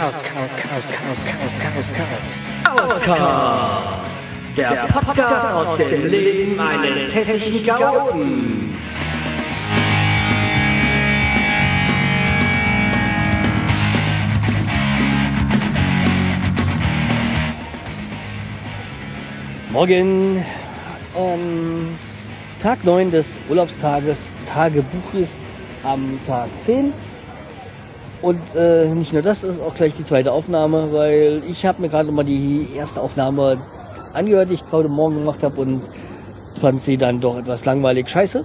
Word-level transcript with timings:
Chaos, 0.00 0.14
Chaos, 0.22 0.50
Chaos, 0.56 0.84
Chaos, 0.86 1.18
Chaos, 1.26 1.54
Chaos, 1.60 1.90
Chaos. 1.92 2.90
Auscast. 2.90 4.16
Der 4.56 4.86
Podcast 4.86 5.52
aus 5.52 5.76
dem 5.76 6.06
Leben 6.08 6.58
eines 6.58 7.14
hessischen 7.14 7.66
Chaoten. 7.66 8.74
Morgen, 19.68 20.42
ähm, 21.14 21.98
Tag 22.62 22.82
9 22.84 23.10
des 23.10 23.38
Urlaubstages, 23.50 24.34
Tagebuches 24.46 25.42
am 25.82 26.18
Tag 26.26 26.48
10. 26.64 26.90
Und 28.22 28.54
äh, 28.54 28.86
nicht 28.88 29.12
nur 29.12 29.22
das, 29.22 29.44
ist 29.44 29.62
auch 29.62 29.74
gleich 29.74 29.94
die 29.94 30.04
zweite 30.04 30.32
Aufnahme, 30.32 30.92
weil 30.92 31.42
ich 31.48 31.64
habe 31.64 31.80
mir 31.80 31.88
gerade 31.88 32.12
mal 32.12 32.24
die 32.24 32.68
erste 32.76 33.00
Aufnahme 33.00 33.58
angehört, 34.12 34.50
die 34.50 34.54
ich 34.54 34.68
gerade 34.68 34.88
morgen 34.88 35.16
gemacht 35.16 35.42
habe 35.42 35.60
und 35.60 35.82
fand 36.60 36.82
sie 36.82 36.98
dann 36.98 37.20
doch 37.20 37.38
etwas 37.38 37.64
langweilig 37.64 38.10
scheiße. 38.10 38.44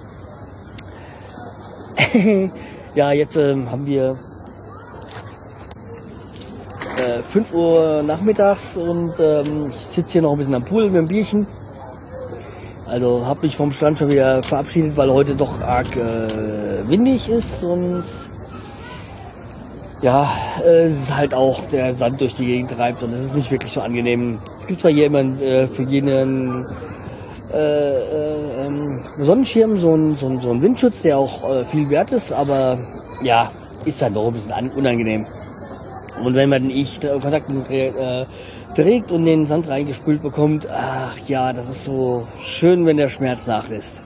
ja, 2.94 3.12
jetzt 3.12 3.36
ähm, 3.36 3.70
haben 3.70 3.84
wir 3.84 4.16
äh, 6.96 7.22
5 7.22 7.52
Uhr 7.52 8.02
nachmittags 8.02 8.78
und 8.78 9.12
ähm, 9.20 9.70
ich 9.70 9.86
sitze 9.86 10.12
hier 10.12 10.22
noch 10.22 10.32
ein 10.32 10.38
bisschen 10.38 10.54
am 10.54 10.64
Pool 10.64 10.86
mit 10.86 10.94
dem 10.94 11.08
Bierchen. 11.08 11.46
Also 12.86 13.26
habe 13.26 13.42
mich 13.42 13.56
vom 13.56 13.72
Strand 13.72 13.98
schon 13.98 14.10
wieder 14.10 14.42
verabschiedet, 14.42 14.96
weil 14.96 15.10
heute 15.10 15.34
doch 15.34 15.60
arg 15.60 15.94
äh, 15.96 16.88
windig 16.88 17.28
ist 17.28 17.62
und 17.62 18.04
ja, 20.02 20.30
äh, 20.64 20.84
es 20.84 21.02
ist 21.02 21.16
halt 21.16 21.34
auch 21.34 21.62
der 21.70 21.94
Sand 21.94 22.20
durch 22.20 22.34
die 22.34 22.46
Gegend 22.46 22.70
treibt 22.72 23.02
und 23.02 23.12
es 23.12 23.24
ist 23.24 23.34
nicht 23.34 23.50
wirklich 23.50 23.72
so 23.72 23.80
angenehm. 23.80 24.38
Es 24.60 24.66
gibt 24.66 24.80
zwar 24.80 24.90
hier 24.90 25.06
immer 25.06 25.20
äh, 25.20 25.66
für 25.68 25.82
jeden 25.82 26.66
äh, 27.52 27.56
äh, 27.56 28.66
ähm, 28.66 29.00
Sonnenschirm 29.18 29.80
so 29.80 29.94
ein, 29.94 30.16
so, 30.20 30.40
so 30.40 30.50
ein 30.50 30.62
Windschutz, 30.62 31.00
der 31.02 31.18
auch 31.18 31.48
äh, 31.48 31.64
viel 31.66 31.88
wert 31.88 32.12
ist, 32.12 32.32
aber 32.32 32.78
ja, 33.22 33.50
ist 33.84 34.02
dann 34.02 34.14
doch 34.14 34.26
ein 34.26 34.34
bisschen 34.34 34.52
an, 34.52 34.70
unangenehm. 34.70 35.26
Und 36.22 36.34
wenn 36.34 36.48
man 36.48 36.70
ich 36.70 37.00
Kontakt 37.00 37.50
äh, 37.70 38.24
trägt 38.74 39.12
und 39.12 39.24
den 39.24 39.46
Sand 39.46 39.68
reingespült 39.68 40.22
bekommt, 40.22 40.66
ach 40.70 41.16
ja, 41.26 41.52
das 41.52 41.68
ist 41.68 41.84
so 41.84 42.26
schön, 42.42 42.84
wenn 42.84 42.96
der 42.96 43.08
Schmerz 43.08 43.46
nachlässt. 43.46 44.02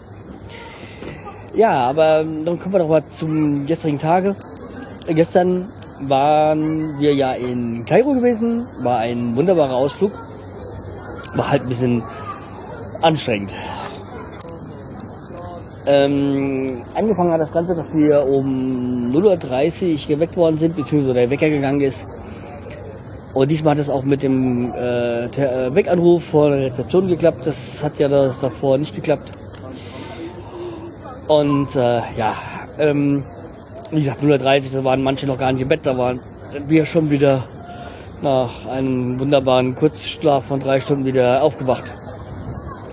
Ja, 1.54 1.72
aber 1.72 2.24
dann 2.24 2.58
kommen 2.58 2.74
wir 2.74 2.78
doch 2.80 2.88
mal 2.88 3.04
zum 3.04 3.66
gestrigen 3.66 3.98
Tage. 3.98 4.36
Gestern 5.08 5.68
waren 6.08 6.98
wir 6.98 7.14
ja 7.14 7.32
in 7.32 7.84
Kairo 7.84 8.12
gewesen, 8.12 8.66
war 8.80 8.98
ein 8.98 9.36
wunderbarer 9.36 9.74
Ausflug, 9.74 10.12
war 11.34 11.50
halt 11.50 11.62
ein 11.62 11.68
bisschen 11.68 12.02
anstrengend. 13.02 13.50
Ähm, 15.86 16.82
angefangen 16.94 17.32
hat 17.32 17.40
das 17.40 17.52
Ganze, 17.52 17.74
dass 17.74 17.92
wir 17.94 18.26
um 18.26 19.12
0.30 19.12 20.02
Uhr 20.02 20.08
geweckt 20.08 20.36
worden 20.36 20.58
sind, 20.58 20.76
beziehungsweise 20.76 21.14
der 21.14 21.30
Wecker 21.30 21.48
gegangen 21.48 21.80
ist. 21.80 22.06
Und 23.32 23.50
diesmal 23.50 23.72
hat 23.72 23.80
es 23.80 23.90
auch 23.90 24.02
mit 24.02 24.22
dem 24.22 24.72
äh, 24.72 25.26
äh 25.26 25.74
Weckanruf 25.74 26.24
vor 26.24 26.50
der 26.50 26.66
Rezeption 26.66 27.08
geklappt. 27.08 27.46
Das 27.46 27.82
hat 27.82 27.98
ja 27.98 28.08
das 28.08 28.40
davor 28.40 28.76
nicht 28.76 28.94
geklappt. 28.94 29.32
Und 31.28 31.74
äh, 31.76 32.00
ja, 32.16 32.34
ähm, 32.78 33.22
wie 33.90 34.02
gesagt, 34.02 34.22
0.30 34.22 34.72
da 34.72 34.84
waren 34.84 35.02
manche 35.02 35.26
noch 35.26 35.38
gar 35.38 35.52
nicht 35.52 35.62
im 35.62 35.68
Bett, 35.68 35.80
da 35.82 35.96
waren, 35.98 36.20
sind 36.48 36.68
wir 36.68 36.86
schon 36.86 37.10
wieder 37.10 37.44
nach 38.22 38.66
einem 38.66 39.18
wunderbaren 39.18 39.74
Kurzschlaf 39.74 40.44
von 40.44 40.60
drei 40.60 40.80
Stunden 40.80 41.04
wieder 41.04 41.42
aufgewacht. 41.42 41.90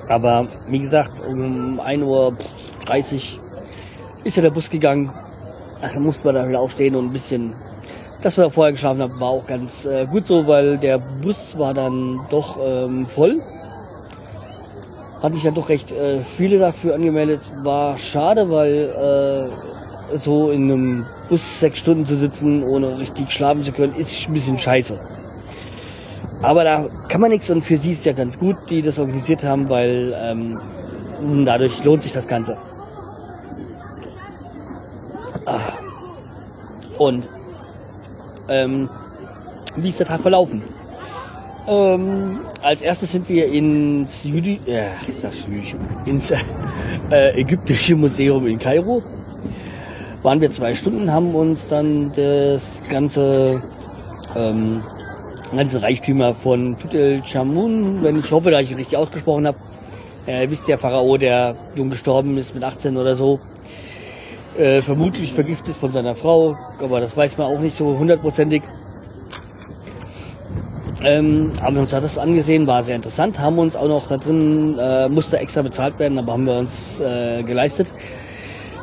Aber 0.08 0.48
wie 0.70 0.80
gesagt, 0.80 1.20
um 1.20 1.80
1.30 1.80 2.04
Uhr 2.04 2.34
ist 4.24 4.38
ja 4.38 4.42
der 4.42 4.52
Bus 4.52 4.70
gegangen. 4.70 5.12
Da 5.82 6.00
mussten 6.00 6.26
wir 6.26 6.34
da 6.34 6.48
wieder 6.48 6.60
aufstehen 6.60 6.96
und 6.96 7.08
ein 7.08 7.14
bisschen, 7.14 7.54
dass 8.22 8.38
wir 8.38 8.46
da 8.46 8.50
vorher 8.50 8.72
geschlafen 8.72 9.02
haben, 9.02 9.20
war 9.20 9.30
auch 9.30 9.46
ganz 9.46 9.86
äh, 9.86 10.06
gut 10.06 10.26
so, 10.26 10.48
weil 10.48 10.78
der 10.78 10.98
Bus 10.98 11.58
war 11.58 11.74
dann 11.74 12.22
doch 12.30 12.58
ähm, 12.66 13.06
voll. 13.06 13.42
Hatte 15.22 15.36
ich 15.36 15.44
dann 15.44 15.56
doch 15.56 15.70
recht 15.70 15.92
äh, 15.92 16.20
viele 16.20 16.58
dafür 16.58 16.96
angemeldet. 16.96 17.42
War 17.64 17.98
schade, 17.98 18.50
weil 18.50 19.50
äh, 19.52 19.67
so 20.14 20.52
in 20.52 20.72
einem 20.72 21.06
Bus 21.30 21.60
sechs 21.60 21.80
Stunden 21.80 22.06
zu 22.06 22.16
sitzen, 22.16 22.64
ohne 22.64 23.00
richtig 23.00 23.32
schlafen 23.32 23.64
zu 23.64 23.72
können, 23.72 23.96
ist 23.96 24.28
ein 24.28 24.34
bisschen 24.34 24.58
scheiße. 24.58 25.00
Aber 26.42 26.64
da 26.64 26.86
kann 27.08 27.22
man 27.22 27.32
nichts 27.32 27.50
und 27.50 27.64
für 27.64 27.78
sie 27.78 27.92
ist 27.92 28.06
ja 28.06 28.14
ganz 28.14 28.38
gut, 28.38 28.58
die 28.70 28.82
das 28.82 29.00
organisiert 29.00 29.44
haben, 29.44 29.70
weil 29.70 30.16
ähm, 30.16 30.60
dadurch 31.46 31.84
lohnt 31.84 32.04
sich 32.04 32.14
das 32.14 32.28
Ganze. 32.28 32.58
Ah. 35.46 35.74
Und 36.98 37.28
ähm, 38.50 38.90
wie 39.76 39.90
ist 39.90 40.00
der 40.00 40.08
Tag 40.08 40.22
verlaufen? 40.22 40.62
Ähm, 41.68 42.40
als 42.62 42.82
erstes 42.82 43.12
sind 43.12 43.28
wir 43.30 43.52
ins, 43.52 44.24
Jüdi 44.24 44.60
äh, 44.68 44.90
ins 46.06 46.32
äh, 47.12 47.40
ägyptische 47.40 47.96
Museum 47.96 48.48
in 48.48 48.58
Kairo. 48.58 49.04
Waren 50.24 50.42
wir 50.42 50.52
zwei 50.52 50.76
Stunden, 50.76 51.12
haben 51.12 51.36
uns 51.36 51.68
dann 51.68 52.12
das 52.14 52.84
ganze 52.90 53.62
ähm, 54.36 54.82
ganze 55.56 55.82
Reichtümer 55.82 56.34
von 56.34 56.78
Tutanchamun, 56.78 58.04
wenn 58.04 58.20
ich 58.20 58.32
hoffe, 58.32 58.52
dass 58.52 58.62
ich 58.62 58.76
richtig 58.76 58.98
ausgesprochen 58.98 59.48
habe. 59.48 59.58
Äh, 60.26 60.50
wisst 60.50 60.68
der 60.68 60.78
Pharao, 60.78 61.18
der 61.18 61.56
jung 61.76 61.90
gestorben 61.90 62.38
ist 62.38 62.54
mit 62.54 62.64
18 62.64 62.98
oder 62.98 63.16
so. 63.16 63.40
Äh, 64.58 64.82
vermutlich 64.82 65.34
vergiftet 65.34 65.76
von 65.76 65.90
seiner 65.90 66.16
Frau, 66.16 66.58
aber 66.82 67.00
das 67.00 67.16
weiß 67.16 67.38
man 67.38 67.48
auch 67.48 67.60
nicht 67.60 67.78
so 67.78 67.98
hundertprozentig. 67.98 68.64
Ähm, 71.04 71.54
haben 71.62 71.76
wir 71.76 71.84
uns 71.84 71.92
das 71.92 72.18
angesehen, 72.18 72.66
war 72.66 72.84
sehr 72.84 72.96
interessant, 72.96 73.40
haben 73.40 73.60
uns 73.60 73.76
auch 73.76 73.88
noch 73.88 74.08
da 74.08 74.18
drin, 74.18 74.78
äh, 74.80 75.08
musste 75.08 75.38
extra 75.38 75.62
bezahlt 75.62 76.00
werden, 76.00 76.18
aber 76.18 76.34
haben 76.34 76.46
wir 76.46 76.58
uns 76.58 77.00
äh, 77.00 77.44
geleistet. 77.44 77.94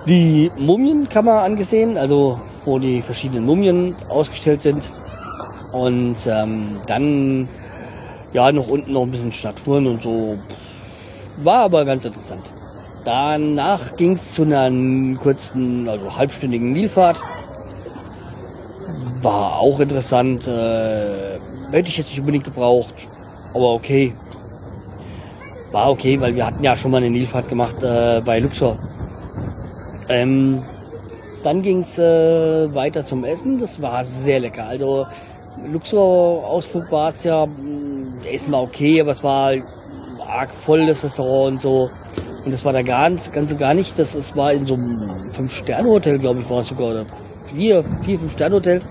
Die 0.06 0.50
Mumienkammer 0.58 1.42
angesehen, 1.42 1.96
also 1.96 2.38
wo 2.64 2.78
die 2.78 3.00
verschiedenen 3.00 3.46
Mumien 3.46 3.94
ausgestellt 4.08 4.60
sind. 4.60 4.90
Und 5.72 6.16
ähm, 6.26 6.76
dann 6.86 7.48
ja 8.34 8.52
noch 8.52 8.68
unten 8.68 8.92
noch 8.92 9.02
ein 9.02 9.10
bisschen 9.10 9.32
Statuen 9.32 9.86
und 9.86 10.02
so. 10.02 10.36
War 11.38 11.64
aber 11.64 11.86
ganz 11.86 12.04
interessant. 12.04 12.42
Danach 13.04 13.96
ging 13.96 14.12
es 14.12 14.34
zu 14.34 14.42
einer 14.42 14.70
kurzen, 15.16 15.88
also 15.88 16.16
halbstündigen 16.16 16.72
Nilfahrt. 16.72 17.18
War 19.22 19.58
auch 19.58 19.80
interessant. 19.80 20.46
Äh, 20.46 21.38
hätte 21.70 21.88
ich 21.88 21.96
jetzt 21.96 22.10
nicht 22.10 22.20
unbedingt 22.20 22.44
gebraucht. 22.44 22.94
Aber 23.54 23.72
okay. 23.72 24.12
War 25.72 25.90
okay, 25.90 26.20
weil 26.20 26.36
wir 26.36 26.46
hatten 26.46 26.62
ja 26.62 26.76
schon 26.76 26.90
mal 26.90 26.98
eine 26.98 27.10
Nilfahrt 27.10 27.48
gemacht 27.48 27.82
äh, 27.82 28.20
bei 28.24 28.38
Luxor. 28.38 28.78
Ähm, 30.08 30.62
dann 31.42 31.62
ging 31.62 31.80
es 31.80 31.98
äh, 31.98 32.74
weiter 32.74 33.04
zum 33.04 33.24
Essen. 33.24 33.58
Das 33.60 33.80
war 33.80 34.04
sehr 34.04 34.40
lecker. 34.40 34.66
Also 34.66 35.06
Luxor-Ausflug 35.70 36.90
war 36.90 37.10
es 37.10 37.24
ja, 37.24 37.46
Essen 38.32 38.52
war 38.52 38.62
okay, 38.62 39.00
aber 39.00 39.12
es 39.12 39.22
war 39.22 39.52
arg 40.26 40.50
voll, 40.50 40.86
das 40.86 41.04
Restaurant 41.04 41.52
und 41.52 41.60
so. 41.60 41.90
Und 42.44 42.52
das 42.52 42.64
war 42.64 42.72
da 42.72 42.82
ganz, 42.82 43.32
ganz 43.32 43.50
so 43.50 43.56
gar 43.56 43.74
nicht. 43.74 43.98
Das, 43.98 44.14
es 44.14 44.36
war 44.36 44.52
in 44.52 44.66
so 44.66 44.74
einem 44.74 45.30
Fünf-Sterne-Hotel, 45.32 46.18
glaube 46.18 46.40
ich, 46.40 46.50
war 46.50 46.60
es 46.60 46.68
sogar. 46.68 46.90
Oder 46.90 47.06
vier, 47.54 47.84
vier, 48.04 48.18
Fünf-Sterne-Hotel. 48.18 48.82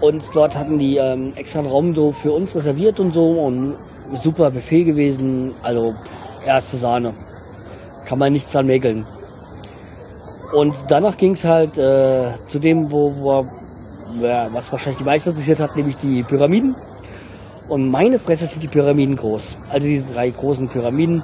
Und 0.00 0.24
dort 0.34 0.56
hatten 0.56 0.78
die 0.78 0.96
ähm, 0.96 1.32
extra 1.36 1.58
einen 1.58 1.68
Raum 1.68 1.94
so 1.94 2.12
für 2.12 2.32
uns 2.32 2.54
reserviert 2.54 3.00
und 3.00 3.12
so. 3.12 3.30
Und 3.30 3.76
super 4.22 4.50
Buffet 4.50 4.84
gewesen. 4.84 5.52
Also 5.62 5.92
pff, 5.92 6.46
erste 6.46 6.76
Sahne. 6.78 7.12
Kann 8.06 8.18
man 8.18 8.32
nichts 8.32 8.52
dran 8.52 8.66
mäkeln. 8.66 9.04
Und 10.52 10.74
danach 10.88 11.16
ging 11.16 11.32
es 11.32 11.44
halt 11.44 11.76
äh, 11.76 12.30
zu 12.46 12.58
dem, 12.58 12.90
wo, 12.90 13.12
wo 13.18 13.46
ja, 14.20 14.48
was 14.52 14.72
wahrscheinlich 14.72 14.98
die 14.98 15.04
meisten 15.04 15.30
interessiert 15.30 15.60
hat, 15.60 15.76
nämlich 15.76 15.96
die 15.98 16.22
Pyramiden. 16.22 16.74
Und 17.68 17.88
meine 17.88 18.18
Fresse 18.18 18.46
sind 18.46 18.62
die 18.62 18.68
Pyramiden 18.68 19.16
groß. 19.16 19.58
Also 19.68 19.86
diese 19.86 20.12
drei 20.14 20.30
großen 20.30 20.68
Pyramiden 20.68 21.22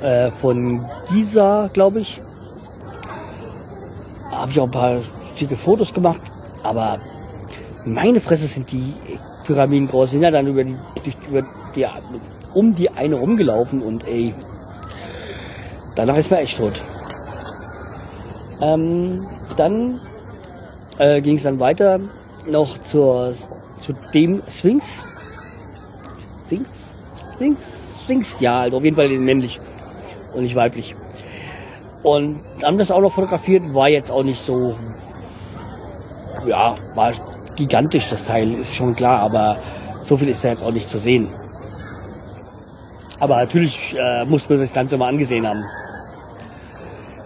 äh, 0.00 0.30
von 0.30 0.84
Giza, 1.08 1.68
glaube 1.72 2.00
ich. 2.00 2.22
Habe 4.30 4.52
ich 4.52 4.60
auch 4.60 4.64
ein 4.66 4.70
paar 4.70 4.98
schicke 5.36 5.56
Fotos 5.56 5.92
gemacht. 5.92 6.22
Aber 6.62 7.00
meine 7.84 8.20
Fresse 8.20 8.46
sind 8.46 8.70
die 8.70 8.94
Pyramiden 9.44 9.88
groß. 9.88 10.12
Sind 10.12 10.22
ja 10.22 10.30
dann 10.30 10.46
über 10.46 10.62
die, 10.62 10.76
über 11.28 11.42
die, 11.74 11.86
um 12.54 12.74
die 12.74 12.90
eine 12.90 13.16
rumgelaufen 13.16 13.82
und 13.82 14.06
ey, 14.06 14.32
danach 15.96 16.16
ist 16.16 16.30
mir 16.30 16.38
echt 16.38 16.56
tot. 16.56 16.80
Ähm, 18.60 19.26
dann 19.56 20.00
äh, 20.98 21.20
ging 21.20 21.36
es 21.36 21.42
dann 21.42 21.58
weiter 21.60 22.00
noch 22.46 22.78
zur, 22.78 23.34
zu 23.80 23.92
dem 24.14 24.42
Sphinx. 24.48 25.04
Sphinx? 26.44 27.02
Sphinx? 27.34 27.86
Sphinx? 28.02 28.40
Ja, 28.40 28.60
also 28.60 28.78
auf 28.78 28.84
jeden 28.84 28.96
Fall 28.96 29.08
männlich 29.08 29.60
und 30.32 30.42
nicht 30.42 30.54
weiblich. 30.54 30.94
Und 32.02 32.40
haben 32.62 32.78
das 32.78 32.90
auch 32.90 33.00
noch 33.00 33.12
fotografiert, 33.12 33.74
war 33.74 33.88
jetzt 33.88 34.10
auch 34.10 34.22
nicht 34.22 34.40
so, 34.40 34.76
ja, 36.46 36.76
war 36.94 37.12
gigantisch 37.56 38.08
das 38.10 38.26
Teil, 38.26 38.52
ist 38.54 38.76
schon 38.76 38.94
klar, 38.94 39.20
aber 39.20 39.56
so 40.02 40.16
viel 40.16 40.28
ist 40.28 40.44
da 40.44 40.50
jetzt 40.50 40.62
auch 40.62 40.70
nicht 40.70 40.88
zu 40.88 40.98
sehen. 40.98 41.28
Aber 43.18 43.36
natürlich 43.36 43.96
äh, 43.98 44.24
muss 44.24 44.48
man 44.48 44.60
das 44.60 44.72
Ganze 44.72 44.96
mal 44.96 45.08
angesehen 45.08 45.46
haben. 45.46 45.64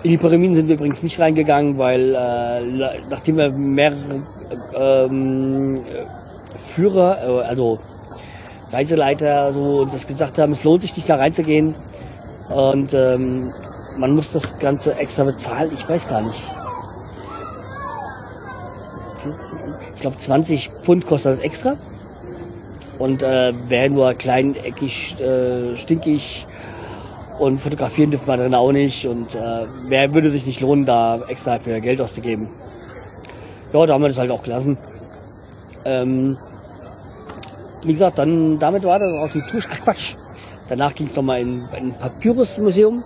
In 0.02 0.10
die 0.10 0.16
Pyramiden 0.16 0.54
sind 0.54 0.68
wir 0.68 0.76
übrigens 0.76 1.02
nicht 1.02 1.20
reingegangen, 1.20 1.76
weil 1.76 2.14
äh, 2.14 3.00
nachdem 3.10 3.36
wir 3.36 3.50
mehrere 3.50 4.22
ähm, 4.74 5.80
Führer, 6.74 7.18
äh, 7.22 7.46
also 7.46 7.78
Reiseleiter 8.72 9.52
so 9.52 9.80
uns 9.82 9.92
das 9.92 10.06
gesagt 10.06 10.38
haben, 10.38 10.52
es 10.52 10.64
lohnt 10.64 10.82
sich 10.82 10.96
nicht 10.96 11.08
da 11.08 11.16
reinzugehen 11.16 11.74
und 12.48 12.94
ähm, 12.94 13.52
man 13.98 14.14
muss 14.14 14.32
das 14.32 14.58
Ganze 14.58 14.96
extra 14.96 15.24
bezahlen. 15.24 15.70
Ich 15.74 15.86
weiß 15.86 16.08
gar 16.08 16.22
nicht. 16.22 16.40
Ich 19.96 20.00
glaube 20.00 20.16
20 20.16 20.70
Pfund 20.82 21.06
kostet 21.06 21.32
das 21.32 21.40
extra. 21.40 21.76
Und 22.98 23.22
äh, 23.22 23.52
wer 23.68 23.90
nur 23.90 24.14
klein, 24.14 24.56
eckig, 24.56 25.20
äh, 25.20 25.76
stinkig 25.76 26.46
und 27.40 27.58
fotografieren 27.58 28.10
dürfen 28.10 28.26
wir 28.26 28.36
drin 28.36 28.54
auch 28.54 28.70
nicht. 28.70 29.06
Und 29.06 29.34
äh, 29.34 29.66
wer 29.88 30.12
würde 30.12 30.30
sich 30.30 30.46
nicht 30.46 30.60
lohnen, 30.60 30.84
da 30.84 31.22
extra 31.26 31.58
für 31.58 31.80
Geld 31.80 32.00
auszugeben. 32.00 32.48
Ja, 33.72 33.86
da 33.86 33.94
haben 33.94 34.02
wir 34.02 34.08
das 34.08 34.18
halt 34.18 34.30
auch 34.30 34.42
gelassen. 34.42 34.76
Ähm, 35.86 36.36
wie 37.82 37.92
gesagt, 37.92 38.18
dann 38.18 38.58
damit 38.58 38.84
war 38.84 38.98
das 38.98 39.08
auch 39.16 39.32
die 39.32 39.40
Tour. 39.40 39.60
Ach 39.72 39.80
Quatsch. 39.84 40.16
Danach 40.68 40.94
ging 40.94 41.06
es 41.06 41.16
nochmal 41.16 41.40
in, 41.40 41.62
in 41.76 41.86
ein 41.86 41.94
Papyrus-Museum. 41.98 43.02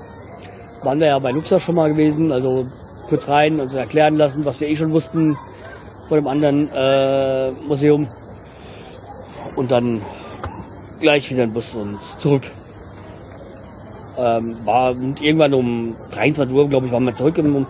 Waren 0.83 1.01
wir 1.01 1.07
ja 1.07 1.19
bei 1.21 1.31
Luxor 1.31 1.61
schon 1.61 1.77
mal 1.77 1.89
gewesen, 1.89 2.33
also 2.33 2.67
kurz 3.09 3.29
rein 3.29 3.61
und 3.61 3.73
erklären 3.73 4.17
lassen, 4.17 4.45
was 4.45 4.61
wir 4.61 4.69
eh 4.69 4.77
schon 4.77 4.93
wussten 4.93 5.39
vor 6.09 6.17
dem 6.17 6.27
anderen 6.27 6.69
äh, 6.75 7.53
Museum 7.69 8.09
und 9.57 9.71
dann 9.71 10.03
gleich 11.01 11.31
wieder 11.31 11.45
ein 11.45 11.53
Bus 11.53 11.75
und 11.75 12.03
zurück. 12.03 12.43
Ähm, 14.17 14.57
war 14.65 14.93
und 14.93 15.21
irgendwann 15.21 15.55
um 15.55 15.97
23 16.13 16.55
Uhr, 16.57 16.69
glaube 16.69 16.87
ich, 16.87 16.93
waren 16.93 17.05
wir 17.05 17.15
zurück 17.15 17.37
im 17.39 17.67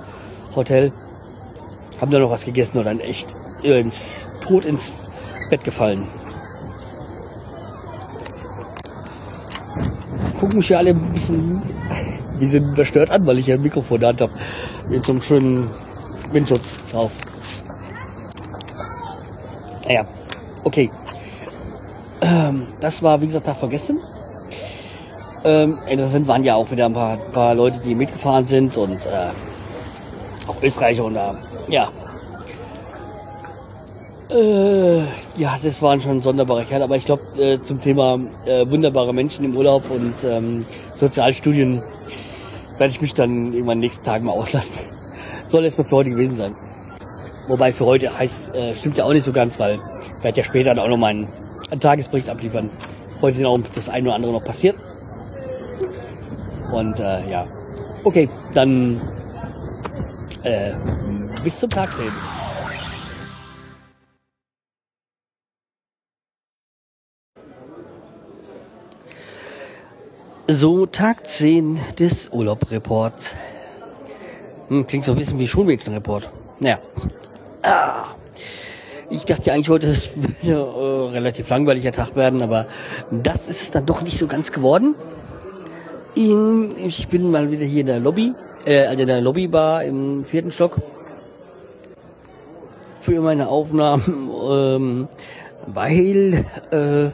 Hotel. 0.55 0.93
Haben 2.00 2.11
dann 2.11 2.23
noch 2.23 2.31
was 2.31 2.44
gegessen 2.44 2.79
und 2.79 2.85
dann 2.85 3.00
echt 3.00 3.35
ins 3.62 4.29
tot 4.41 4.64
ins 4.64 4.93
Bett 5.49 5.64
gefallen. 5.64 6.06
Gucken 10.38 10.58
mich 10.58 10.69
ja 10.69 10.79
alle 10.79 10.91
ein 10.91 11.12
bisschen 11.12 11.62
wie 12.38 12.46
sie 12.46 12.58
überstört 12.58 13.11
an, 13.11 13.26
weil 13.26 13.38
ich 13.38 13.46
ja 13.46 13.55
ein 13.55 13.62
Mikrofon 13.62 13.96
in 13.96 14.17
der 14.17 14.26
habe. 14.26 14.32
Mit 14.88 15.05
so 15.05 15.12
einem 15.12 15.23
schönen 15.23 15.70
Windschutz 16.32 16.69
drauf. 16.91 17.12
Naja, 19.85 20.06
okay. 20.64 20.91
Ähm, 22.20 22.67
das 22.81 23.02
war, 23.02 23.20
wie 23.20 23.26
gesagt, 23.26 23.46
Tag 23.46 23.56
vergessen. 23.56 23.99
Ähm, 25.44 25.79
interessant 25.88 26.26
waren 26.26 26.43
ja 26.43 26.55
auch 26.55 26.70
wieder 26.70 26.87
ein 26.87 26.94
paar, 26.94 27.19
paar 27.19 27.55
Leute, 27.55 27.79
die 27.85 27.94
mitgefahren 27.94 28.46
sind 28.46 28.76
und 28.79 29.05
äh, 29.05 29.31
auch 30.49 30.62
Österreicher 30.62 31.05
und 31.05 31.17
äh, 31.17 31.20
ja. 31.69 31.91
Äh, 34.31 35.00
ja, 35.37 35.58
das 35.62 35.82
waren 35.82 36.00
schon 36.00 36.23
sonderbare 36.23 36.64
Kerle, 36.64 36.85
aber 36.85 36.96
ich 36.96 37.05
glaube 37.05 37.23
äh, 37.38 37.61
zum 37.61 37.81
Thema 37.81 38.19
äh, 38.46 38.69
wunderbare 38.69 39.12
Menschen 39.12 39.44
im 39.44 39.55
Urlaub 39.55 39.91
und 39.91 40.14
ähm, 40.25 40.64
Sozialstudien 40.94 41.82
werde 42.79 42.94
ich 42.94 43.02
mich 43.02 43.12
dann 43.12 43.52
irgendwann 43.52 43.81
nächsten 43.81 44.02
Tagen 44.02 44.25
mal 44.25 44.32
auslassen. 44.32 44.79
Soll 45.50 45.64
erstmal 45.64 45.87
für 45.87 45.96
heute 45.96 46.11
gewesen 46.11 46.37
sein. 46.37 46.55
Wobei 47.49 47.73
für 47.75 47.85
heute 47.85 48.19
heißt, 48.19 48.55
äh, 48.55 48.75
stimmt 48.75 48.96
ja 48.96 49.05
auch 49.05 49.12
nicht 49.12 49.25
so 49.25 49.32
ganz, 49.32 49.58
weil 49.58 49.75
ich 49.75 50.25
werde 50.25 50.38
ja 50.38 50.44
später 50.44 50.75
dann 50.75 50.79
auch 50.79 50.88
noch 50.88 50.96
meinen 50.96 51.29
einen 51.70 51.81
Tagesbericht 51.81 52.31
abliefern. 52.31 52.70
Heute 53.20 53.37
sind 53.37 53.46
auch 53.46 53.58
das 53.75 53.91
eine 53.91 54.08
oder 54.08 54.17
andere 54.17 54.32
noch 54.32 54.44
passiert. 54.44 54.76
Und 56.75 56.99
äh, 56.99 57.31
ja, 57.31 57.47
okay, 58.03 58.29
dann 58.53 59.00
äh, 60.43 60.73
bis 61.44 61.61
zum 61.61 61.71
Tag 61.71 61.94
10. 61.94 62.06
So, 70.49 70.87
Tag 70.87 71.29
10 71.29 71.79
des 71.97 72.29
Urlaubreports. 72.31 73.31
Hm, 74.67 74.85
klingt 74.88 75.05
so 75.05 75.12
ein 75.12 75.19
bisschen 75.19 75.38
wie 75.38 75.47
Schulmädchenreport. 75.47 76.29
Naja. 76.59 76.81
Ah. 77.62 78.06
Ich 79.11 79.25
dachte 79.25 79.53
eigentlich 79.53 79.69
heute, 79.69 79.87
es 79.87 80.11
würde 80.17 80.35
äh, 80.43 81.12
relativ 81.12 81.49
langweiliger 81.49 81.93
Tag 81.93 82.17
werden, 82.17 82.43
aber 82.43 82.67
das 83.12 83.49
ist 83.49 83.77
dann 83.77 83.87
doch 83.87 84.03
nicht 84.03 84.19
so 84.19 84.27
ganz 84.27 84.50
geworden. 84.50 84.97
Ich 86.17 87.09
bin 87.09 87.33
mal 87.33 87.51
wieder 87.51 87.65
hier 87.65 87.81
in 87.81 87.89
der 87.89 87.99
Lobby, 87.99 88.35
äh, 88.65 88.87
also 88.87 89.03
in 89.03 89.09
der 89.09 89.21
Lobbybar 89.21 89.83
im 89.83 90.25
vierten 90.25 90.53
Stock 90.53 90.81
für 93.01 93.21
meine 93.21 93.49
Aufnahmen, 93.49 94.31
ähm, 94.49 95.09
weil 95.67 96.45
äh, 96.71 97.11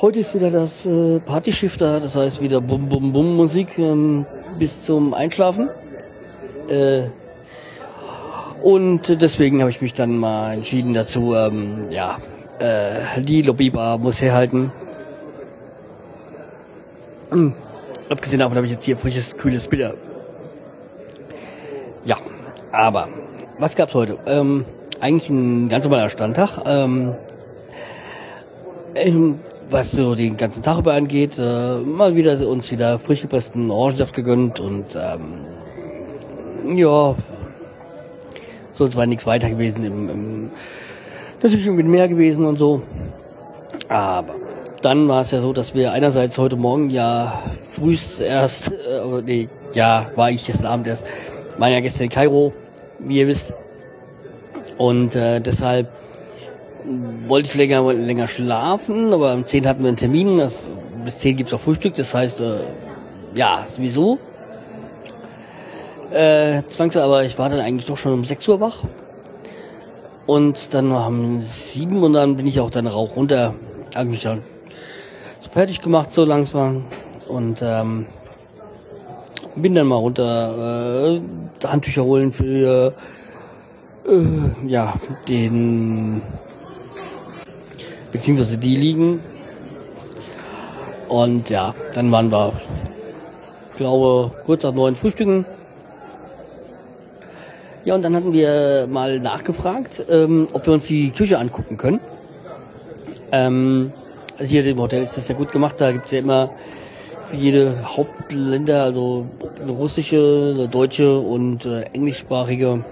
heute 0.00 0.20
ist 0.20 0.32
wieder 0.32 0.52
das 0.52 0.86
äh, 0.86 1.18
Partyschiff 1.18 1.76
da, 1.76 1.98
das 1.98 2.14
heißt 2.14 2.40
wieder 2.40 2.60
Bum 2.60 2.88
Bum 2.88 3.12
Bum 3.12 3.34
Musik 3.34 3.78
ähm, 3.78 4.26
bis 4.60 4.84
zum 4.84 5.12
Einschlafen. 5.12 5.68
Äh, 6.68 7.08
und 8.62 9.20
deswegen 9.20 9.60
habe 9.60 9.72
ich 9.72 9.82
mich 9.82 9.92
dann 9.92 10.18
mal 10.18 10.52
entschieden 10.54 10.94
dazu, 10.94 11.34
ähm, 11.34 11.90
ja, 11.90 12.18
äh, 12.60 13.20
die 13.20 13.42
Lobbybar 13.42 13.98
muss 13.98 14.22
herhalten. 14.22 14.70
Hm. 17.30 17.54
Abgesehen 18.08 18.40
davon 18.40 18.56
habe 18.56 18.66
ich 18.66 18.72
jetzt 18.72 18.84
hier 18.84 18.98
frisches, 18.98 19.36
kühles 19.36 19.66
Bier. 19.68 19.94
Ja, 22.04 22.16
aber 22.70 23.08
was 23.58 23.74
gab's 23.74 23.94
heute? 23.94 24.18
Ähm, 24.26 24.66
eigentlich 25.00 25.30
ein 25.30 25.68
ganz 25.68 25.84
normaler 25.84 26.10
Standtag. 26.10 26.58
Ähm, 26.66 27.14
ähm, 28.94 29.40
was 29.70 29.92
so 29.92 30.14
den 30.14 30.36
ganzen 30.36 30.62
Tag 30.62 30.78
über 30.78 30.92
angeht, 30.92 31.38
äh, 31.38 31.78
mal 31.78 32.14
wieder 32.14 32.46
uns 32.46 32.70
wieder 32.70 32.98
frisch 32.98 33.22
gepressten 33.22 33.70
Orangensaft 33.70 34.14
gegönnt 34.14 34.60
und 34.60 34.96
ähm, 34.96 36.76
ja, 36.76 37.14
sonst 38.72 38.96
war 38.96 39.06
nichts 39.06 39.26
weiter 39.26 39.48
gewesen. 39.48 39.82
Im, 39.84 40.10
im, 40.10 40.50
natürlich 41.42 41.66
irgendwie 41.66 41.84
mehr 41.84 42.08
gewesen 42.08 42.44
und 42.44 42.58
so. 42.58 42.82
Aber 43.88 44.34
dann 44.82 45.08
war 45.08 45.22
es 45.22 45.30
ja 45.30 45.40
so, 45.40 45.52
dass 45.52 45.74
wir 45.74 45.92
einerseits 45.92 46.36
heute 46.38 46.56
Morgen 46.56 46.90
ja 46.90 47.42
frühst 47.74 48.20
erst, 48.20 48.72
äh, 48.72 49.22
nee, 49.24 49.48
ja, 49.72 50.10
war 50.16 50.30
ich 50.30 50.46
gestern 50.46 50.66
Abend 50.66 50.86
erst, 50.86 51.06
waren 51.58 51.72
ja 51.72 51.80
gestern 51.80 52.04
in 52.04 52.10
Kairo, 52.10 52.52
wie 52.98 53.18
ihr 53.18 53.26
wisst. 53.26 53.52
Und 54.78 55.14
äh, 55.14 55.40
deshalb 55.40 55.88
wollte 57.26 57.48
ich 57.48 57.54
länger, 57.54 57.92
länger 57.92 58.28
schlafen, 58.28 59.12
aber 59.12 59.32
um 59.34 59.46
10 59.46 59.66
hatten 59.66 59.82
wir 59.82 59.88
einen 59.88 59.96
Termin, 59.96 60.38
das, 60.38 60.70
bis 61.04 61.18
10 61.18 61.36
gibt's 61.36 61.54
auch 61.54 61.60
Frühstück, 61.60 61.94
das 61.94 62.12
heißt, 62.14 62.40
äh, 62.40 62.58
ja, 63.34 63.64
sowieso 63.66 64.18
äh, 66.14 66.62
zwangsweise, 66.66 67.04
aber 67.04 67.24
ich 67.24 67.38
war 67.38 67.50
dann 67.50 67.60
eigentlich 67.60 67.86
doch 67.86 67.96
schon 67.96 68.12
um 68.12 68.24
6 68.24 68.48
Uhr 68.48 68.60
wach. 68.60 68.78
Und 70.26 70.72
dann 70.72 70.90
um 70.92 71.42
7 71.42 72.02
und 72.02 72.14
dann 72.14 72.36
bin 72.36 72.46
ich 72.46 72.60
auch 72.60 72.70
dann 72.70 72.86
rauch 72.86 73.16
runter. 73.16 73.54
Hab 73.94 74.06
mich 74.06 74.22
dann 74.22 74.42
fertig 75.50 75.82
gemacht, 75.82 76.12
so 76.12 76.24
langsam. 76.24 76.84
Und 77.28 77.60
ähm, 77.62 78.06
bin 79.56 79.74
dann 79.74 79.86
mal 79.86 79.96
runter 79.96 81.16
äh, 81.16 81.66
Handtücher 81.66 82.04
holen 82.04 82.32
für 82.32 82.92
äh, 84.06 84.68
ja 84.68 84.94
den 85.28 86.22
beziehungsweise 88.12 88.58
die 88.58 88.76
liegen. 88.76 89.20
Und 91.08 91.50
ja, 91.50 91.74
dann 91.94 92.10
waren 92.10 92.30
wir, 92.30 92.52
glaube 93.76 94.32
kurz 94.44 94.62
nach 94.62 94.72
neun 94.72 94.96
frühstücken. 94.96 95.44
Ja, 97.84 97.94
und 97.94 98.02
dann 98.02 98.16
hatten 98.16 98.32
wir 98.32 98.86
mal 98.90 99.20
nachgefragt, 99.20 100.04
ähm, 100.08 100.46
ob 100.52 100.66
wir 100.66 100.72
uns 100.72 100.86
die 100.86 101.10
Küche 101.10 101.38
angucken 101.38 101.76
können. 101.76 102.00
Ähm, 103.30 103.92
also 104.38 104.50
hier 104.50 104.64
im 104.64 104.78
Hotel 104.78 105.02
ist 105.02 105.16
das 105.18 105.28
ja 105.28 105.34
gut 105.34 105.52
gemacht, 105.52 105.74
da 105.78 105.92
gibt's 105.92 106.12
ja 106.12 106.20
immer 106.20 106.50
jede 107.34 107.74
Hauptländer, 107.84 108.84
also 108.84 109.26
russische, 109.66 110.68
deutsche 110.70 111.18
und 111.18 111.66
äh, 111.66 111.82
englischsprachige 111.92 112.84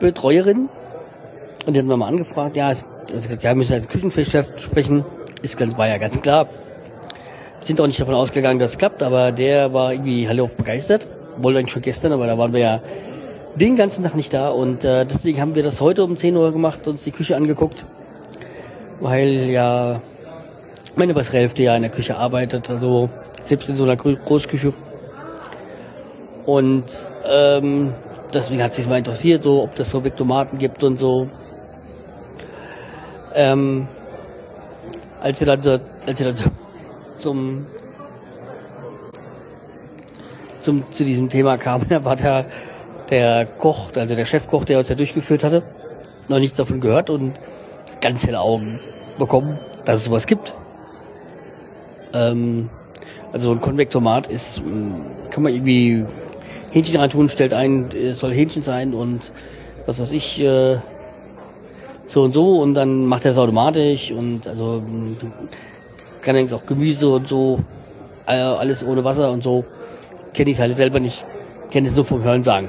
Betreuerin. 0.00 0.68
Und 1.66 1.74
die 1.74 1.80
haben 1.80 1.88
wir 1.88 1.96
mal 1.96 2.08
angefragt, 2.08 2.56
ja, 2.56 2.68
also, 2.68 2.84
ja, 3.40 3.54
müssen 3.54 3.74
als 3.74 3.88
Küchenchef 3.88 4.58
sprechen. 4.58 5.04
Ist 5.42 5.56
ganz, 5.56 5.76
war 5.76 5.88
ja 5.88 5.98
ganz 5.98 6.20
klar. 6.20 6.48
Sind 7.62 7.80
auch 7.80 7.86
nicht 7.86 8.00
davon 8.00 8.14
ausgegangen, 8.14 8.58
dass 8.58 8.72
es 8.72 8.78
klappt, 8.78 9.02
aber 9.02 9.32
der 9.32 9.72
war 9.72 9.92
irgendwie 9.92 10.26
hellauf 10.26 10.54
begeistert. 10.54 11.08
Wollte 11.38 11.58
eigentlich 11.58 11.72
schon 11.72 11.82
gestern, 11.82 12.12
aber 12.12 12.26
da 12.26 12.38
waren 12.38 12.52
wir 12.52 12.60
ja 12.60 12.82
den 13.56 13.76
ganzen 13.76 14.02
Tag 14.02 14.14
nicht 14.14 14.32
da 14.32 14.50
und 14.50 14.84
äh, 14.84 15.06
deswegen 15.06 15.40
haben 15.40 15.54
wir 15.54 15.62
das 15.62 15.80
heute 15.80 16.04
um 16.04 16.16
10 16.16 16.36
Uhr 16.36 16.52
gemacht, 16.52 16.86
uns 16.86 17.04
die 17.04 17.10
Küche 17.10 17.36
angeguckt, 17.36 17.86
weil 19.00 19.50
ja 19.50 20.02
meine 20.96 21.14
bessere 21.14 21.38
Hälfte 21.38 21.62
ja 21.62 21.76
in 21.76 21.82
der 21.82 21.90
Küche 21.90 22.16
arbeitet, 22.16 22.70
also 22.70 23.10
selbst 23.44 23.68
in 23.68 23.76
so 23.76 23.84
einer 23.84 23.96
Großküche. 23.96 24.72
Und 26.46 26.84
ähm, 27.28 27.92
deswegen 28.32 28.62
hat 28.62 28.72
sich 28.72 28.88
mal 28.88 28.98
interessiert, 28.98 29.42
so 29.42 29.62
ob 29.62 29.74
das 29.74 29.90
so 29.90 30.00
Tomaten 30.00 30.58
gibt 30.58 30.82
und 30.82 30.98
so. 30.98 31.28
Ähm, 33.34 33.86
als 35.20 35.38
wir 35.40 35.46
dann 35.46 35.62
so, 35.62 35.78
als 36.06 36.18
wir 36.18 36.26
dann 36.26 36.36
so 36.36 36.44
zum 37.18 37.66
zum, 40.66 40.90
zu 40.90 41.04
diesem 41.04 41.28
Thema 41.28 41.58
kam, 41.58 41.86
da 41.88 42.04
war 42.04 42.16
der, 42.16 42.46
der 43.10 43.46
Koch, 43.46 43.90
also 43.94 44.14
der 44.14 44.24
Chefkoch, 44.24 44.64
der 44.64 44.78
uns 44.78 44.88
ja 44.88 44.94
durchgeführt 44.94 45.44
hatte, 45.44 45.62
noch 46.28 46.38
nichts 46.38 46.56
davon 46.56 46.80
gehört 46.80 47.10
und 47.10 47.34
ganz 48.00 48.26
helle 48.26 48.40
Augen 48.40 48.80
bekommen, 49.18 49.58
dass 49.84 49.96
es 49.96 50.04
sowas 50.04 50.26
gibt. 50.26 50.54
Ähm, 52.12 52.68
also 53.32 53.52
ein 53.52 53.60
Konvektomat 53.60 54.28
ist, 54.28 54.62
mh, 54.64 55.30
kann 55.30 55.42
man 55.42 55.52
irgendwie 55.52 56.04
Hähnchen 56.70 56.96
reintun, 56.96 57.28
stellt 57.28 57.52
ein, 57.52 57.90
es 57.92 58.20
soll 58.20 58.32
Hähnchen 58.32 58.62
sein 58.62 58.94
und 58.94 59.32
was 59.86 60.00
weiß 60.00 60.12
ich, 60.12 60.40
äh, 60.40 60.76
so 62.06 62.22
und 62.22 62.32
so 62.32 62.60
und 62.60 62.74
dann 62.74 63.04
macht 63.06 63.24
er 63.24 63.32
es 63.32 63.38
automatisch 63.38 64.12
und 64.12 64.46
also 64.46 64.82
mh, 64.86 65.16
kann 66.26 66.34
allerdings 66.34 66.52
auch 66.52 66.66
Gemüse 66.66 67.08
und 67.08 67.28
so, 67.28 67.60
äh, 68.26 68.32
alles 68.32 68.84
ohne 68.84 69.04
Wasser 69.04 69.30
und 69.30 69.42
so. 69.42 69.64
Kenne 70.34 70.50
ich 70.50 70.58
halt 70.58 70.76
selber 70.76 71.00
nicht, 71.00 71.24
kenne 71.70 71.86
es 71.88 71.94
nur 71.94 72.04
vom 72.04 72.22
Hören 72.22 72.42
sagen. 72.42 72.68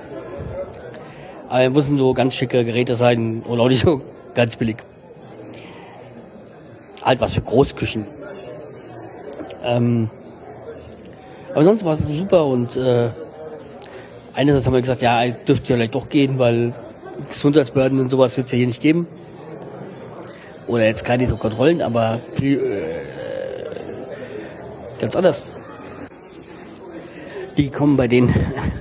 Aber 1.50 1.70
müssen 1.70 1.98
so 1.98 2.13
ganz 2.13 2.36
schicke 2.36 2.63
Geräte 2.63 2.96
sein 2.96 3.41
und 3.48 3.60
auch 3.60 3.67
nicht 3.67 3.84
so 3.84 4.01
ganz 4.36 4.56
billig. 4.56 4.77
Halt 7.01 7.20
was 7.20 7.34
für 7.34 7.41
Großküchen. 7.41 8.06
Ähm, 9.67 10.09
aber 11.53 11.65
sonst 11.65 11.83
war 11.83 11.93
es 11.93 12.01
super 12.01 12.45
und 12.45 12.75
äh, 12.77 13.09
einerseits 14.33 14.65
haben 14.65 14.74
wir 14.74 14.81
gesagt, 14.81 15.01
ja, 15.01 15.27
dürfte 15.27 15.69
ja 15.74 15.75
vielleicht 15.75 15.95
doch 15.95 16.07
gehen, 16.07 16.39
weil 16.39 16.74
Gesundheitsbehörden 17.31 18.00
und 18.00 18.09
sowas 18.09 18.38
wird 18.38 18.45
es 18.45 18.51
ja 18.53 18.57
hier 18.57 18.67
nicht 18.67 18.81
geben. 18.81 19.07
Oder 20.67 20.86
jetzt 20.86 21.03
keine 21.03 21.27
so 21.27 21.36
Kontrollen, 21.38 21.81
aber 21.81 22.19
äh, 22.41 22.57
ganz 25.00 25.15
anders. 25.15 25.50
Die 27.57 27.69
kommen 27.69 27.97
bei 27.97 28.07
denen 28.07 28.33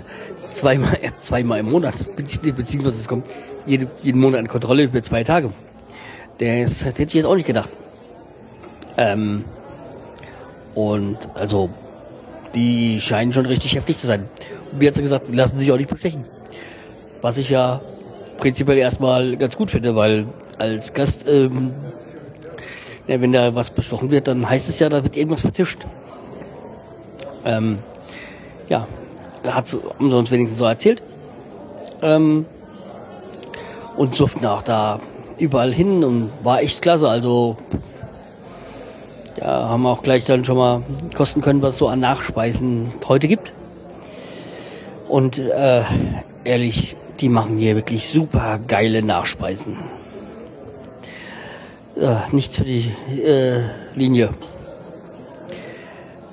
zweimal, 0.51 0.99
zweimal 1.21 1.61
im 1.61 1.71
Monat, 1.71 1.95
bezieh- 2.17 2.53
beziehungsweise 2.53 3.01
es 3.01 3.09
kommt 3.09 3.27
jede, 3.67 3.89
jeden 4.03 4.21
Monat 4.21 4.41
eine 4.41 4.49
Kontrolle 4.49 4.89
für 4.89 5.03
zwei 5.03 5.25
Tage. 5.25 5.51
Das 6.39 6.85
hätte 6.85 7.05
ich 7.05 7.15
jetzt 7.15 7.25
auch 7.25 7.35
nicht 7.37 7.47
gedacht. 7.47 7.71
Ähm, 8.99 9.45
und 10.77 11.31
also, 11.35 11.71
die 12.55 13.01
scheinen 13.01 13.33
schon 13.33 13.47
richtig 13.47 13.75
heftig 13.75 13.97
zu 13.97 14.07
sein. 14.07 14.29
Und 14.71 14.79
mir 14.79 14.89
hat 14.89 14.95
sie 14.95 15.03
gesagt, 15.03 15.27
die 15.29 15.33
lassen 15.35 15.59
sich 15.59 15.73
auch 15.73 15.79
nicht 15.79 15.89
bestechen. 15.91 16.25
Was 17.23 17.39
ich 17.39 17.49
ja 17.51 17.81
prinzipiell 18.37 18.77
erstmal 18.77 19.37
ganz 19.37 19.57
gut 19.57 19.71
finde, 19.71 19.97
weil 19.97 20.27
als 20.59 20.93
Gast, 20.93 21.27
ähm, 21.27 21.73
ja, 23.07 23.21
wenn 23.21 23.33
da 23.33 23.55
was 23.55 23.71
bestochen 23.71 24.11
wird, 24.11 24.29
dann 24.29 24.49
heißt 24.49 24.69
es 24.69 24.79
ja, 24.79 24.91
da 24.91 25.03
wird 25.03 25.17
irgendwas 25.17 25.41
vertischt. 25.41 25.87
Ähm, 27.47 27.79
ja, 28.69 28.87
hat 29.45 29.73
haben 29.73 30.11
sie 30.11 30.17
uns 30.17 30.31
wenigstens 30.31 30.59
so 30.59 30.67
erzählt. 30.67 31.03
Ähm, 32.03 32.45
und 33.97 34.21
durften 34.21 34.45
auch 34.45 34.61
da 34.61 35.01
überall 35.39 35.73
hin 35.73 36.05
und 36.05 36.31
war 36.43 36.61
echt 36.61 36.83
klasse. 36.83 37.09
Also 37.09 37.57
ja, 39.37 39.69
haben 39.69 39.83
wir 39.83 39.91
auch 39.91 40.03
gleich 40.03 40.25
dann 40.25 40.45
schon 40.45 40.57
mal 40.57 40.83
kosten 41.15 41.41
können, 41.41 41.63
was 41.63 41.75
es 41.75 41.79
so 41.79 41.89
an 41.89 42.01
Nachspeisen 42.01 42.93
heute 43.07 43.29
gibt. 43.29 43.53
Und 45.09 45.39
äh, 45.39 45.83
ehrlich, 46.45 46.97
die 47.21 47.29
machen 47.29 47.59
hier 47.59 47.77
wirklich 47.77 48.09
super 48.09 48.59
geile 48.67 49.03
Nachspeisen. 49.03 49.77
Äh, 51.97 52.17
nichts 52.33 52.57
für 52.57 52.65
die 52.65 52.91
äh, 53.23 53.63
Linie. 53.95 54.31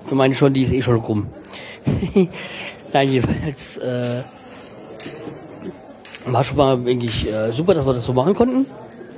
Ich 0.05 0.11
meine 0.11 0.33
schon, 0.33 0.53
die 0.53 0.63
ist 0.63 0.73
eh 0.73 0.81
schon 0.81 0.97
rum. 0.97 1.27
Nein, 2.93 3.11
jedenfalls 3.11 3.77
äh, 3.77 4.23
war 6.25 6.43
schon 6.43 6.57
mal 6.57 6.85
wirklich 6.85 7.31
äh, 7.31 7.51
super, 7.51 7.73
dass 7.73 7.85
wir 7.85 7.93
das 7.93 8.05
so 8.05 8.13
machen 8.13 8.33
konnten. 8.33 8.65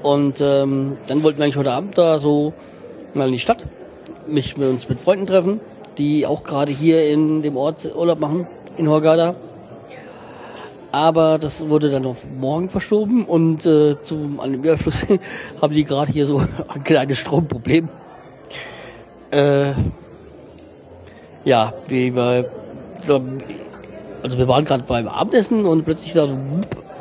Und 0.04 0.39
ähm, 0.39 0.98
dann 1.08 1.24
wollten 1.24 1.39
wir 1.39 1.46
eigentlich 1.46 1.58
heute 1.58 1.72
Abend 1.72 1.98
da 1.98 2.20
so 2.20 2.54
mal 3.16 3.28
in 3.28 3.34
die 3.34 3.40
Stadt, 3.40 3.64
mich 4.28 4.58
mit 4.58 4.70
uns 4.70 4.90
mit 4.90 5.00
Freunden 5.00 5.26
treffen, 5.26 5.60
die 5.98 6.26
auch 6.26 6.44
gerade 6.44 6.72
hier 6.72 7.10
in 7.10 7.42
dem 7.42 7.58
Ort 7.58 7.90
Urlaub 7.96 8.20
machen, 8.20 8.48
in 8.78 8.90
Hurghada. 8.90 9.36
Aber 10.92 11.38
das 11.40 11.68
wurde 11.68 11.90
dann 11.90 12.06
auf 12.06 12.20
morgen 12.40 12.70
verschoben 12.70 13.26
und 13.26 13.66
äh, 13.66 14.02
zum 14.02 14.40
an 14.40 14.54
dem 14.54 14.64
Überfluss 14.64 15.06
haben 15.62 15.74
die 15.74 15.84
gerade 15.84 16.12
hier 16.12 16.26
so 16.26 16.42
ein 16.68 16.84
kleines 16.84 17.20
Stromproblem. 17.20 17.90
Äh, 19.32 19.74
ja, 21.44 21.74
wir, 21.88 22.50
so, 23.06 23.22
also 24.24 24.38
wir 24.38 24.48
waren 24.48 24.64
gerade 24.64 24.84
beim 24.84 25.08
Abendessen 25.08 25.66
und 25.66 25.84
plötzlich 25.84 26.14
da 26.14 26.28
so 26.28 26.38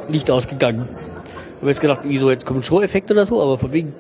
Licht 0.08 0.30
ausgegangen. 0.30 0.80
Haben 0.80 0.88
wir 1.62 1.68
jetzt 1.68 1.80
gedacht, 1.80 2.00
wieso 2.02 2.30
jetzt 2.30 2.44
kommt 2.44 2.60
ein 2.60 2.62
Show-Effekt 2.64 3.10
oder 3.10 3.24
so, 3.24 3.40
aber 3.40 3.58
von 3.58 3.72
wegen, 3.72 3.94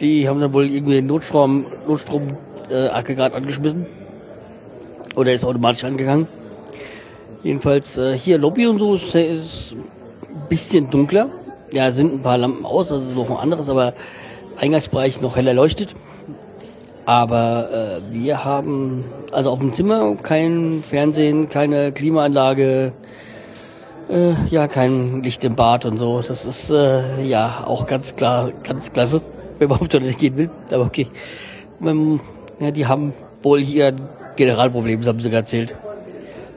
die 0.00 0.28
haben 0.28 0.40
dann 0.40 0.52
wohl 0.52 0.70
irgendwie 0.70 0.94
den 0.94 1.06
Notstrom, 1.06 1.66
Notstrom 1.86 2.28
äh, 2.70 2.88
angeschmissen. 2.88 3.86
Oder 5.16 5.32
ist 5.32 5.44
automatisch 5.44 5.84
angegangen. 5.84 6.26
Jedenfalls 7.42 7.98
äh, 7.98 8.16
hier 8.16 8.38
Lobby 8.38 8.66
und 8.66 8.78
so 8.78 8.94
ist, 8.94 9.14
ist 9.14 9.76
ein 10.28 10.48
bisschen 10.48 10.90
dunkler. 10.90 11.28
Ja, 11.70 11.90
sind 11.90 12.14
ein 12.14 12.22
paar 12.22 12.38
Lampen 12.38 12.64
aus, 12.64 12.90
also 12.90 13.06
noch 13.14 13.30
ein 13.30 13.36
anderes, 13.36 13.68
aber 13.68 13.94
Eingangsbereich 14.56 15.20
noch 15.20 15.36
heller 15.36 15.54
leuchtet. 15.54 15.94
Aber 17.06 17.68
äh, 17.70 18.14
wir 18.14 18.44
haben 18.44 19.04
also 19.30 19.50
auf 19.50 19.58
dem 19.58 19.72
Zimmer 19.72 20.16
kein 20.16 20.82
Fernsehen, 20.82 21.50
keine 21.50 21.92
Klimaanlage, 21.92 22.92
äh, 24.08 24.32
ja, 24.48 24.68
kein 24.68 25.22
Licht 25.22 25.44
im 25.44 25.54
Bad 25.54 25.84
und 25.84 25.98
so. 25.98 26.22
Das 26.26 26.44
ist 26.44 26.70
äh, 26.70 27.22
ja 27.22 27.64
auch 27.66 27.86
ganz 27.86 28.16
klar, 28.16 28.52
ganz 28.62 28.92
klasse, 28.92 29.20
wenn 29.58 29.68
man 29.68 29.80
auf 29.80 29.88
Toilette 29.88 30.14
gehen 30.14 30.36
will. 30.36 30.50
Aber 30.70 30.84
okay. 30.84 31.08
Ähm, 31.82 32.20
ja, 32.60 32.70
die 32.70 32.86
haben 32.86 33.12
wohl 33.42 33.60
hier 33.60 33.88
ein 33.88 34.00
Generalproblem, 34.36 35.00
das 35.00 35.08
haben 35.08 35.20
sie 35.20 35.30
erzählt. 35.30 35.76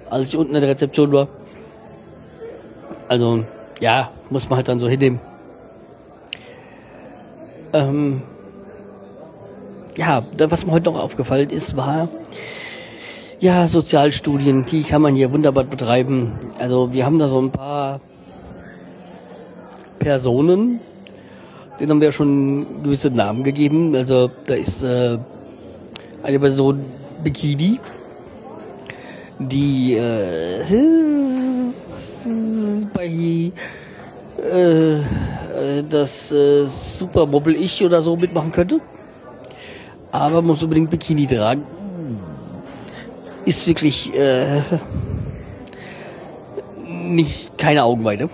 Als 0.09 0.29
ich 0.29 0.37
unten 0.37 0.55
in 0.55 0.61
der 0.61 0.69
Rezeption 0.69 1.11
war. 1.11 1.27
Also, 3.07 3.43
ja, 3.79 4.11
muss 4.29 4.49
man 4.49 4.57
halt 4.57 4.67
dann 4.67 4.79
so 4.79 4.87
hinnehmen. 4.87 5.19
Ähm, 7.73 8.21
ja, 9.97 10.23
was 10.37 10.65
mir 10.65 10.71
heute 10.71 10.91
noch 10.91 11.01
aufgefallen 11.01 11.49
ist, 11.49 11.75
war, 11.75 12.07
ja, 13.39 13.67
Sozialstudien, 13.67 14.65
die 14.65 14.83
kann 14.83 15.01
man 15.01 15.15
hier 15.15 15.31
wunderbar 15.31 15.63
betreiben. 15.63 16.33
Also 16.57 16.93
wir 16.93 17.05
haben 17.05 17.19
da 17.19 17.27
so 17.27 17.39
ein 17.39 17.51
paar 17.51 17.99
Personen, 19.99 20.79
denen 21.79 21.91
haben 21.91 22.01
wir 22.01 22.11
schon 22.11 22.83
gewisse 22.83 23.09
Namen 23.09 23.43
gegeben. 23.43 23.95
Also 23.95 24.29
da 24.45 24.53
ist 24.53 24.83
äh, 24.83 25.17
eine 26.23 26.39
Person 26.39 26.85
Bikini, 27.23 27.79
die 29.39 29.95
äh, 29.95 30.63
bei 32.93 33.51
äh, 34.53 34.99
äh, 35.57 35.83
das 35.89 36.31
äh, 36.31 36.65
Supermobile 36.65 37.57
Ich 37.57 37.83
oder 37.83 38.01
so 38.01 38.15
mitmachen 38.15 38.51
könnte. 38.51 38.79
Aber 40.11 40.41
muss 40.41 40.63
unbedingt 40.63 40.89
Bikini 40.89 41.27
tragen. 41.27 41.63
Ist 43.45 43.67
wirklich 43.67 44.13
äh, 44.13 44.61
nicht 46.85 47.57
keine 47.57 47.83
Augenweide. 47.83 48.29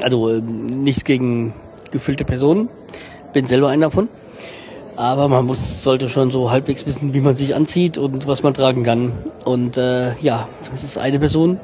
Also 0.00 0.30
äh, 0.30 0.40
nichts 0.40 1.04
gegen 1.04 1.54
gefüllte 1.90 2.24
Personen. 2.24 2.68
Bin 3.32 3.46
selber 3.46 3.68
einer 3.68 3.86
davon. 3.86 4.08
Aber 4.96 5.28
man 5.28 5.46
muss, 5.46 5.84
sollte 5.84 6.08
schon 6.08 6.32
so 6.32 6.50
halbwegs 6.50 6.84
wissen, 6.84 7.14
wie 7.14 7.20
man 7.20 7.36
sich 7.36 7.54
anzieht 7.54 7.98
und 7.98 8.26
was 8.26 8.42
man 8.42 8.52
tragen 8.52 8.82
kann. 8.82 9.12
Und 9.44 9.76
äh, 9.76 10.16
ja, 10.18 10.48
das 10.70 10.82
ist 10.82 10.98
eine 10.98 11.20
Person, 11.20 11.60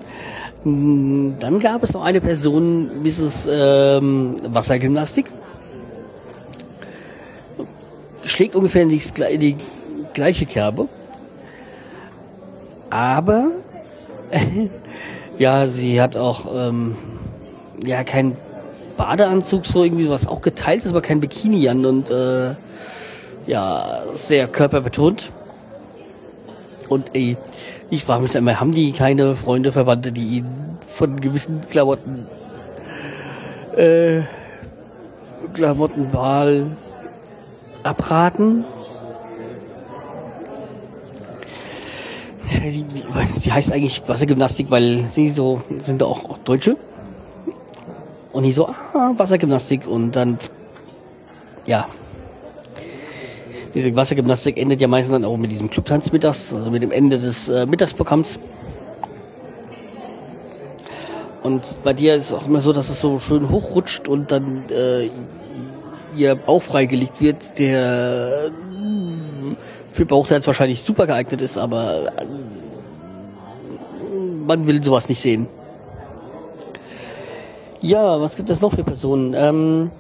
Dann 0.64 1.60
gab 1.60 1.82
es 1.82 1.92
noch 1.92 2.02
eine 2.02 2.22
Person, 2.22 3.02
Mrs. 3.02 3.48
Ähm, 3.50 4.36
Wassergymnastik. 4.48 5.26
Schlägt 8.24 8.56
ungefähr 8.56 8.82
in 8.82 8.88
die, 8.88 9.02
in 9.30 9.40
die 9.40 9.56
gleiche 10.14 10.46
Kerbe. 10.46 10.88
Aber 12.88 13.48
ja, 15.38 15.66
sie 15.66 16.00
hat 16.00 16.16
auch 16.16 16.46
ähm, 16.50 16.96
ja 17.86 18.04
keinen 18.04 18.36
Badeanzug, 18.96 19.66
so 19.66 19.82
irgendwie 19.84 20.08
was 20.08 20.26
auch 20.26 20.40
geteilt 20.40 20.84
ist, 20.84 20.90
aber 20.90 21.02
kein 21.02 21.20
Bikini 21.20 21.68
an 21.68 21.84
und 21.84 22.10
äh, 22.10 22.54
ja, 23.46 24.02
sehr 24.12 24.48
körperbetont. 24.48 25.32
Und 26.88 27.10
ey, 27.14 27.36
ich 27.90 28.04
frage 28.04 28.22
mich 28.22 28.30
dann 28.30 28.42
immer, 28.42 28.60
haben 28.60 28.72
die 28.72 28.92
keine 28.92 29.34
Freunde, 29.34 29.72
Verwandte, 29.72 30.12
die 30.12 30.38
ihnen 30.38 30.78
von 30.86 31.20
gewissen 31.20 31.62
Klamotten, 31.68 32.26
äh, 33.76 34.20
Klamottenwahl 35.54 36.66
abraten? 37.82 38.64
Sie, 43.36 43.52
heißt 43.52 43.72
eigentlich 43.72 44.02
Wassergymnastik, 44.06 44.70
weil 44.70 45.04
sie 45.10 45.28
so 45.28 45.62
sind 45.80 46.02
auch 46.02 46.38
Deutsche. 46.38 46.76
Die 48.44 48.52
so, 48.52 48.68
ah, 48.68 49.14
Wassergymnastik 49.16 49.86
und 49.86 50.12
dann, 50.12 50.36
ja, 51.64 51.88
diese 53.74 53.96
Wassergymnastik 53.96 54.58
endet 54.58 54.82
ja 54.82 54.86
meistens 54.86 55.14
dann 55.14 55.24
auch 55.24 55.38
mit 55.38 55.50
diesem 55.50 55.70
Clubtanz 55.70 56.12
mittags, 56.12 56.52
also 56.52 56.70
mit 56.70 56.82
dem 56.82 56.92
Ende 56.92 57.18
des 57.18 57.48
äh, 57.48 57.64
Mittagsprogramms. 57.64 58.38
Und 61.42 61.78
bei 61.82 61.94
dir 61.94 62.16
ist 62.16 62.26
es 62.26 62.32
auch 62.34 62.46
immer 62.46 62.60
so, 62.60 62.74
dass 62.74 62.90
es 62.90 63.00
so 63.00 63.18
schön 63.18 63.50
hochrutscht 63.50 64.08
und 64.08 64.30
dann 64.30 64.64
äh, 64.68 65.08
ihr 66.14 66.34
Bauch 66.34 66.62
freigelegt 66.62 67.22
wird, 67.22 67.58
der 67.58 68.50
äh, 68.50 69.54
für 69.90 70.04
Bauchtanz 70.04 70.46
wahrscheinlich 70.46 70.82
super 70.82 71.06
geeignet 71.06 71.40
ist, 71.40 71.56
aber 71.56 72.12
äh, 72.18 72.26
man 74.46 74.66
will 74.66 74.84
sowas 74.84 75.08
nicht 75.08 75.20
sehen. 75.20 75.48
Ja, 77.84 78.18
was 78.18 78.34
gibt 78.34 78.48
es 78.48 78.62
noch 78.62 78.72
für 78.72 78.82
Personen? 78.82 79.34
Ähm, 79.36 79.90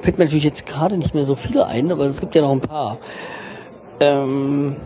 fällt 0.00 0.16
mir 0.16 0.24
natürlich 0.24 0.44
jetzt 0.44 0.64
gerade 0.64 0.96
nicht 0.96 1.14
mehr 1.14 1.26
so 1.26 1.34
viele 1.34 1.66
ein, 1.66 1.92
aber 1.92 2.06
es 2.06 2.18
gibt 2.18 2.34
ja 2.34 2.40
noch 2.40 2.52
ein 2.52 2.62
paar. 2.62 2.96
Ähm, 4.00 4.76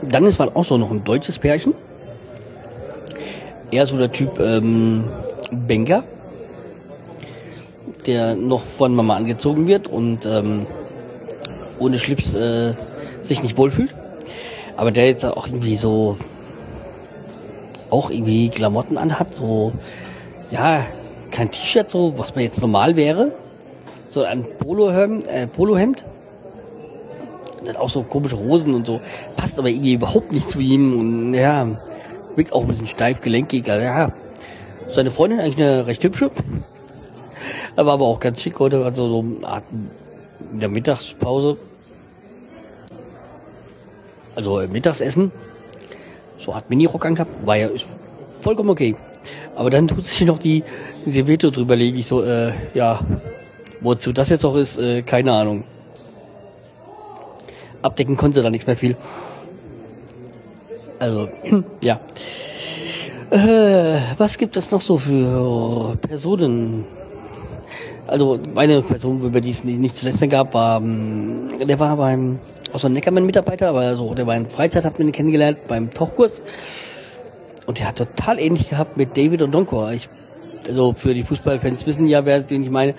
dann 0.00 0.24
ist 0.26 0.38
mal 0.38 0.52
auch 0.54 0.64
so 0.64 0.78
noch 0.78 0.92
ein 0.92 1.02
deutsches 1.02 1.40
Pärchen. 1.40 1.74
Er 3.72 3.84
so 3.88 3.98
der 3.98 4.12
Typ 4.12 4.38
ähm, 4.38 5.02
Banker, 5.50 6.04
der 8.06 8.36
noch 8.36 8.62
von 8.62 8.94
Mama 8.94 9.16
angezogen 9.16 9.66
wird 9.66 9.88
und 9.88 10.24
ähm, 10.24 10.68
ohne 11.80 11.98
Schlips 11.98 12.32
äh, 12.34 12.74
sich 13.22 13.42
nicht 13.42 13.58
wohlfühlt. 13.58 13.92
Aber 14.76 14.92
der 14.92 15.06
jetzt 15.06 15.24
auch 15.24 15.48
irgendwie 15.48 15.74
so 15.74 16.16
auch 17.92 18.10
irgendwie 18.10 18.48
Klamotten 18.48 18.96
anhat, 18.96 19.34
so 19.34 19.72
ja, 20.50 20.84
kein 21.30 21.50
T-Shirt, 21.50 21.90
so 21.90 22.14
was 22.18 22.34
man 22.34 22.44
jetzt 22.44 22.60
normal 22.60 22.96
wäre. 22.96 23.32
So 24.08 24.24
ein 24.24 24.44
Polohemd, 24.58 25.26
äh, 25.28 25.46
Polohemd. 25.46 26.04
Dann 27.64 27.76
auch 27.76 27.88
so 27.88 28.02
komische 28.02 28.38
Hosen 28.38 28.74
und 28.74 28.86
so. 28.86 29.00
Passt 29.36 29.58
aber 29.58 29.68
irgendwie 29.68 29.94
überhaupt 29.94 30.32
nicht 30.32 30.50
zu 30.50 30.60
ihm 30.60 30.98
und 30.98 31.34
ja, 31.34 31.66
wirkt 32.34 32.52
auch 32.52 32.62
ein 32.62 32.68
bisschen 32.68 32.86
steif, 32.86 33.20
gelenkig. 33.20 33.70
Also, 33.70 33.84
ja, 33.84 34.12
seine 34.90 35.10
Freundin 35.10 35.40
eigentlich 35.40 35.64
eine 35.64 35.86
recht 35.86 36.02
hübsche. 36.02 36.30
Er 37.76 37.86
war 37.86 37.94
aber 37.94 38.04
auch 38.04 38.20
ganz 38.20 38.42
schick 38.42 38.58
heute, 38.58 38.84
also 38.84 39.08
so 39.08 39.20
eine 39.20 39.46
Art 39.46 39.64
in 40.52 40.60
der 40.60 40.68
Mittagspause. 40.68 41.56
Also 44.34 44.60
äh, 44.60 44.66
Mittagsessen. 44.66 45.30
So 46.42 46.54
hat 46.54 46.68
Mini-Rock 46.68 47.06
angehabt, 47.06 47.46
war 47.46 47.56
ja 47.56 47.68
vollkommen 48.40 48.70
okay. 48.70 48.96
Aber 49.54 49.70
dann 49.70 49.86
tut 49.86 50.04
sich 50.04 50.26
noch 50.26 50.38
die 50.38 50.64
Serviette 51.06 51.52
drüber 51.52 51.76
legen. 51.76 51.98
Ich 51.98 52.06
so, 52.06 52.24
äh, 52.24 52.52
ja, 52.74 52.98
wozu 53.80 54.12
das 54.12 54.30
jetzt 54.30 54.44
auch 54.44 54.56
ist, 54.56 54.76
äh, 54.78 55.02
keine 55.02 55.32
Ahnung. 55.32 55.62
Abdecken 57.80 58.16
konnte 58.16 58.38
sie 58.38 58.42
da 58.42 58.50
nichts 58.50 58.66
mehr 58.66 58.76
viel. 58.76 58.96
Also, 60.98 61.28
ja. 61.82 62.00
Äh, 63.30 64.00
was 64.18 64.36
gibt 64.36 64.56
es 64.56 64.70
noch 64.72 64.80
so 64.80 64.98
für 64.98 65.96
Personen? 65.96 66.84
Also, 68.08 68.38
meine 68.52 68.82
Person, 68.82 69.22
über 69.22 69.40
die 69.40 69.50
es 69.50 69.62
nicht 69.62 69.96
zuletzt 69.96 70.28
gab, 70.28 70.54
war, 70.54 70.80
ähm, 70.80 71.50
der 71.66 71.78
war 71.78 71.96
beim, 71.96 72.40
so 72.78 72.88
ein 72.88 72.92
Neckermann-Mitarbeiter, 72.94 73.68
aber 73.68 73.96
so, 73.96 74.14
der 74.14 74.26
war 74.26 74.36
in 74.36 74.46
Freizeit, 74.46 74.84
hat 74.84 74.98
man 74.98 75.08
ihn 75.08 75.12
kennengelernt, 75.12 75.58
beim 75.68 75.92
Tauchkurs. 75.92 76.42
Und 77.66 77.78
der 77.78 77.88
hat 77.88 77.96
total 77.96 78.38
ähnlich 78.38 78.70
gehabt 78.70 78.96
mit 78.96 79.16
David 79.16 79.42
und 79.42 79.52
Donkor. 79.52 79.92
Ich, 79.92 80.08
also 80.66 80.92
für 80.92 81.14
die 81.14 81.22
Fußballfans 81.22 81.86
wissen 81.86 82.06
ja, 82.06 82.24
wer 82.24 82.40
den 82.40 82.62
ich 82.62 82.70
meine, 82.70 82.94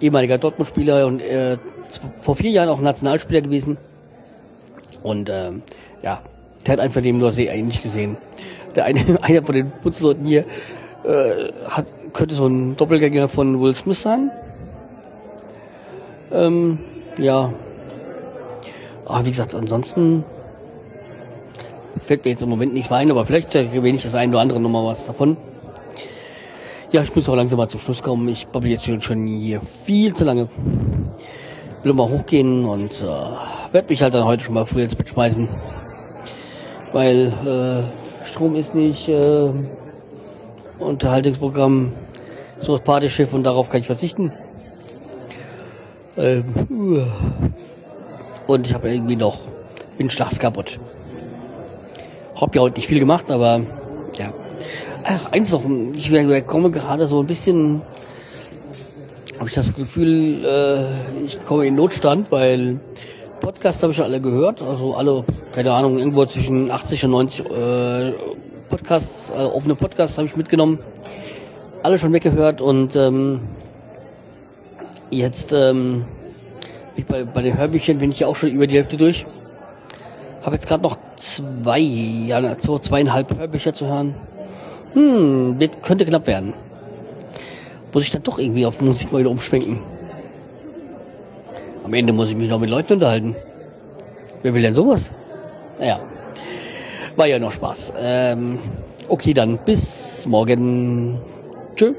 ehemaliger 0.00 0.38
Dortmund-Spieler 0.38 1.06
und 1.06 1.20
äh, 1.20 1.58
vor 2.20 2.36
vier 2.36 2.50
Jahren 2.50 2.68
auch 2.68 2.80
Nationalspieler 2.80 3.40
gewesen. 3.40 3.76
Und 5.02 5.30
ähm, 5.30 5.62
ja, 6.02 6.22
der 6.66 6.72
hat 6.72 6.80
einfach 6.80 7.02
dem 7.02 7.18
nur 7.18 7.32
sehr 7.32 7.54
ähnlich 7.54 7.82
gesehen. 7.82 8.16
Der 8.74 8.84
eine, 8.84 9.00
einer 9.22 9.42
von 9.42 9.54
den 9.54 9.70
Putzleuten 9.70 10.24
hier 10.24 10.44
äh, 11.04 11.52
hat, 11.68 11.86
könnte 12.12 12.34
so 12.34 12.46
ein 12.46 12.76
Doppelgänger 12.76 13.28
von 13.28 13.60
Will 13.60 13.74
Smith 13.74 14.02
sein. 14.02 14.30
Ähm, 16.32 16.78
ja. 17.18 17.52
Aber 19.08 19.24
wie 19.24 19.30
gesagt, 19.30 19.54
ansonsten 19.54 20.24
fällt 22.04 22.24
mir 22.24 22.32
jetzt 22.32 22.42
im 22.42 22.50
Moment 22.50 22.74
nicht 22.74 22.92
ein, 22.92 23.10
aber 23.10 23.24
vielleicht 23.26 23.54
erwähne 23.54 23.96
ich 23.96 24.02
das 24.02 24.14
ein 24.14 24.30
oder 24.30 24.40
andere 24.40 24.60
nochmal 24.60 24.84
was 24.86 25.06
davon. 25.06 25.36
Ja, 26.92 27.02
ich 27.02 27.14
muss 27.14 27.28
auch 27.28 27.34
langsam 27.34 27.58
mal 27.58 27.68
zum 27.68 27.80
Schluss 27.80 28.02
kommen. 28.02 28.28
Ich 28.28 28.46
babbel 28.48 28.70
jetzt 28.70 28.84
schon- 29.02 29.26
hier 29.26 29.60
viel 29.84 30.14
zu 30.14 30.24
lange. 30.24 30.48
Will 31.82 31.92
mal 31.92 32.08
hochgehen 32.08 32.64
und 32.64 33.02
äh, 33.02 33.72
werde 33.72 33.88
mich 33.88 34.02
halt 34.02 34.14
dann 34.14 34.24
heute 34.24 34.44
schon 34.44 34.54
mal 34.54 34.66
früh 34.66 34.82
ins 34.82 34.94
Bett 34.94 35.08
schmeißen. 35.08 35.48
Weil 36.92 37.84
äh, 38.24 38.26
Strom 38.26 38.56
ist 38.56 38.74
nicht, 38.74 39.08
äh, 39.08 39.50
Unterhaltungsprogramm, 40.78 41.92
so 42.58 42.72
das 42.72 42.82
Partyschiff 42.82 43.32
und 43.32 43.44
darauf 43.44 43.70
kann 43.70 43.80
ich 43.80 43.86
verzichten. 43.86 44.32
Ähm, 46.16 46.44
uah. 46.70 47.06
Und 48.48 48.66
ich 48.66 48.74
habe 48.74 48.90
irgendwie 48.90 49.14
noch, 49.14 49.40
bin 49.98 50.10
schlags 50.10 50.38
kaputt. 50.38 50.80
Hab 52.34 52.54
ja 52.54 52.62
heute 52.62 52.76
nicht 52.76 52.88
viel 52.88 52.98
gemacht, 52.98 53.30
aber 53.30 53.60
ja. 54.18 54.32
Ach, 55.04 55.32
eins 55.32 55.52
noch, 55.52 55.62
ich 55.94 56.46
komme 56.46 56.70
gerade 56.70 57.06
so 57.06 57.20
ein 57.20 57.26
bisschen, 57.26 57.82
habe 59.38 59.48
ich 59.48 59.54
das 59.54 59.74
Gefühl, 59.74 60.44
äh, 60.44 61.24
ich 61.24 61.44
komme 61.44 61.66
in 61.66 61.74
Notstand, 61.74 62.32
weil 62.32 62.80
Podcasts 63.40 63.82
habe 63.82 63.92
ich 63.92 63.98
schon 63.98 64.06
alle 64.06 64.20
gehört, 64.20 64.62
also 64.62 64.94
alle, 64.94 65.24
keine 65.54 65.72
Ahnung, 65.72 65.98
irgendwo 65.98 66.24
zwischen 66.24 66.70
80 66.70 67.04
und 67.04 67.10
90 67.10 67.40
äh, 67.40 68.12
Podcasts, 68.70 69.30
äh, 69.30 69.34
offene 69.34 69.74
Podcasts 69.74 70.16
habe 70.16 70.26
ich 70.26 70.36
mitgenommen, 70.36 70.78
alle 71.82 71.98
schon 71.98 72.12
weggehört 72.14 72.62
und 72.62 72.96
ähm, 72.96 73.40
jetzt 75.10 75.52
ähm, 75.52 76.06
bei, 77.06 77.24
bei 77.24 77.42
den 77.42 77.56
Hörbüchern 77.56 77.98
bin 77.98 78.10
ich 78.10 78.20
ja 78.20 78.26
auch 78.26 78.36
schon 78.36 78.50
über 78.50 78.66
die 78.66 78.76
Hälfte 78.76 78.96
durch. 78.96 79.26
Habe 80.42 80.56
jetzt 80.56 80.66
gerade 80.66 80.82
noch 80.82 80.96
zwei, 81.16 81.80
ja, 81.80 82.56
so 82.58 82.78
zweieinhalb 82.78 83.36
Hörbücher 83.36 83.74
zu 83.74 83.86
hören. 83.86 84.14
Hm, 84.94 85.56
das 85.58 85.70
könnte 85.82 86.06
knapp 86.06 86.26
werden. 86.26 86.54
Muss 87.92 88.02
ich 88.02 88.10
dann 88.10 88.22
doch 88.22 88.38
irgendwie 88.38 88.66
auf 88.66 88.80
Musik 88.80 89.12
mal 89.12 89.20
wieder 89.20 89.30
umschwenken. 89.30 89.78
Am 91.84 91.94
Ende 91.94 92.12
muss 92.12 92.28
ich 92.28 92.36
mich 92.36 92.50
noch 92.50 92.58
mit 92.58 92.70
Leuten 92.70 92.94
unterhalten. 92.94 93.34
Wer 94.42 94.54
will 94.54 94.62
denn 94.62 94.74
sowas? 94.74 95.10
Naja, 95.78 96.00
war 97.16 97.26
ja 97.26 97.38
noch 97.38 97.52
Spaß. 97.52 97.94
Ähm, 98.00 98.58
okay, 99.08 99.34
dann 99.34 99.58
bis 99.58 100.26
morgen. 100.26 101.18
Tschö. 101.74 101.94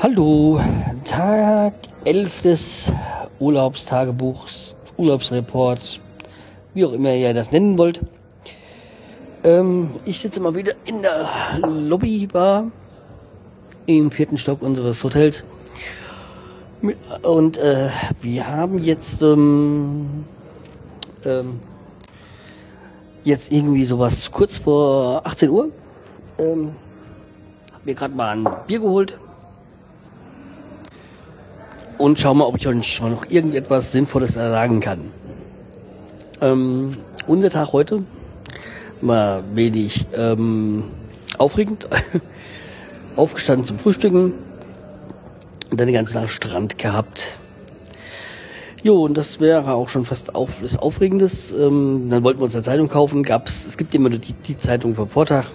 Hallo, 0.00 0.60
Tag 1.02 1.74
11 2.04 2.42
des 2.42 2.92
Urlaubstagebuchs, 3.40 4.76
Urlaubsreport, 4.96 5.98
wie 6.72 6.84
auch 6.84 6.92
immer 6.92 7.12
ihr 7.12 7.34
das 7.34 7.50
nennen 7.50 7.76
wollt. 7.76 8.00
Ähm, 9.42 9.90
ich 10.04 10.20
sitze 10.20 10.38
mal 10.38 10.54
wieder 10.54 10.74
in 10.84 11.02
der 11.02 11.28
Lobbybar 11.68 12.70
im 13.86 14.12
vierten 14.12 14.38
Stock 14.38 14.62
unseres 14.62 15.02
Hotels. 15.02 15.42
Und 17.22 17.58
äh, 17.58 17.88
wir 18.20 18.46
haben 18.46 18.78
jetzt 18.78 19.20
ähm, 19.20 20.24
ähm, 21.24 21.58
jetzt 23.24 23.50
irgendwie 23.50 23.84
sowas 23.84 24.30
kurz 24.30 24.58
vor 24.58 25.26
18 25.26 25.50
Uhr. 25.50 25.70
Ähm, 26.38 26.70
hab 27.72 27.84
mir 27.84 27.96
gerade 27.96 28.14
mal 28.14 28.36
ein 28.36 28.48
Bier 28.68 28.78
geholt. 28.78 29.18
Und 31.98 32.20
schau 32.20 32.32
mal, 32.32 32.44
ob 32.44 32.56
ich 32.56 32.66
euch 32.68 32.92
schon 32.92 33.10
noch 33.10 33.28
irgendetwas 33.28 33.90
Sinnvolles 33.90 34.34
sagen 34.34 34.78
kann. 34.78 35.10
Ähm, 36.40 36.96
unser 37.26 37.50
Tag 37.50 37.72
heute 37.72 38.04
war 39.00 39.42
wenig 39.54 40.06
ähm, 40.16 40.84
aufregend. 41.38 41.88
Aufgestanden 43.16 43.64
zum 43.64 43.80
Frühstücken 43.80 44.34
und 45.70 45.80
dann 45.80 45.88
den 45.88 45.94
ganzen 45.94 46.14
Tag 46.14 46.30
Strand 46.30 46.78
gehabt. 46.78 47.36
Jo, 48.84 49.04
und 49.04 49.18
das 49.18 49.40
wäre 49.40 49.74
auch 49.74 49.88
schon 49.88 50.04
fast 50.04 50.36
auf, 50.36 50.60
das 50.62 50.76
Aufregendes. 50.76 51.50
Ähm, 51.50 52.06
dann 52.10 52.22
wollten 52.22 52.38
wir 52.38 52.44
uns 52.44 52.54
eine 52.54 52.62
Zeitung 52.62 52.86
kaufen. 52.86 53.24
Gab's, 53.24 53.66
es 53.66 53.76
gibt 53.76 53.92
immer 53.96 54.08
nur 54.08 54.20
die, 54.20 54.34
die 54.34 54.56
Zeitung 54.56 54.94
vom 54.94 55.08
Vortag. 55.08 55.46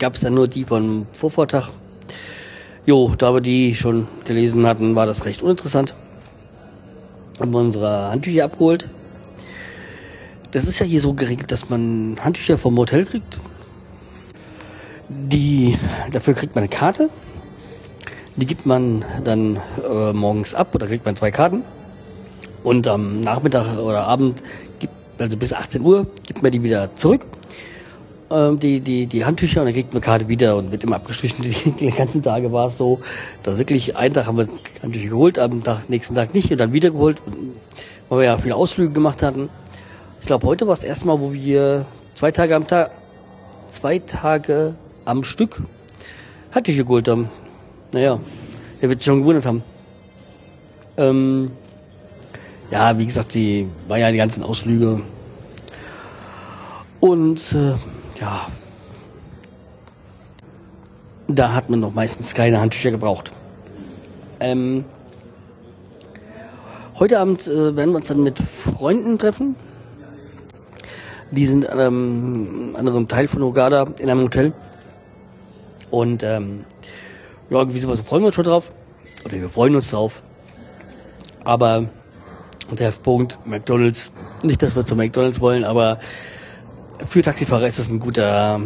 Gab 0.00 0.16
es 0.16 0.22
dann 0.22 0.34
nur 0.34 0.48
die 0.48 0.64
vom 0.64 1.06
Vorvortag. 1.12 1.70
Jo, 2.86 3.14
da 3.16 3.32
wir 3.32 3.40
die 3.40 3.74
schon 3.74 4.08
gelesen 4.24 4.66
hatten, 4.66 4.94
war 4.94 5.06
das 5.06 5.24
recht 5.24 5.42
uninteressant. 5.42 5.94
Haben 7.40 7.50
wir 7.50 7.58
unsere 7.60 8.10
Handtücher 8.10 8.44
abgeholt. 8.44 8.88
Das 10.50 10.66
ist 10.66 10.80
ja 10.80 10.84
hier 10.84 11.00
so 11.00 11.14
geregelt, 11.14 11.50
dass 11.50 11.70
man 11.70 12.16
Handtücher 12.22 12.58
vom 12.58 12.76
Hotel 12.76 13.06
kriegt. 13.06 13.40
Die, 15.08 15.78
dafür 16.12 16.34
kriegt 16.34 16.54
man 16.54 16.64
eine 16.64 16.68
Karte. 16.68 17.08
Die 18.36 18.44
gibt 18.44 18.66
man 18.66 19.02
dann 19.24 19.56
äh, 19.82 20.12
morgens 20.12 20.54
ab 20.54 20.74
oder 20.74 20.86
kriegt 20.86 21.06
man 21.06 21.16
zwei 21.16 21.30
Karten. 21.30 21.62
Und 22.62 22.86
am 22.86 23.20
Nachmittag 23.20 23.78
oder 23.78 24.04
Abend, 24.06 24.42
gibt, 24.78 24.92
also 25.18 25.38
bis 25.38 25.54
18 25.54 25.80
Uhr, 25.80 26.06
gibt 26.26 26.42
man 26.42 26.52
die 26.52 26.62
wieder 26.62 26.94
zurück. 26.96 27.24
Ähm, 28.30 28.58
die, 28.58 28.80
die, 28.80 29.06
die 29.06 29.24
Handtücher 29.24 29.60
und 29.60 29.66
dann 29.66 29.74
kriegt 29.74 29.92
man 29.92 30.02
Karte 30.02 30.28
wieder 30.28 30.56
und 30.56 30.72
wird 30.72 30.82
immer 30.82 30.96
abgestrichen. 30.96 31.42
Die, 31.44 31.70
die 31.72 31.90
ganzen 31.90 32.22
Tage 32.22 32.52
war 32.52 32.68
es 32.68 32.78
so, 32.78 33.00
dass 33.42 33.58
wirklich 33.58 33.96
einen 33.96 34.14
Tag 34.14 34.26
haben 34.26 34.38
wir 34.38 34.48
Handtücher 34.82 35.08
geholt, 35.08 35.38
am 35.38 35.62
Tag, 35.62 35.90
nächsten 35.90 36.14
Tag 36.14 36.32
nicht 36.32 36.50
und 36.50 36.58
dann 36.58 36.72
wieder 36.72 36.90
geholt, 36.90 37.20
weil 38.08 38.20
wir 38.20 38.24
ja 38.24 38.38
viele 38.38 38.56
Ausflüge 38.56 38.92
gemacht 38.92 39.22
hatten. 39.22 39.50
Ich 40.20 40.26
glaube, 40.26 40.46
heute 40.46 40.66
war 40.66 40.72
es 40.72 40.82
erstmal, 40.84 41.20
wo 41.20 41.34
wir 41.34 41.84
zwei 42.14 42.30
Tage 42.30 42.56
am 42.56 42.66
Tag, 42.66 42.92
zwei 43.68 43.98
Tage 43.98 44.74
am 45.04 45.22
Stück 45.22 45.62
Handtücher 46.52 46.84
geholt 46.84 47.08
haben. 47.08 47.28
Naja, 47.92 48.18
der 48.80 48.88
wird 48.88 49.00
sich 49.00 49.06
schon 49.06 49.20
gewundert 49.20 49.44
haben. 49.44 49.62
Ähm, 50.96 51.50
ja, 52.70 52.98
wie 52.98 53.04
gesagt, 53.04 53.34
die 53.34 53.68
war 53.86 53.98
ja 53.98 54.10
die 54.10 54.16
ganzen 54.16 54.42
Ausflüge. 54.42 55.02
Und 57.00 57.52
äh, 57.52 57.74
ja, 58.24 58.46
da 61.28 61.52
hat 61.52 61.68
man 61.68 61.80
noch 61.80 61.92
meistens 61.92 62.34
keine 62.34 62.58
Handtücher 62.58 62.90
gebraucht. 62.90 63.30
Ähm, 64.40 64.86
heute 66.98 67.18
Abend 67.20 67.46
äh, 67.46 67.76
werden 67.76 67.90
wir 67.90 67.96
uns 67.96 68.08
dann 68.08 68.22
mit 68.22 68.38
Freunden 68.38 69.18
treffen. 69.18 69.56
Die 71.32 71.46
sind 71.46 71.68
an 71.68 71.78
einem 71.78 72.76
anderen 72.76 73.08
Teil 73.08 73.28
von 73.28 73.42
Ogada 73.42 73.88
in 73.98 74.08
einem 74.08 74.22
Hotel. 74.22 74.52
Und 75.90 76.22
ähm, 76.22 76.64
ja, 77.50 77.58
irgendwie 77.58 77.80
sowas 77.80 78.00
freuen 78.00 78.22
wir 78.22 78.26
uns 78.26 78.36
schon 78.36 78.44
drauf. 78.44 78.72
Oder 79.26 79.34
wir 79.34 79.50
freuen 79.50 79.76
uns 79.76 79.90
drauf. 79.90 80.22
Aber 81.44 81.88
Treffpunkt 82.74 83.38
McDonalds. 83.44 84.10
Nicht, 84.42 84.62
dass 84.62 84.76
wir 84.76 84.86
zu 84.86 84.96
McDonalds 84.96 85.40
wollen, 85.40 85.64
aber 85.64 85.98
für 87.06 87.22
Taxifahrer 87.22 87.66
ist 87.66 87.78
das 87.78 87.88
ein 87.88 88.00
guter 88.00 88.60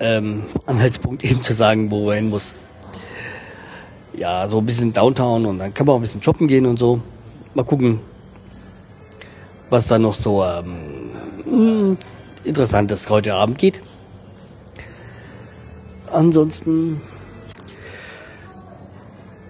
ähm, 0.00 0.44
Anhaltspunkt, 0.66 1.24
eben 1.30 1.42
zu 1.42 1.54
sagen, 1.54 1.90
wo 1.90 2.10
er 2.10 2.16
hin 2.16 2.30
muss. 2.30 2.54
Ja, 4.14 4.48
so 4.48 4.58
ein 4.58 4.66
bisschen 4.66 4.92
Downtown 4.92 5.46
und 5.46 5.58
dann 5.58 5.72
kann 5.72 5.86
man 5.86 5.94
auch 5.94 5.98
ein 5.98 6.02
bisschen 6.02 6.22
shoppen 6.22 6.48
gehen 6.48 6.66
und 6.66 6.78
so. 6.78 7.00
Mal 7.54 7.64
gucken, 7.64 8.00
was 9.70 9.86
da 9.86 9.98
noch 9.98 10.14
so 10.14 10.44
ähm, 10.44 11.96
interessantes 12.44 13.08
heute 13.08 13.34
Abend 13.34 13.58
geht. 13.58 13.80
Ansonsten, 16.12 17.00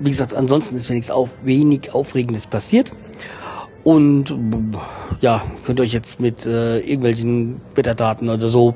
wie 0.01 0.11
gesagt, 0.11 0.35
ansonsten 0.35 0.77
ist 0.77 0.91
wenigstens 0.91 1.15
auch 1.15 1.29
wenig 1.43 1.95
Aufregendes 1.95 2.47
passiert. 2.47 2.93
Und 3.89 4.35
ja, 5.23 5.43
könnt 5.65 5.81
ihr 5.81 5.83
euch 5.83 5.95
jetzt 5.95 6.21
mit 6.21 6.45
äh, 6.45 6.79
irgendwelchen 6.81 7.63
Wetterdaten 7.75 8.29
oder 8.29 8.51
so 8.51 8.75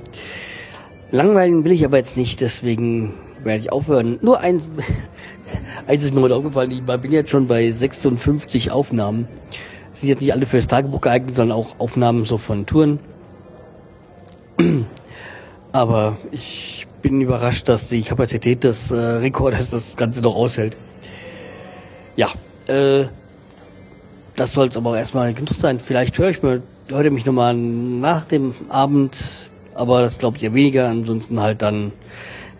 langweilen 1.10 1.66
will 1.66 1.72
ich 1.72 1.84
aber 1.84 1.98
jetzt 1.98 2.16
nicht, 2.16 2.40
deswegen 2.40 3.12
werde 3.44 3.60
ich 3.60 3.70
aufhören. 3.70 4.18
Nur 4.22 4.40
eins, 4.40 4.70
eins 5.86 6.02
ist 6.02 6.14
mir 6.14 6.22
heute 6.22 6.34
aufgefallen, 6.34 6.70
ich 6.70 6.82
bin 6.82 7.12
jetzt 7.12 7.28
schon 7.28 7.46
bei 7.46 7.70
56 7.70 8.70
Aufnahmen. 8.70 9.28
Das 9.90 10.00
sind 10.00 10.08
jetzt 10.08 10.22
nicht 10.22 10.32
alle 10.32 10.46
fürs 10.46 10.66
Tagebuch 10.66 11.02
geeignet, 11.02 11.36
sondern 11.36 11.58
auch 11.58 11.78
Aufnahmen 11.78 12.24
so 12.24 12.38
von 12.38 12.64
Touren. 12.64 12.98
Aber 15.72 16.16
ich 16.30 16.86
bin 17.02 17.20
überrascht, 17.20 17.68
dass 17.68 17.86
die 17.86 18.00
Kapazität 18.00 18.64
des 18.64 18.90
äh, 18.90 18.96
Rekorders 18.96 19.68
das 19.68 19.94
Ganze 19.96 20.22
noch 20.22 20.36
aushält. 20.36 20.78
Ja, 22.16 22.28
äh, 22.66 23.08
das 24.36 24.54
soll 24.54 24.68
es 24.68 24.76
aber 24.76 24.98
erstmal 24.98 25.34
genug 25.34 25.54
sein. 25.54 25.78
Vielleicht 25.80 26.18
höre 26.18 26.30
ich 26.30 26.42
mir 26.42 26.62
heute 26.90 27.10
mich 27.10 27.26
nochmal 27.26 27.54
nach 27.54 28.24
dem 28.24 28.54
Abend, 28.68 29.16
aber 29.74 30.02
das 30.02 30.18
glaubt 30.18 30.40
ihr 30.42 30.54
weniger. 30.54 30.88
Ansonsten 30.88 31.40
halt 31.40 31.62
dann 31.62 31.92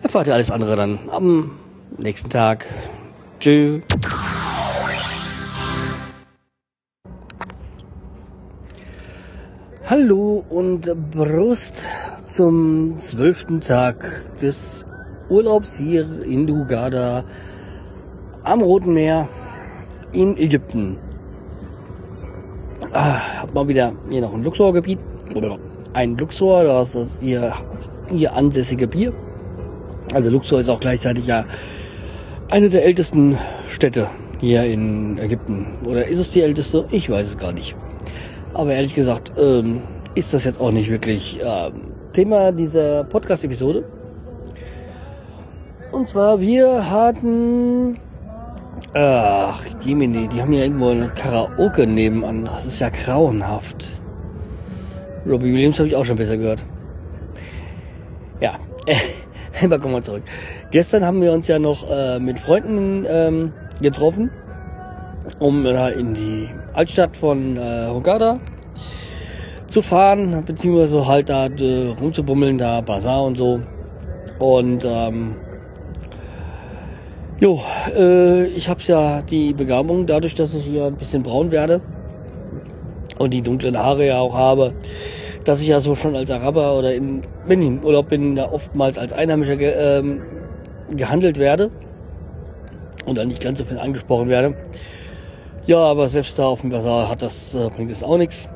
erfahrt 0.01 0.27
ihr 0.27 0.33
alles 0.33 0.51
andere 0.51 0.75
dann 0.75 1.09
am 1.09 1.51
nächsten 1.97 2.29
Tag. 2.29 2.65
Tschüss. 3.39 3.81
Hallo 9.89 10.43
und 10.49 11.11
Brust 11.11 11.75
zum 12.25 12.99
zwölften 12.99 13.61
Tag 13.61 14.25
des 14.41 14.85
Urlaubs 15.29 15.77
hier 15.77 16.23
in 16.23 16.49
Hugada 16.49 17.25
am 18.43 18.61
Roten 18.61 18.93
Meer 18.93 19.27
in 20.13 20.37
Ägypten. 20.37 20.97
Ah, 22.95 23.41
hab 23.41 23.53
mal 23.55 23.67
wieder 23.67 23.91
hier 24.11 24.21
noch 24.21 24.33
ein 24.33 24.43
Luxorgebiet. 24.43 24.99
Oder 25.33 25.57
ein 25.93 26.15
Luxor, 26.15 26.63
das 26.63 26.93
ist 26.93 27.21
hier, 27.21 27.51
hier 28.07 28.35
ansässige 28.35 28.87
Bier. 28.87 29.11
Also 30.13 30.29
Luxor 30.29 30.59
ist 30.59 30.69
auch 30.69 30.79
gleichzeitig 30.79 31.25
ja 31.25 31.43
eine 32.51 32.69
der 32.69 32.85
ältesten 32.85 33.35
Städte 33.67 34.07
hier 34.39 34.65
in 34.65 35.17
Ägypten. 35.17 35.65
Oder 35.85 36.05
ist 36.05 36.19
es 36.19 36.29
die 36.31 36.41
älteste? 36.41 36.85
Ich 36.91 37.09
weiß 37.09 37.29
es 37.29 37.37
gar 37.37 37.51
nicht. 37.51 37.75
Aber 38.53 38.73
ehrlich 38.73 38.93
gesagt, 38.93 39.33
ähm, 39.37 39.81
ist 40.13 40.35
das 40.35 40.43
jetzt 40.43 40.61
auch 40.61 40.71
nicht 40.71 40.91
wirklich 40.91 41.39
ähm, 41.43 41.93
Thema 42.11 42.51
dieser 42.51 43.05
Podcast-Episode. 43.05 43.85
Und 45.91 46.09
zwar, 46.09 46.39
wir 46.39 46.91
hatten 46.91 47.97
Ach, 48.95 49.59
Jiminy, 49.83 50.27
die 50.27 50.39
haben 50.39 50.53
ja 50.53 50.61
irgendwo 50.61 50.89
eine 50.89 51.07
Karaoke 51.07 51.87
nebenan. 51.87 52.45
Das 52.45 52.65
ist 52.65 52.79
ja 52.79 52.89
grauenhaft. 52.89 53.83
Robbie 55.25 55.51
Williams 55.51 55.79
habe 55.79 55.87
ich 55.87 55.95
auch 55.95 56.05
schon 56.05 56.15
besser 56.15 56.37
gehört. 56.37 56.63
Ja, 58.39 58.59
aber 59.63 59.79
kommen 59.79 59.95
wir 59.95 60.03
zurück. 60.03 60.21
Gestern 60.69 61.03
haben 61.03 61.21
wir 61.21 61.31
uns 61.31 61.47
ja 61.47 61.57
noch 61.57 61.89
äh, 61.89 62.19
mit 62.19 62.39
Freunden 62.39 63.05
ähm, 63.09 63.53
getroffen, 63.81 64.29
um 65.39 65.65
äh, 65.65 65.91
in 65.93 66.13
die 66.13 66.49
Altstadt 66.73 67.17
von 67.17 67.57
äh, 67.57 67.87
Hogada 67.87 68.37
zu 69.65 69.81
fahren, 69.81 70.43
beziehungsweise 70.45 71.07
halt 71.07 71.29
da 71.29 71.47
äh, 71.47 71.95
rumzubummeln, 71.99 72.59
da 72.59 72.81
Bazar 72.81 73.23
und 73.23 73.39
so. 73.39 73.59
Und 74.37 74.83
ähm, 74.85 75.35
Jo, 77.39 77.61
äh, 77.97 78.45
ich 78.45 78.69
habe 78.69 78.79
ja 78.83 79.21
die 79.23 79.53
Begabung, 79.53 80.05
dadurch, 80.05 80.35
dass 80.35 80.53
ich 80.53 80.65
hier 80.65 80.85
ein 80.85 80.95
bisschen 80.95 81.23
braun 81.23 81.51
werde 81.51 81.81
und 83.17 83.33
die 83.33 83.41
dunklen 83.41 83.77
Haare 83.77 84.05
ja 84.05 84.19
auch 84.19 84.35
habe, 84.35 84.73
dass 85.43 85.59
ich 85.59 85.67
ja 85.67 85.79
so 85.79 85.95
schon 85.95 86.15
als 86.15 86.29
Araber 86.29 86.77
oder 86.77 86.93
in, 86.93 87.23
wenn 87.47 87.61
ich 87.61 87.67
in 87.67 87.83
Urlaub 87.83 88.09
bin, 88.09 88.35
da 88.35 88.51
oftmals 88.51 88.97
als 88.99 89.13
Einheimischer 89.13 89.55
ge, 89.57 89.73
ähm, 89.75 90.21
gehandelt 90.91 91.39
werde 91.39 91.71
und 93.05 93.17
dann 93.17 93.29
nicht 93.29 93.41
ganz 93.41 93.59
so 93.59 93.65
viel 93.65 93.79
angesprochen 93.79 94.29
werde. 94.29 94.55
Ja, 95.65 95.77
aber 95.77 96.09
selbst 96.09 96.37
da 96.37 96.45
auf 96.45 96.61
dem 96.61 96.69
Basar 96.69 97.09
hat 97.09 97.23
das, 97.23 97.55
äh, 97.55 97.69
bringt 97.75 97.89
es 97.89 98.03
auch 98.03 98.17
nichts. 98.17 98.47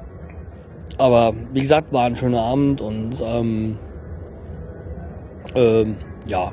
Aber 1.00 1.34
wie 1.52 1.62
gesagt, 1.62 1.92
war 1.92 2.06
ein 2.06 2.16
schöner 2.16 2.42
Abend 2.42 2.82
und 2.82 3.16
ähm, 3.22 3.78
ähm, 5.56 5.96
ja, 6.28 6.52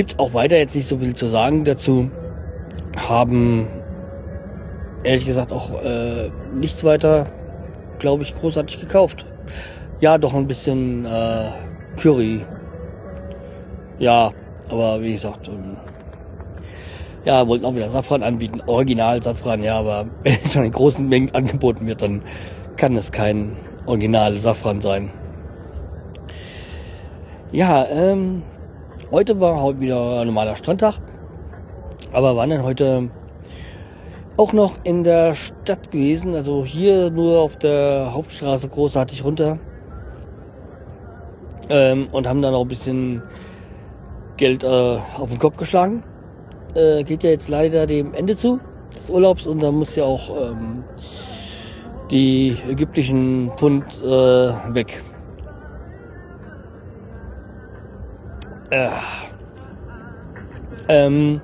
Gibt 0.00 0.18
auch 0.18 0.32
weiter 0.32 0.56
jetzt 0.56 0.74
nicht 0.74 0.88
so 0.88 0.96
viel 0.96 1.12
zu 1.12 1.26
sagen 1.26 1.62
dazu. 1.62 2.10
Haben 3.06 3.68
ehrlich 5.04 5.26
gesagt 5.26 5.52
auch 5.52 5.74
äh, 5.84 6.30
nichts 6.54 6.82
weiter, 6.84 7.26
glaube 7.98 8.22
ich, 8.22 8.34
großartig 8.34 8.80
gekauft. 8.80 9.26
Ja, 10.00 10.16
doch 10.16 10.32
ein 10.32 10.46
bisschen 10.46 11.04
äh, 11.04 11.50
Curry. 12.00 12.40
Ja, 13.98 14.30
aber 14.70 15.02
wie 15.02 15.12
gesagt, 15.12 15.48
ähm, 15.48 15.76
ja, 17.26 17.46
wollten 17.46 17.66
auch 17.66 17.74
wieder 17.74 17.90
Safran 17.90 18.22
anbieten, 18.22 18.62
Original 18.66 19.22
Safran, 19.22 19.62
ja, 19.62 19.74
aber 19.74 20.06
wenn 20.22 20.32
es 20.32 20.54
schon 20.54 20.64
in 20.64 20.72
großen 20.72 21.06
Mengen 21.06 21.34
angeboten 21.34 21.86
wird, 21.86 22.00
dann 22.00 22.22
kann 22.76 22.96
es 22.96 23.12
kein 23.12 23.54
Original 23.84 24.34
Safran 24.34 24.80
sein. 24.80 25.10
Ja, 27.52 27.84
ähm, 27.84 28.44
heute 29.10 29.40
war 29.40 29.60
heute 29.60 29.80
wieder 29.80 30.24
normaler 30.24 30.56
Strandtag, 30.56 30.94
aber 32.12 32.36
waren 32.36 32.50
dann 32.50 32.62
heute 32.62 33.10
auch 34.36 34.52
noch 34.52 34.76
in 34.84 35.04
der 35.04 35.34
Stadt 35.34 35.90
gewesen, 35.90 36.34
also 36.34 36.64
hier 36.64 37.10
nur 37.10 37.40
auf 37.40 37.56
der 37.56 38.12
Hauptstraße 38.14 38.68
großartig 38.68 39.24
runter 39.24 39.58
ähm, 41.68 42.08
und 42.12 42.26
haben 42.26 42.42
dann 42.42 42.54
auch 42.54 42.62
ein 42.62 42.68
bisschen 42.68 43.22
Geld 44.36 44.64
äh, 44.64 44.66
auf 44.66 45.28
den 45.28 45.38
Kopf 45.38 45.56
geschlagen. 45.56 46.02
Äh, 46.74 47.04
geht 47.04 47.22
ja 47.22 47.30
jetzt 47.30 47.48
leider 47.48 47.86
dem 47.86 48.14
Ende 48.14 48.36
zu 48.36 48.60
des 48.94 49.10
Urlaubs 49.10 49.46
und 49.46 49.62
da 49.62 49.70
muss 49.70 49.96
ja 49.96 50.04
auch 50.04 50.50
ähm, 50.50 50.84
die 52.10 52.56
ägyptischen 52.68 53.52
Pfund 53.56 53.84
äh, 54.02 54.08
weg. 54.74 55.02
Äh, 58.70 58.88
ähm, 60.88 61.40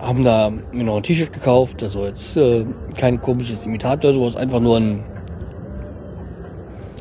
haben 0.00 0.24
da 0.24 0.50
mir 0.72 0.84
noch 0.84 0.96
ein 0.96 1.02
T-Shirt 1.02 1.32
gekauft, 1.32 1.82
also 1.82 2.06
jetzt 2.06 2.36
äh, 2.36 2.66
kein 2.96 3.20
komisches 3.20 3.64
Imitat 3.64 4.04
oder 4.04 4.14
sowas, 4.14 4.36
einfach 4.36 4.60
nur 4.60 4.78
ein 4.78 5.04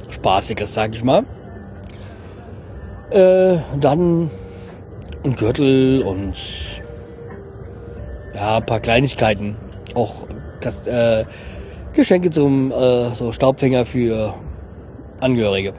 spaßiges, 0.10 0.74
sag 0.74 0.93
ich 0.93 1.04
mal. 1.04 1.24
Äh, 3.10 3.58
dann 3.80 4.30
ein 5.24 5.36
Gürtel 5.36 6.04
und 6.04 6.36
ja, 8.36 8.58
ein 8.58 8.65
paar 8.65 8.80
Kleinigkeiten. 8.80 9.56
Auch 9.95 10.28
das, 10.62 10.86
äh, 10.88 11.26
Geschenke 11.93 12.30
zum 12.30 12.71
äh, 12.71 13.10
so 13.15 13.32
Staubfänger 13.32 13.86
für 13.86 14.34
Angehörige. 15.19 15.74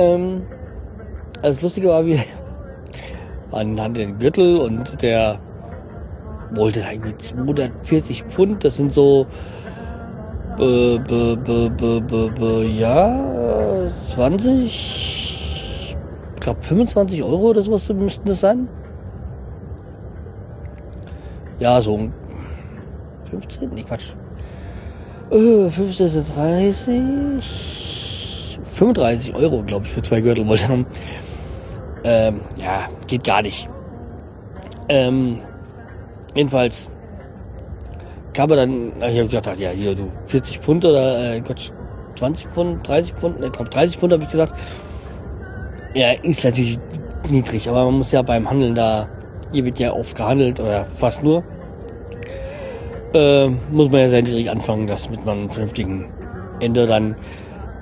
Ähm, 0.00 0.46
also 1.42 1.54
das 1.54 1.62
Lustige 1.62 1.88
war, 1.88 2.04
wir 2.06 2.20
waren 3.50 3.78
hatten 3.80 3.94
den 3.94 4.18
Gürtel 4.18 4.56
und 4.56 5.02
der 5.02 5.38
wollte 6.52 6.80
irgendwie 6.90 7.16
240 7.16 8.24
Pfund. 8.24 8.64
Das 8.64 8.76
sind 8.76 8.92
so 8.92 9.26
äh, 10.58 10.98
b, 10.98 11.36
b, 11.36 12.00
b, 12.30 12.66
ja 12.78 13.90
20, 14.14 14.64
ich 14.64 15.96
glaube 16.40 16.62
25 16.62 17.22
Euro 17.22 17.50
oder 17.50 17.62
sowas 17.62 17.88
müssten 17.90 18.26
das 18.26 18.40
sein. 18.40 18.68
Ja, 21.58 21.80
so 21.82 22.08
15? 23.30 23.70
Nee, 23.74 23.82
Quatsch. 23.82 24.14
Äh, 25.30 25.70
15, 25.70 26.24
30, 26.34 27.79
35 28.80 29.34
Euro, 29.34 29.62
glaube 29.62 29.86
ich, 29.86 29.92
für 29.92 30.02
zwei 30.02 30.20
Gürtel 30.20 30.46
wollte 30.48 30.68
haben. 30.68 30.86
Ähm, 32.02 32.40
ja, 32.56 32.88
geht 33.06 33.24
gar 33.24 33.42
nicht. 33.42 33.68
Ähm, 34.88 35.38
jedenfalls 36.34 36.88
kam 38.32 38.50
er 38.50 38.56
dann, 38.56 38.92
ich 39.00 39.18
habe 39.18 39.28
gedacht, 39.28 39.58
ja, 39.58 39.70
hier, 39.70 39.94
du, 39.94 40.10
40 40.26 40.58
Pfund 40.60 40.84
oder, 40.84 41.34
äh, 41.34 41.40
Gott, 41.40 41.72
20 42.18 42.46
Pfund, 42.48 42.88
30 42.88 43.12
Pfund, 43.14 43.44
ich 43.44 43.52
glaube 43.52 43.70
30 43.70 43.98
Pfund 43.98 44.12
habe 44.14 44.22
ich 44.22 44.30
gesagt. 44.30 44.54
Ja, 45.94 46.12
ist 46.12 46.44
natürlich 46.44 46.78
niedrig, 47.28 47.68
aber 47.68 47.84
man 47.84 47.98
muss 47.98 48.12
ja 48.12 48.22
beim 48.22 48.48
Handeln 48.48 48.74
da, 48.74 49.08
hier 49.52 49.64
wird 49.64 49.78
ja 49.78 49.92
oft 49.92 50.16
gehandelt 50.16 50.58
oder 50.58 50.86
fast 50.86 51.22
nur 51.22 51.44
äh, 53.12 53.48
muss 53.70 53.90
man 53.90 54.00
ja 54.00 54.08
sehr 54.08 54.22
niedrig 54.22 54.50
anfangen, 54.50 54.86
das 54.86 55.10
mit 55.10 55.26
einem 55.26 55.50
vernünftigen 55.50 56.06
Ende. 56.60 56.86
Dann 56.86 57.16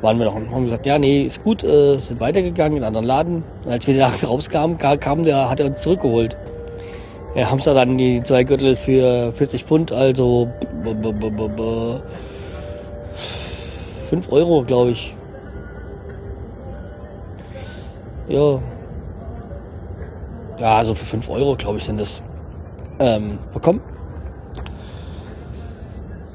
waren 0.00 0.18
wir 0.18 0.26
noch 0.26 0.34
und 0.34 0.50
haben 0.50 0.64
gesagt, 0.64 0.86
ja, 0.86 0.98
nee, 0.98 1.22
ist 1.22 1.42
gut, 1.42 1.64
äh, 1.64 1.98
sind 1.98 2.20
weitergegangen 2.20 2.78
in 2.78 2.84
einen 2.84 2.96
anderen 2.96 3.06
Laden. 3.06 3.44
Und 3.64 3.72
als 3.72 3.86
wir 3.86 3.96
da 3.96 4.10
rauskamen, 4.26 4.78
kam 4.78 5.24
der, 5.24 5.50
hat 5.50 5.60
er 5.60 5.66
uns 5.66 5.82
zurückgeholt. 5.82 6.36
Ja, 7.34 7.50
haben 7.50 7.60
da 7.62 7.74
dann 7.74 7.98
die 7.98 8.22
zwei 8.22 8.42
Gürtel 8.42 8.74
für 8.74 9.32
40 9.32 9.64
Pfund, 9.64 9.92
also 9.92 10.48
5 14.08 14.32
Euro, 14.32 14.64
glaube 14.64 14.90
ich. 14.90 15.14
Ja. 18.28 18.60
Ja, 20.58 20.76
also 20.76 20.94
für 20.94 21.04
5 21.04 21.28
Euro, 21.30 21.54
glaube 21.56 21.78
ich, 21.78 21.84
sind 21.84 22.00
das 22.00 22.20
ähm, 22.98 23.38
bekommen. 23.52 23.80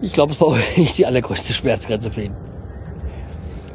Ich 0.01 0.13
glaube, 0.13 0.33
es 0.33 0.41
war 0.41 0.55
nicht 0.77 0.97
die 0.97 1.05
allergrößte 1.05 1.53
Schmerzgrenze 1.53 2.11
für 2.11 2.23
ihn. 2.23 2.42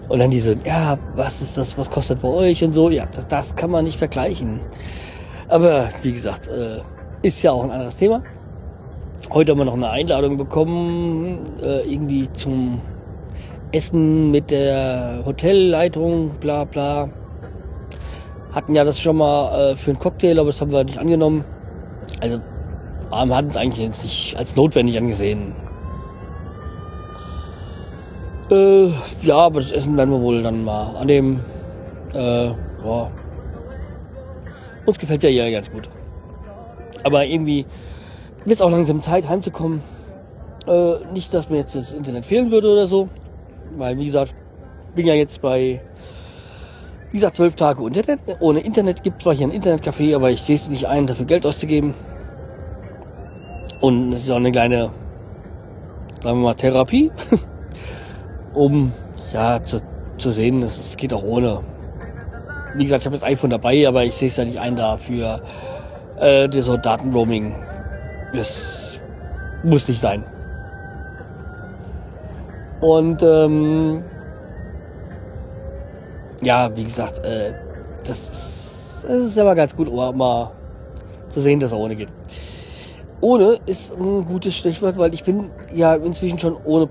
Und 0.09 0.21
dann 0.21 0.31
diese, 0.31 0.57
ja, 0.65 0.99
was 1.15 1.43
ist 1.43 1.57
das, 1.57 1.77
was 1.77 1.91
kostet 1.91 2.23
bei 2.23 2.29
euch 2.29 2.65
und 2.65 2.73
so. 2.73 2.89
Ja, 2.91 3.07
das, 3.07 3.29
das 3.29 3.55
kann 3.55 3.71
man 3.71 3.85
nicht 3.85 3.99
vergleichen. 3.99 4.61
Aber 5.49 5.91
wie 6.03 6.13
gesagt, 6.13 6.49
äh, 6.49 6.81
ist 7.23 7.43
ja 7.43 7.53
auch 7.53 7.65
ein 7.65 7.71
anderes 7.71 7.97
Thema. 7.97 8.23
Heute 9.31 9.53
haben 9.53 9.59
wir 9.59 9.65
noch 9.67 9.75
eine 9.75 9.91
Einladung 9.91 10.39
bekommen, 10.39 11.41
äh, 11.63 11.81
irgendwie 11.83 12.33
zum 12.33 12.81
Essen 13.73 14.31
mit 14.31 14.51
der 14.51 15.23
Hotelleitung, 15.27 16.31
bla 16.41 16.65
bla. 16.65 17.11
Hatten 18.55 18.75
ja 18.75 18.85
das 18.85 18.99
schon 18.99 19.17
mal 19.17 19.73
äh, 19.73 19.77
für 19.77 19.91
einen 19.91 20.01
Cocktail, 20.01 20.39
aber 20.39 20.49
das 20.49 20.61
haben 20.63 20.73
wir 20.73 20.83
nicht 20.85 20.99
angenommen. 20.99 21.45
Also, 22.21 22.39
wir 23.11 23.37
hatten 23.37 23.49
es 23.49 23.57
eigentlich 23.57 23.85
jetzt 23.85 24.05
nicht 24.05 24.37
als 24.39 24.57
notwendig 24.57 24.97
angesehen. 24.97 25.55
Äh, 28.51 28.89
ja, 29.23 29.37
aber 29.37 29.61
das 29.61 29.73
Essen 29.73 29.97
werden 29.97 30.11
wir 30.11 30.21
wohl 30.21 30.43
dann 30.43 30.65
mal 30.65 30.97
annehmen. 30.97 31.45
Äh, 32.15 32.47
ja. 32.47 33.11
Uns 34.87 34.99
gefällt 34.99 35.23
ja 35.23 35.29
hier 35.29 35.51
ganz 35.51 35.71
gut. 35.71 35.89
Aber 37.05 37.27
irgendwie 37.27 37.67
wird 38.45 38.63
auch 38.63 38.71
langsam 38.71 39.03
Zeit, 39.03 39.29
heimzukommen. 39.29 39.83
Äh, 40.67 40.95
nicht, 41.13 41.33
dass 41.35 41.51
mir 41.51 41.59
jetzt 41.59 41.75
das 41.75 41.93
Internet 41.93 42.25
fehlen 42.25 42.51
würde 42.51 42.71
oder 42.71 42.87
so. 42.87 43.09
Weil, 43.77 43.99
wie 43.99 44.07
gesagt, 44.07 44.35
bin 44.95 45.07
ja 45.07 45.15
jetzt 45.15 45.43
bei, 45.43 45.83
wie 47.11 47.19
gesagt, 47.19 47.37
zwölf 47.37 47.55
Tage 47.55 47.87
Internet. 47.87 48.21
Ohne 48.41 48.61
Internet 48.61 49.03
gibt 49.03 49.21
zwar 49.21 49.35
hier 49.35 49.47
ein 49.47 49.53
Internetcafé, 49.53 50.15
aber 50.17 50.31
ich 50.31 50.41
sehe 50.41 50.57
es 50.57 50.71
nicht 50.71 50.87
ein, 50.87 51.07
dafür 51.07 51.27
Geld 51.27 51.45
auszugeben. 51.45 51.93
Und 53.83 54.15
es 54.15 54.23
ist 54.23 54.31
auch 54.31 54.37
eine 54.37 54.51
kleine, 54.51 54.91
sagen 56.23 56.39
wir 56.39 56.45
mal, 56.45 56.55
Therapie. 56.55 57.13
um 58.59 58.93
ja 59.33 59.63
zu, 59.63 59.81
zu 60.19 60.31
sehen, 60.33 60.61
dass 60.61 60.79
es 60.79 60.97
geht 60.97 61.15
auch 61.15 61.23
ohne. 61.23 61.61
Wie 62.75 62.85
gesagt, 62.85 63.03
ich 63.03 63.07
habe 63.07 63.17
das 63.17 63.23
iPhone 63.23 63.51
dabei, 63.51 63.87
aber 63.87 64.05
ich 64.05 64.15
sehe 64.17 64.29
es 64.29 64.37
ja 64.37 64.45
nicht 64.45 64.59
ein 64.59 64.77
da 64.77 64.97
für 64.97 65.41
äh, 66.17 66.51
so 66.61 66.77
Datenroaming. 66.77 67.55
Das 68.35 69.01
muss 69.63 69.89
nicht 69.89 70.01
sein. 70.01 70.25
Und 72.81 73.23
ähm, 73.23 74.05
ja, 76.43 76.77
wie 76.77 76.85
gesagt, 76.85 77.25
äh, 77.25 77.53
das, 78.07 78.31
ist, 78.31 79.05
das 79.05 79.25
ist 79.25 79.39
aber 79.39 79.55
ganz 79.55 79.75
gut, 79.75 79.93
mal 79.93 80.53
zu 81.31 81.41
sehen, 81.41 81.61
dass 81.61 81.73
er 81.73 81.79
ohne 81.79 81.97
geht. 81.97 82.09
Ohne 83.21 83.59
ist 83.67 83.93
ein 83.93 84.25
gutes 84.27 84.57
Stichwort, 84.57 84.97
weil 84.97 85.13
ich 85.15 85.25
bin 85.25 85.51
ja 85.73 85.95
inzwischen 85.95 86.39
schon 86.39 86.57
ohne 86.65 86.89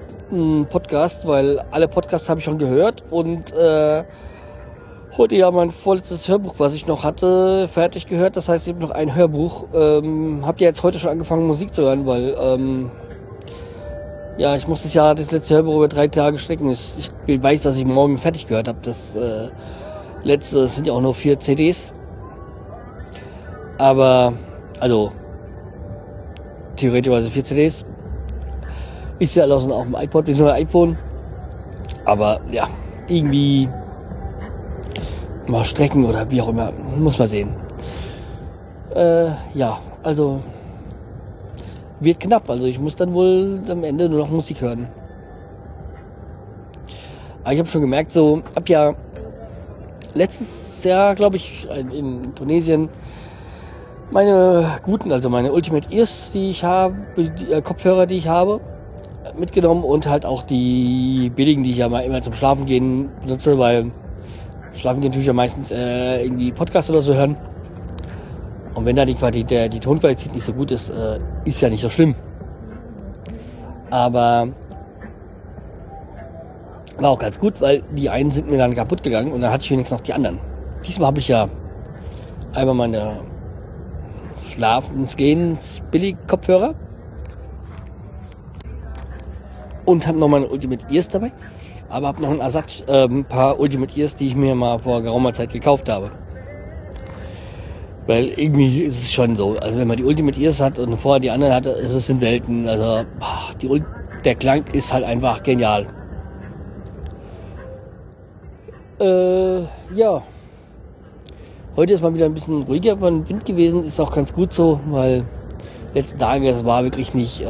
Podcast, 0.70 1.28
weil 1.28 1.60
alle 1.72 1.88
Podcasts 1.88 2.30
habe 2.30 2.40
ich 2.40 2.44
schon 2.44 2.58
gehört 2.58 3.04
und 3.10 3.54
äh, 3.54 4.04
heute 5.18 5.36
ja 5.36 5.50
mein 5.52 5.72
vorletztes 5.72 6.28
Hörbuch, 6.28 6.56
was 6.58 6.74
ich 6.76 6.86
noch 6.86 7.04
hatte, 7.04 7.68
fertig 7.68 8.08
gehört. 8.08 8.36
Das 8.36 8.50
heißt, 8.50 8.68
ich 8.68 8.74
habe 8.74 8.84
noch 8.84 8.92
ein 8.92 9.16
Hörbuch. 9.16 9.66
Ähm, 9.74 10.44
habt 10.46 10.62
ihr 10.62 10.68
jetzt 10.68 10.84
heute 10.84 11.00
schon 11.00 11.12
angefangen 11.12 11.48
Musik 11.48 11.74
zu 11.74 11.84
hören, 11.84 12.06
weil 12.06 12.36
ähm, 12.40 12.92
ja, 14.38 14.56
ich 14.56 14.68
muss 14.68 14.84
das 14.84 14.94
ja 14.94 15.16
das 15.16 15.32
letzte 15.32 15.56
Hörbuch 15.56 15.78
über 15.78 15.88
drei 15.88 16.08
Tage 16.08 16.38
strecken. 16.38 16.70
Ich 16.70 17.12
weiß, 17.28 17.63
dass 17.63 17.78
ich 17.78 17.86
morgen 17.86 18.18
fertig 18.18 18.48
gehört 18.48 18.68
habe. 18.68 18.80
Das 18.84 19.16
äh, 19.16 19.50
letzte 20.24 20.62
das 20.62 20.76
sind 20.76 20.88
ja 20.88 20.94
auch 20.94 21.02
nur 21.02 21.16
vier 21.16 21.40
CDs. 21.40 21.94
Aber, 23.80 24.34
also, 24.80 25.12
theoretisch 26.76 27.32
vier 27.32 27.44
CDs. 27.44 27.86
Ist 29.19 29.36
ja 29.36 29.43
alles 29.43 29.63
auf 29.63 29.86
dem 29.86 29.95
iPod, 29.95 30.25
bzw. 30.25 30.51
iPhone. 30.51 30.97
Aber 32.06 32.39
ja, 32.51 32.67
irgendwie 33.08 33.69
mal 35.47 35.63
strecken 35.63 36.06
oder 36.06 36.30
wie 36.30 36.41
auch 36.41 36.49
immer. 36.49 36.71
Muss 36.97 37.17
man 37.17 37.27
sehen. 37.27 37.56
Äh, 38.93 39.32
ja, 39.53 39.80
also 40.03 40.39
wird 41.99 42.19
knapp. 42.19 42.49
Also 42.49 42.65
ich 42.65 42.80
muss 42.80 42.95
dann 42.95 43.13
wohl 43.13 43.60
am 43.69 43.84
Ende 43.84 44.08
nur 44.08 44.19
noch 44.19 44.30
Musik 44.30 44.62
hören. 44.62 44.88
Aber 47.43 47.53
ich 47.53 47.60
habe 47.60 47.69
schon 47.69 47.82
gemerkt, 47.82 48.12
so 48.12 48.41
ab 48.56 48.67
ja 48.69 48.93
letztes 50.13 50.84
Jahr, 50.84 51.15
glaube 51.15 51.38
ich, 51.38 51.67
in 51.93 52.36
Tunesien 52.36 52.89
meine 54.12 54.80
guten, 54.84 55.12
also 55.12 55.30
meine 55.30 55.51
Ultimate 55.51 55.91
Ears, 55.91 56.32
die 56.34 56.49
ich 56.49 56.63
habe, 56.63 56.95
die 57.17 57.51
äh, 57.51 57.62
Kopfhörer, 57.62 58.06
die 58.06 58.17
ich 58.17 58.27
habe, 58.27 58.62
mitgenommen 59.38 59.84
und 59.84 60.08
halt 60.08 60.26
auch 60.26 60.44
die 60.44 61.32
billigen, 61.36 61.63
die 61.63 61.72
ich 61.72 61.78
ja 61.78 61.90
mal 61.90 62.02
immer 62.02 62.22
zum 62.22 62.34
Schlafen 62.34 62.66
gehen 62.66 63.10
benutze, 63.22 63.58
weil 63.58 63.92
Schlafen 64.74 65.02
gehen 65.02 65.10
natürlich 65.10 65.28
ja 65.28 65.34
meistens 65.34 65.72
äh, 65.72 66.24
irgendwie 66.24 66.52
Podcasts 66.52 66.90
oder 66.90 67.02
so 67.02 67.13
hören. 67.13 67.36
Und 68.76 68.86
wenn 68.86 68.96
da 68.96 69.06
die, 69.06 69.16
Qualität, 69.16 69.50
der, 69.50 69.70
die 69.70 69.80
Tonqualität 69.80 70.34
nicht 70.34 70.46
so 70.46 70.54
gut 70.54 70.72
ist, 70.72 70.90
äh, 70.90 71.20
ist 71.46 71.62
ja 71.62 71.70
nicht 71.70 71.82
so 71.82 71.90
schlimm. 71.90 72.13
Aber 73.90 74.50
war 77.00 77.10
auch 77.12 77.20
ganz 77.20 77.40
gut, 77.40 77.62
weil 77.62 77.82
die 77.92 78.10
einen 78.10 78.32
sind 78.32 78.50
mir 78.50 78.58
dann 78.58 78.74
kaputt 78.74 79.04
gegangen 79.04 79.32
und 79.32 79.42
dann 79.42 79.52
hatte 79.52 79.63
ich 79.63 79.72
wenigstens 79.72 79.98
noch 79.98 80.04
die 80.04 80.13
anderen. 80.13 80.40
Diesmal 80.86 81.08
habe 81.08 81.20
ich 81.20 81.28
ja 81.28 81.48
einmal 82.56 82.76
meine 82.76 83.22
Schlafensgehens 84.44 85.82
Billig-Kopfhörer 85.92 86.76
und 89.88 90.06
habe 90.06 90.19
noch 90.19 90.28
meine 90.28 90.47
Ultimate 90.47 90.86
Ears 90.93 91.08
dabei, 91.08 91.32
aber 91.89 92.08
habe 92.08 92.21
noch 92.21 92.30
ein 92.30 92.39
Ersatz, 92.39 92.84
äh, 92.88 93.06
ein 93.06 93.23
paar 93.23 93.58
Ultimate 93.58 93.97
Ears, 93.97 94.17
die 94.17 94.28
ich 94.28 94.36
mir 94.36 94.54
mal 94.54 94.78
vor 94.80 95.02
geraumer 95.02 95.32
Zeit 95.32 95.54
gekauft 95.54 95.89
habe. 95.89 96.12
Weil 98.06 98.26
irgendwie 98.26 98.82
ist 98.82 99.02
es 99.02 99.13
schon 99.13 99.36
so, 99.38 99.58
also 99.58 99.80
wenn 99.80 99.88
man 99.88 99.97
die 99.97 100.04
Ultimate 100.04 100.39
Ears 100.39 100.60
hat 100.60 100.78
und 100.78 100.97
vorher 100.97 101.21
die 101.21 101.32
anderen 101.32 101.54
hatte, 101.54 101.69
ist 101.69 101.93
es 101.93 102.10
in 102.10 102.19
Welten, 102.19 102.67
also 102.67 103.06
boah, 103.17 103.56
die, 103.62 103.82
der 104.26 104.36
Klang 104.36 104.65
ist 104.73 104.93
halt 104.93 105.06
einfach 105.06 105.41
genial. 105.41 105.88
Äh, 109.00 109.60
ja. 109.95 110.21
Heute 111.78 111.93
ist 111.93 112.02
mal 112.02 112.13
wieder 112.13 112.26
ein 112.26 112.34
bisschen 112.34 112.63
ruhiger 112.63 112.97
von 112.97 113.28
Wind 113.30 113.45
gewesen, 113.45 113.86
ist 113.86 114.02
auch 114.02 114.12
ganz 114.12 114.34
gut 114.34 114.52
so, 114.52 114.82
weil 114.88 115.23
letzten 115.93 116.19
Tage 116.19 116.50
es 116.50 116.65
war 116.65 116.84
wirklich 116.84 117.13
nicht 117.13 117.41
äh, 117.41 117.45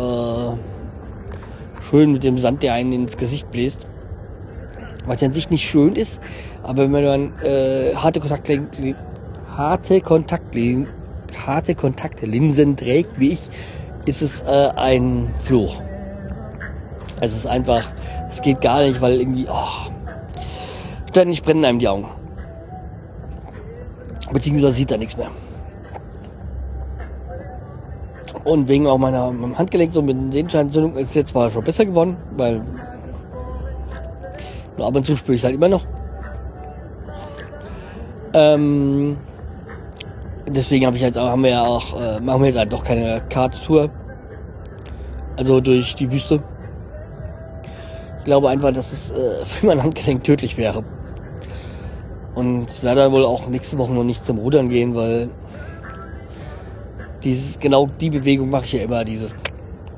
schön 1.90 2.12
mit 2.12 2.24
dem 2.24 2.38
Sand, 2.38 2.64
der 2.64 2.74
einen 2.74 2.92
ins 2.94 3.18
Gesicht 3.18 3.50
bläst. 3.52 3.88
Was 5.06 5.24
an 5.24 5.32
sich 5.32 5.50
nicht 5.50 5.64
schön 5.64 5.96
ist, 5.96 6.22
aber 6.64 6.84
wenn 6.84 7.04
man 7.04 7.34
äh, 7.42 7.96
harte 7.96 8.20
Kontaktlinsen, 8.20 8.96
harte 9.56 10.02
Kontaktlinsen, 10.02 10.88
harte 11.46 11.76
Kontaktlinsen 11.76 12.76
trägt, 12.76 13.18
wie 13.20 13.30
ich, 13.30 13.50
ist 14.06 14.22
es 14.22 14.42
äh, 14.42 14.70
ein 14.76 15.34
Fluch. 15.40 15.82
Es 17.22 17.34
ist 17.34 17.48
einfach, 17.48 17.88
es 18.30 18.42
geht 18.42 18.62
gar 18.62 18.84
nicht, 18.84 19.00
weil 19.00 19.20
irgendwie, 19.20 19.48
oh, 19.50 19.92
ständig 21.10 21.42
brennen 21.42 21.64
einem 21.64 21.80
die 21.80 21.88
Augen. 21.88 22.08
Beziehungsweise 24.32 24.74
sieht 24.74 24.92
er 24.92 24.98
nichts 24.98 25.16
mehr. 25.16 25.32
Und 28.48 28.70
wegen 28.70 28.88
auch 28.88 28.98
meiner 28.98 29.34
Handgelenk 29.58 29.92
so 29.92 30.02
mit 30.02 30.32
Sehenscheinentzündung 30.32 30.96
ist 30.96 31.14
jetzt 31.16 31.32
zwar 31.32 31.52
schon 31.52 31.66
besser 31.66 31.86
geworden, 31.86 32.16
weil 32.38 32.62
nur 34.78 34.88
ab 34.88 34.96
und 34.96 35.06
zu 35.06 35.18
spüre 35.18 35.36
ich 35.36 35.42
es 35.42 35.44
halt 35.44 35.56
immer 35.56 35.68
noch. 35.68 35.86
Ähm, 38.34 39.18
deswegen 40.48 40.86
habe 40.86 40.96
ich 40.96 41.02
jetzt 41.02 41.20
haben 41.20 41.44
wir 41.44 41.50
ja 41.50 41.64
auch, 41.64 42.00
äh, 42.00 42.22
machen 42.22 42.40
wir 42.40 42.48
jetzt 42.48 42.58
halt 42.58 42.72
doch 42.72 42.86
keine 42.86 43.22
Karttour. 43.30 43.90
Also 45.36 45.60
durch 45.60 45.96
die 45.96 46.10
Wüste. 46.10 46.42
Ich 48.20 48.24
glaube 48.24 48.48
einfach, 48.48 48.72
dass 48.72 48.94
es 48.94 49.12
äh, 49.12 49.46
für 49.46 49.66
mein 49.66 49.84
Handgelenk 49.84 50.24
tödlich 50.24 50.56
wäre. 50.56 50.86
Und 52.34 52.82
werde 52.82 53.12
wohl 53.12 53.26
auch 53.26 53.50
nächste 53.50 53.78
Woche 53.78 53.92
noch 53.92 54.06
nicht 54.06 54.24
zum 54.24 54.38
Rudern 54.38 54.70
gehen, 54.70 54.96
weil 54.96 55.28
dieses, 57.28 57.60
genau 57.60 57.88
die 58.00 58.10
Bewegung 58.10 58.50
mache 58.50 58.66
ich 58.66 58.74
ja 58.74 58.84
immer, 58.84 59.04
dieses 59.04 59.36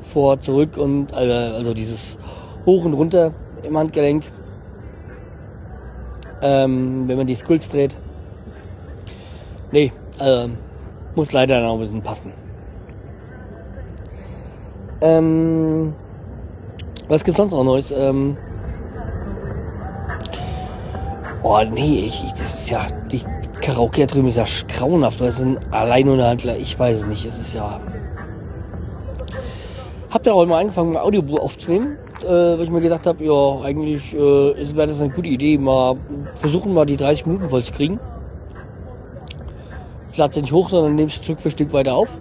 vor, 0.02 0.40
zurück 0.40 0.78
und, 0.78 1.12
äh, 1.14 1.16
also 1.16 1.74
dieses 1.74 2.18
hoch 2.66 2.84
und 2.86 2.94
runter 2.94 3.32
im 3.64 3.78
Handgelenk. 3.78 4.24
Ähm, 6.42 7.08
wenn 7.08 7.18
man 7.18 7.28
die 7.28 7.36
Skulls 7.36 7.70
dreht. 7.70 7.96
Nee, 9.72 9.92
äh, 10.20 10.48
muss 11.16 11.32
leider 11.32 11.62
noch 11.62 11.74
ein 11.74 11.80
bisschen 11.80 12.02
passen. 12.02 12.34
Ähm, 15.02 15.94
was 17.08 17.24
gibt's 17.24 17.38
sonst 17.38 17.52
noch 17.52 17.64
Neues? 17.64 17.92
Ähm, 17.92 18.38
Oh 21.42 21.64
nee, 21.64 22.06
ich, 22.06 22.24
ich, 22.26 22.32
das 22.32 22.54
ist 22.54 22.70
ja, 22.70 22.86
die 23.12 23.22
Karaoke 23.70 24.08
drüben 24.08 24.30
ist 24.30 24.38
ja 24.38 24.46
grauenhaft. 24.68 25.22
Das 25.22 25.38
sind 25.38 25.60
Alleinunterhandler, 25.72 26.58
ich 26.58 26.78
weiß 26.78 27.02
es 27.02 27.06
nicht. 27.06 27.26
Es 27.26 27.38
ist 27.38 27.54
ja. 27.54 27.80
Hab 30.10 30.24
dann 30.24 30.34
auch 30.34 30.46
mal 30.48 30.60
angefangen, 30.60 30.96
ein 30.96 31.02
Audiobuch 31.02 31.40
aufzunehmen, 31.40 31.98
äh, 32.24 32.28
weil 32.28 32.64
ich 32.64 32.72
mir 32.72 32.82
gedacht 32.82 33.06
habe, 33.06 33.24
ja, 33.24 33.64
eigentlich 33.64 34.16
äh, 34.16 34.18
wäre 34.76 34.88
das 34.88 35.00
eine 35.02 35.12
gute 35.12 35.30
Idee, 35.30 35.60
mal 35.60 35.98
versuchen 36.34 36.74
mal 36.74 36.88
die 36.88 36.98
30 36.98 37.28
Minuten 37.28 37.48
voll 37.48 37.64
zu 37.64 37.72
kriegen. 37.72 38.00
Ich 40.12 40.18
lade 40.18 40.34
sie 40.34 40.42
nicht 40.42 40.52
hoch, 40.52 40.70
sondern 40.70 40.96
nehme 40.96 41.10
es 41.10 41.14
Stück 41.14 41.40
für 41.40 41.52
Stück 41.52 41.72
weiter 41.72 41.94
auf. 41.94 42.20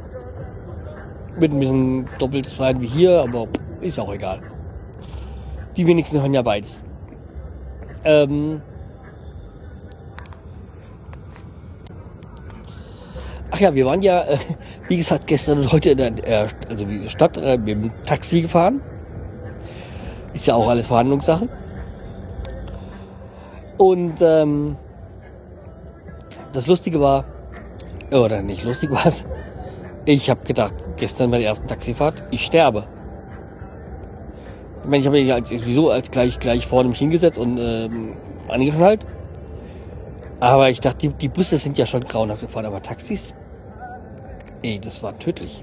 Mit 1.40 1.52
ein 1.52 1.60
bisschen 1.60 2.04
doppeltes 2.18 2.52
Verhalten 2.52 2.82
wie 2.82 2.86
hier, 2.86 3.20
aber 3.20 3.46
ist 3.80 3.98
auch 3.98 4.12
egal. 4.12 4.40
Die 5.78 5.86
wenigsten 5.86 6.20
hören 6.20 6.34
ja 6.34 6.42
beides. 6.42 6.84
Ähm, 8.04 8.60
Ach 13.50 13.60
ja, 13.60 13.74
wir 13.74 13.86
waren 13.86 14.02
ja, 14.02 14.22
äh, 14.22 14.38
wie 14.88 14.96
gesagt, 14.96 15.26
gestern 15.26 15.58
und 15.58 15.72
heute 15.72 15.90
in 15.90 15.98
der 15.98 16.12
äh, 16.26 16.48
also 16.68 16.86
Stadt 17.06 17.36
äh, 17.38 17.56
mit 17.56 17.68
dem 17.68 17.92
Taxi 18.04 18.42
gefahren. 18.42 18.82
Ist 20.34 20.46
ja 20.46 20.54
auch 20.54 20.68
alles 20.68 20.86
Verhandlungssache. 20.86 21.48
Und 23.78 24.14
ähm, 24.20 24.76
das 26.52 26.66
Lustige 26.66 27.00
war, 27.00 27.24
oder 28.10 28.42
nicht 28.42 28.64
lustig 28.64 28.90
war 28.90 29.06
es, 29.06 29.26
ich 30.04 30.30
habe 30.30 30.44
gedacht, 30.44 30.74
gestern 30.96 31.30
bei 31.30 31.38
der 31.38 31.48
ersten 31.48 31.66
Taxifahrt, 31.66 32.24
ich 32.30 32.44
sterbe. 32.44 32.86
Ich 34.82 34.88
meine, 34.88 34.98
ich 34.98 35.06
habe 35.06 35.20
mich 35.20 35.32
als, 35.32 35.48
sowieso 35.50 35.90
als 35.90 36.10
gleich, 36.10 36.38
gleich 36.38 36.66
vorne 36.66 36.88
mich 36.88 36.98
hingesetzt 36.98 37.38
und 37.38 37.58
ähm, 37.58 38.16
angeschnallt. 38.48 39.04
Aber 40.40 40.70
ich 40.70 40.80
dachte, 40.80 40.98
die, 40.98 41.08
die 41.08 41.28
Busse 41.28 41.58
sind 41.58 41.78
ja 41.78 41.86
schon 41.86 42.04
grauenhaft 42.04 42.40
gefahren, 42.40 42.66
aber 42.66 42.82
Taxis? 42.82 43.34
Ey, 44.62 44.78
das 44.80 45.02
war 45.02 45.18
tödlich. 45.18 45.62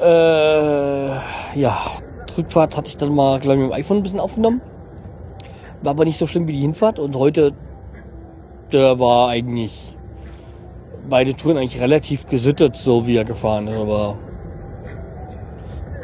Äh, 0.00 1.10
ja, 1.60 1.78
Rückfahrt 2.36 2.76
hatte 2.76 2.88
ich 2.88 2.96
dann 2.96 3.14
mal, 3.14 3.38
glaube 3.38 3.56
ich, 3.56 3.62
mit 3.62 3.70
dem 3.70 3.74
iPhone 3.74 3.96
ein 3.98 4.02
bisschen 4.02 4.20
aufgenommen. 4.20 4.60
War 5.82 5.90
aber 5.90 6.04
nicht 6.04 6.18
so 6.18 6.26
schlimm 6.26 6.46
wie 6.46 6.52
die 6.52 6.60
Hinfahrt. 6.60 6.98
Und 6.98 7.16
heute, 7.16 7.52
der 8.72 8.98
war 8.98 9.28
eigentlich 9.28 9.96
beide 11.08 11.34
Touren 11.34 11.58
eigentlich 11.58 11.80
relativ 11.80 12.26
gesittet, 12.26 12.76
so 12.76 13.06
wie 13.06 13.16
er 13.16 13.24
gefahren 13.24 13.68
ist. 13.68 13.78
Aber 13.78 14.18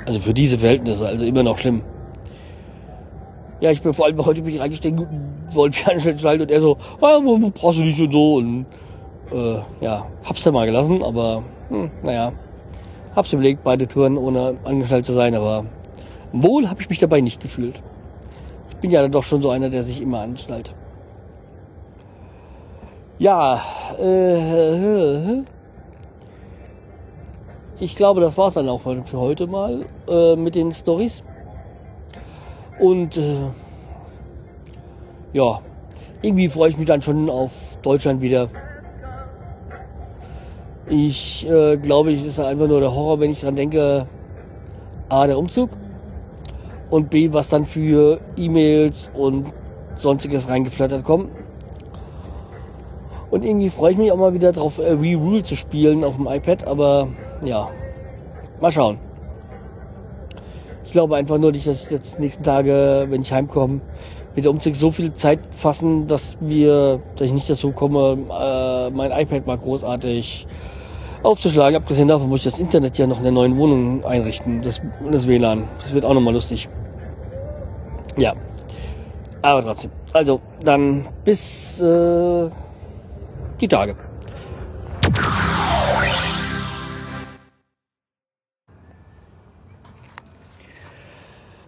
also 0.07 0.21
für 0.21 0.35
diese 0.35 0.59
Verhältnisse, 0.59 1.07
also 1.07 1.25
immer 1.25 1.43
noch 1.43 1.59
schlimm. 1.59 1.83
Ja, 3.61 3.71
ich 3.71 3.83
bin 3.83 3.95
vor 3.95 4.05
allem 4.05 4.25
heute 4.25 4.43
bin 4.43 4.55
ich 4.55 4.61
reingestiegen, 4.61 5.07
wollte 5.51 5.79
mich 5.79 6.07
anschalten 6.12 6.43
und 6.43 6.51
er 6.51 6.61
so, 6.61 6.77
ah, 7.01 7.19
brauchst 7.55 7.79
du 7.79 7.83
nicht 7.83 8.01
und 8.01 8.12
so. 8.12 8.35
Und 8.35 8.67
äh, 9.33 9.59
ja, 9.81 10.07
hab's 10.24 10.43
dann 10.43 10.55
mal 10.55 10.66
gelassen, 10.66 11.03
aber 11.03 11.43
hm, 11.68 11.91
naja, 12.03 12.33
hab's 13.14 13.33
überlegt, 13.33 13.64
beide 13.64 13.89
Touren 13.89 14.16
ohne 14.16 14.57
angeschnallt 14.64 15.07
zu 15.07 15.12
sein, 15.12 15.35
aber 15.35 15.66
wohl 16.33 16.68
habe 16.68 16.81
ich 16.81 16.89
mich 16.89 16.99
dabei 16.99 17.20
nicht 17.20 17.41
gefühlt. 17.41 17.83
Ich 18.70 18.77
bin 18.77 18.91
ja 18.91 19.07
doch 19.09 19.22
schon 19.22 19.43
so 19.43 19.51
einer, 19.51 19.70
der 19.70 19.85
sich 19.85 20.03
immer 20.03 20.20
anschnallt. 20.20 20.74
Ja, 23.18 23.62
äh, 23.99 25.43
ich 27.81 27.97
glaube, 27.97 28.20
das 28.20 28.37
war's 28.37 28.55
dann 28.55 28.68
auch 28.68 28.83
für 28.83 29.18
heute 29.18 29.47
mal 29.47 29.87
äh, 30.09 30.37
mit 30.37 30.55
den 30.55 30.72
Stories. 30.72 31.22
Und 32.79 33.16
äh, 33.16 33.51
ja, 35.33 35.61
irgendwie 36.22 36.49
freue 36.49 36.70
ich 36.70 36.77
mich 36.77 36.87
dann 36.87 37.01
schon 37.01 37.31
auf 37.31 37.53
Deutschland 37.83 38.20
wieder. 38.20 38.49
Ich 40.89 41.49
äh, 41.49 41.76
glaube, 41.76 42.12
es 42.12 42.22
ist 42.22 42.39
einfach 42.39 42.68
nur 42.68 42.80
der 42.80 42.95
Horror, 42.95 43.20
wenn 43.20 43.30
ich 43.30 43.41
dran 43.41 43.57
denke, 43.57 44.07
A, 45.09 45.26
der 45.26 45.39
Umzug 45.39 45.70
und 46.91 47.11
B, 47.11 47.32
was 47.32 47.49
dann 47.49 47.66
für 47.66 48.20
E-Mails 48.37 49.11
und 49.14 49.47
sonstiges 49.97 50.49
reingeflattert 50.49 51.05
kommt. 51.05 51.30
Und 53.30 53.45
irgendwie 53.45 53.70
freue 53.70 53.93
ich 53.93 53.99
mich 53.99 54.12
auch 54.12 54.16
mal 54.16 54.34
wieder 54.34 54.53
drauf, 54.53 54.78
äh, 54.78 54.93
Re-Rule 54.93 55.43
zu 55.43 55.57
spielen 55.57 56.05
auf 56.05 56.16
dem 56.16 56.28
iPad, 56.28 56.66
aber 56.66 57.09
ja, 57.43 57.68
Mal 58.61 58.72
schauen. 58.72 58.99
Ich 60.84 60.93
glaube 60.93 61.16
einfach 61.16 61.37
nur 61.37 61.53
nicht, 61.53 61.66
dass 61.66 61.82
ich 61.82 61.91
jetzt 61.91 62.16
die 62.16 62.22
nächsten 62.22 62.43
Tage, 62.43 63.07
wenn 63.11 63.20
ich 63.20 63.30
heimkomme, 63.32 63.82
mit 64.34 64.45
der 64.45 64.51
Umzug 64.51 64.76
so 64.76 64.91
viel 64.91 65.12
Zeit 65.12 65.41
fassen, 65.51 66.07
dass 66.07 66.39
wir, 66.41 67.01
dass 67.16 67.26
ich 67.26 67.34
nicht 67.34 67.51
dazu 67.51 67.72
komme, 67.72 68.16
äh, 68.30 68.91
mein 68.91 69.11
iPad 69.11 69.47
mal 69.47 69.59
großartig 69.59 70.47
aufzuschlagen. 71.23 71.77
Abgesehen 71.77 72.09
davon 72.09 72.29
muss 72.29 72.47
ich 72.47 72.53
das 72.53 72.61
Internet 72.61 72.99
ja 72.99 73.07
noch 73.07 73.19
in 73.19 73.25
der 73.25 73.33
neuen 73.33 73.57
Wohnung 73.57 74.05
einrichten, 74.05 74.62
das, 74.62 74.81
das 75.11 75.27
WLAN. 75.27 75.64
Das 75.81 75.93
wird 75.93 76.05
auch 76.05 76.14
nochmal 76.14 76.35
lustig. 76.35 76.69
Ja. 78.17 78.35
Aber 79.43 79.62
trotzdem. 79.62 79.91
Also, 80.12 80.41
dann 80.62 81.07
bis 81.25 81.81
äh, 81.81 82.51
die 83.61 83.69
Tage. 83.69 83.95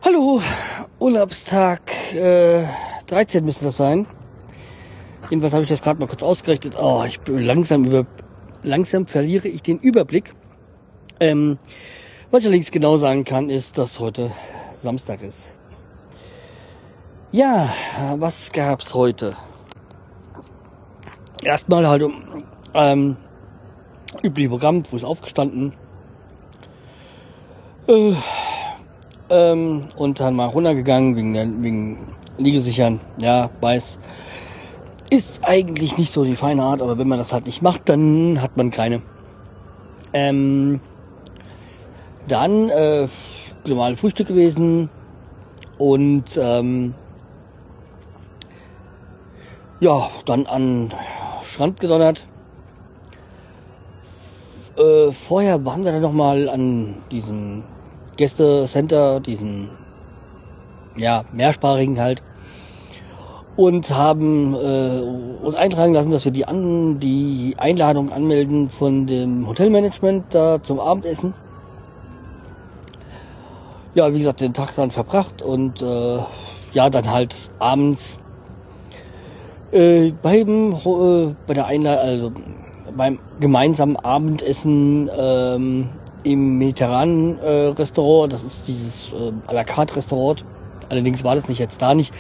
Hallo, 0.05 0.41
Urlaubstag 0.99 1.83
äh, 2.15 2.65
13 3.07 3.45
müsste 3.45 3.67
das 3.67 3.77
sein. 3.77 4.07
Jedenfalls 5.31 5.53
habe 5.53 5.65
ich 5.65 5.69
das 5.69 5.83
gerade 5.83 6.01
mal 6.01 6.07
kurz 6.07 6.23
ausgerechnet. 6.23 6.77
Oh, 6.81 7.05
ich 7.07 7.21
bin 7.21 7.43
langsam 7.43 7.85
über 7.85 8.07
langsam 8.63 9.07
verliere 9.07 9.49
ich 9.49 9.63
den 9.63 9.79
Überblick. 9.79 10.35
Ähm, 11.21 11.59
was 12.31 12.41
ich 12.43 12.47
allerdings 12.47 12.71
genau 12.71 12.97
sagen 12.97 13.25
kann, 13.25 13.51
ist, 13.51 13.79
dass 13.79 14.01
heute 14.01 14.31
Samstag 14.83 15.23
ist. 15.23 15.49
Ja, 17.33 17.73
was 18.17 18.51
gab's 18.53 18.95
heute? 18.95 19.37
Erstmal 21.43 21.87
halt 21.87 22.03
um 22.03 22.45
ähm, 22.75 23.17
übliche 24.23 24.49
Programm, 24.49 24.83
wo 24.91 24.97
ist 24.97 25.05
aufgestanden. 25.05 25.73
Äh, 27.87 28.13
ähm, 29.31 29.89
und 29.97 30.21
dann 30.21 30.37
mal 30.37 30.47
runtergegangen 30.47 31.17
wegen, 31.17 31.63
wegen 31.63 31.99
Liegesichern. 32.39 33.01
Ja, 33.21 33.51
weiß. 33.61 33.99
Ist 35.11 35.41
eigentlich 35.43 35.97
nicht 35.97 36.13
so 36.13 36.25
die 36.25 36.37
feine 36.37 36.63
Art, 36.63 36.83
aber 36.83 36.99
wenn 36.99 37.09
man 37.09 37.19
das 37.19 37.33
halt 37.33 37.47
nicht 37.47 37.63
macht, 37.63 37.89
dann 37.89 38.43
hat 38.43 38.57
man 38.57 38.71
keine. 38.71 39.01
Ähm, 40.13 40.81
dann 42.27 42.69
äh, 42.69 43.09
normale 43.65 43.97
Frühstück 43.97 44.29
gewesen 44.29 44.91
und 45.79 46.39
ähm, 46.41 46.95
ja, 49.81 50.11
dann 50.27 50.47
an 50.47 50.93
Strand 51.45 51.81
gedonnert. 51.81 52.27
Äh, 54.77 55.13
vorher 55.13 55.65
waren 55.65 55.85
wir 55.85 55.93
dann 55.93 56.03
noch 56.03 56.13
mal 56.13 56.49
an 56.49 56.97
diesem 57.11 57.65
Gästecenter, 58.17 59.21
diesen 59.21 59.71
ja 60.97 61.25
mehrsprachigen 61.33 61.99
halt 61.99 62.23
und 63.59 63.91
haben 63.91 64.55
äh, 64.55 65.45
uns 65.45 65.57
eintragen 65.57 65.93
lassen, 65.93 66.13
dass 66.13 66.25
wir 66.25 66.31
die, 66.31 66.47
an, 66.47 67.01
die 67.01 67.57
Einladung 67.59 68.13
anmelden 68.13 68.71
von 68.71 69.09
dem 69.09 69.49
Hotelmanagement 69.49 70.27
da 70.31 70.63
zum 70.63 70.79
Abendessen. 70.79 71.35
Ja, 73.97 74.15
wie 74.15 74.19
gesagt, 74.19 74.43
den 74.43 74.55
Tag 74.55 74.77
dann 74.77 74.93
verbracht 74.93 75.43
und 75.43 75.83
äh, 75.83 76.19
ja, 76.73 76.89
dann 76.89 77.11
halt 77.11 77.35
abends 77.59 78.21
äh, 79.73 80.13
beim, 80.23 80.75
äh, 80.75 81.35
bei 81.49 81.55
der 81.55 81.67
Einladung, 81.67 82.05
also 82.05 82.33
beim 82.97 83.19
gemeinsamen 83.41 83.97
Abendessen 83.97 85.11
ähm, 85.19 85.89
im 86.23 86.59
mediterranen 86.59 87.39
äh, 87.41 87.67
Restaurant, 87.71 88.33
das 88.33 88.45
ist 88.45 88.69
dieses 88.69 89.13
äh, 89.13 89.33
à 89.49 89.53
la 89.53 89.65
carte 89.65 89.97
Restaurant. 89.97 90.45
Allerdings 90.91 91.25
war 91.25 91.35
das 91.35 91.49
nicht 91.49 91.59
jetzt 91.59 91.83
da 91.83 91.93
nicht 91.93 92.15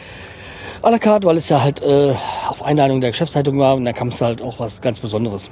à 0.82 0.90
la 0.90 0.98
carte, 0.98 1.26
weil 1.26 1.36
es 1.36 1.48
ja 1.48 1.62
halt 1.62 1.82
äh, 1.82 2.14
auf 2.48 2.62
Einladung 2.62 3.00
der 3.00 3.10
Geschäftszeitung 3.10 3.58
war 3.58 3.76
und 3.76 3.84
da 3.84 3.92
kam 3.92 4.08
es 4.08 4.20
halt 4.20 4.42
auch 4.42 4.60
was 4.60 4.80
ganz 4.80 5.00
Besonderes. 5.00 5.50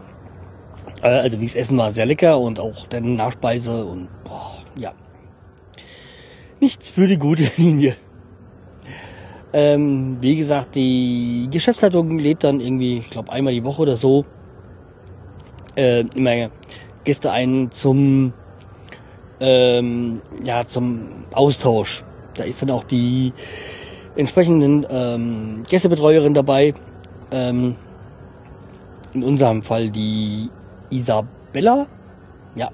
Äh, 1.03 1.09
also 1.09 1.41
wie 1.41 1.47
das 1.47 1.55
Essen 1.55 1.77
war 1.79 1.93
sehr 1.93 2.07
lecker 2.07 2.39
und 2.39 2.61
auch 2.61 2.87
der 2.87 3.01
Nachspeise 3.01 3.85
und 3.85 4.09
boah, 4.25 4.57
ja. 4.77 4.93
Nichts 6.61 6.89
für 6.89 7.07
die 7.07 7.19
gute 7.19 7.51
Linie. 7.57 7.97
Ähm, 9.53 10.19
wie 10.21 10.37
gesagt, 10.37 10.75
die 10.75 11.49
Geschäftszeitung 11.51 12.19
lädt 12.19 12.45
dann 12.45 12.61
irgendwie, 12.61 12.99
ich 12.99 13.11
glaube 13.11 13.33
einmal 13.33 13.53
die 13.53 13.65
Woche 13.65 13.83
oder 13.83 13.97
so, 13.97 14.25
äh, 15.77 16.05
immer 16.15 16.51
Gäste 17.05 17.31
ein 17.31 17.71
zum 17.71 18.33
ähm, 19.41 20.21
ja 20.43 20.67
zum 20.67 21.25
Austausch. 21.33 22.05
Da 22.35 22.45
ist 22.45 22.63
dann 22.63 22.71
auch 22.71 22.85
die 22.85 23.33
entsprechenden 24.17 24.87
ähm, 24.91 25.63
Gästebetreuerin 25.69 26.35
dabei. 26.35 26.75
Ähm, 27.31 27.77
in 29.15 29.23
unserem 29.23 29.63
Fall 29.63 29.91
die 29.91 30.51
Isabella. 30.91 31.87
Ja. 32.55 32.71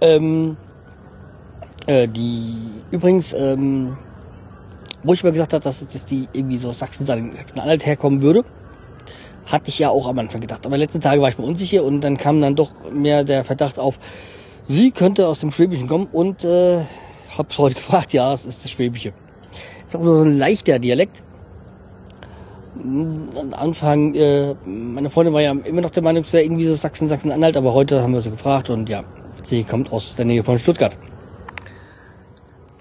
Ähm, 0.00 0.56
äh, 1.86 2.08
die 2.08 2.54
übrigens, 2.90 3.32
ähm, 3.34 3.96
wo 5.02 5.12
ich 5.12 5.22
mal 5.22 5.32
gesagt 5.32 5.52
habe, 5.52 5.62
dass, 5.62 5.86
dass 5.86 6.04
die 6.06 6.28
irgendwie 6.32 6.58
so 6.58 6.72
Sachsen, 6.72 7.04
Sachsen-Anhalt 7.04 7.84
herkommen 7.84 8.22
würde, 8.22 8.44
hatte 9.46 9.68
ich 9.68 9.78
ja 9.78 9.90
auch 9.90 10.08
am 10.08 10.18
Anfang 10.18 10.40
gedacht. 10.40 10.64
Aber 10.64 10.78
letzten 10.78 11.00
Tage 11.00 11.20
war 11.20 11.28
ich 11.28 11.38
mir 11.38 11.44
unsicher 11.44 11.84
und 11.84 12.00
dann 12.00 12.16
kam 12.16 12.40
dann 12.40 12.56
doch 12.56 12.72
mehr 12.90 13.24
der 13.24 13.44
Verdacht 13.44 13.78
auf, 13.78 13.98
sie 14.68 14.90
könnte 14.90 15.28
aus 15.28 15.40
dem 15.40 15.50
Schwäbischen 15.50 15.86
kommen 15.86 16.08
und 16.10 16.44
äh, 16.44 16.80
hab's 17.36 17.58
heute 17.58 17.74
gefragt, 17.80 18.12
ja, 18.14 18.32
es 18.32 18.46
ist 18.46 18.64
das 18.64 18.70
Schwäbische. 18.70 19.12
Ist 19.94 20.00
auch 20.00 20.04
nur 20.04 20.18
so 20.18 20.24
ein 20.24 20.38
leichter 20.38 20.80
Dialekt. 20.80 21.22
Am 22.82 23.54
Anfang, 23.56 24.12
äh, 24.14 24.56
meine 24.64 25.08
Freundin 25.08 25.32
war 25.32 25.40
ja 25.40 25.52
immer 25.52 25.82
noch 25.82 25.90
der 25.90 26.02
Meinung, 26.02 26.24
es 26.24 26.32
wäre 26.32 26.42
irgendwie 26.42 26.66
so 26.66 26.74
Sachsen, 26.74 27.06
Sachsen-Anhalt, 27.06 27.56
aber 27.56 27.74
heute 27.74 28.02
haben 28.02 28.12
wir 28.12 28.20
sie 28.20 28.32
gefragt 28.32 28.70
und 28.70 28.88
ja, 28.88 29.04
sie 29.44 29.62
kommt 29.62 29.92
aus 29.92 30.16
der 30.16 30.24
Nähe 30.24 30.42
von 30.42 30.58
Stuttgart. 30.58 30.96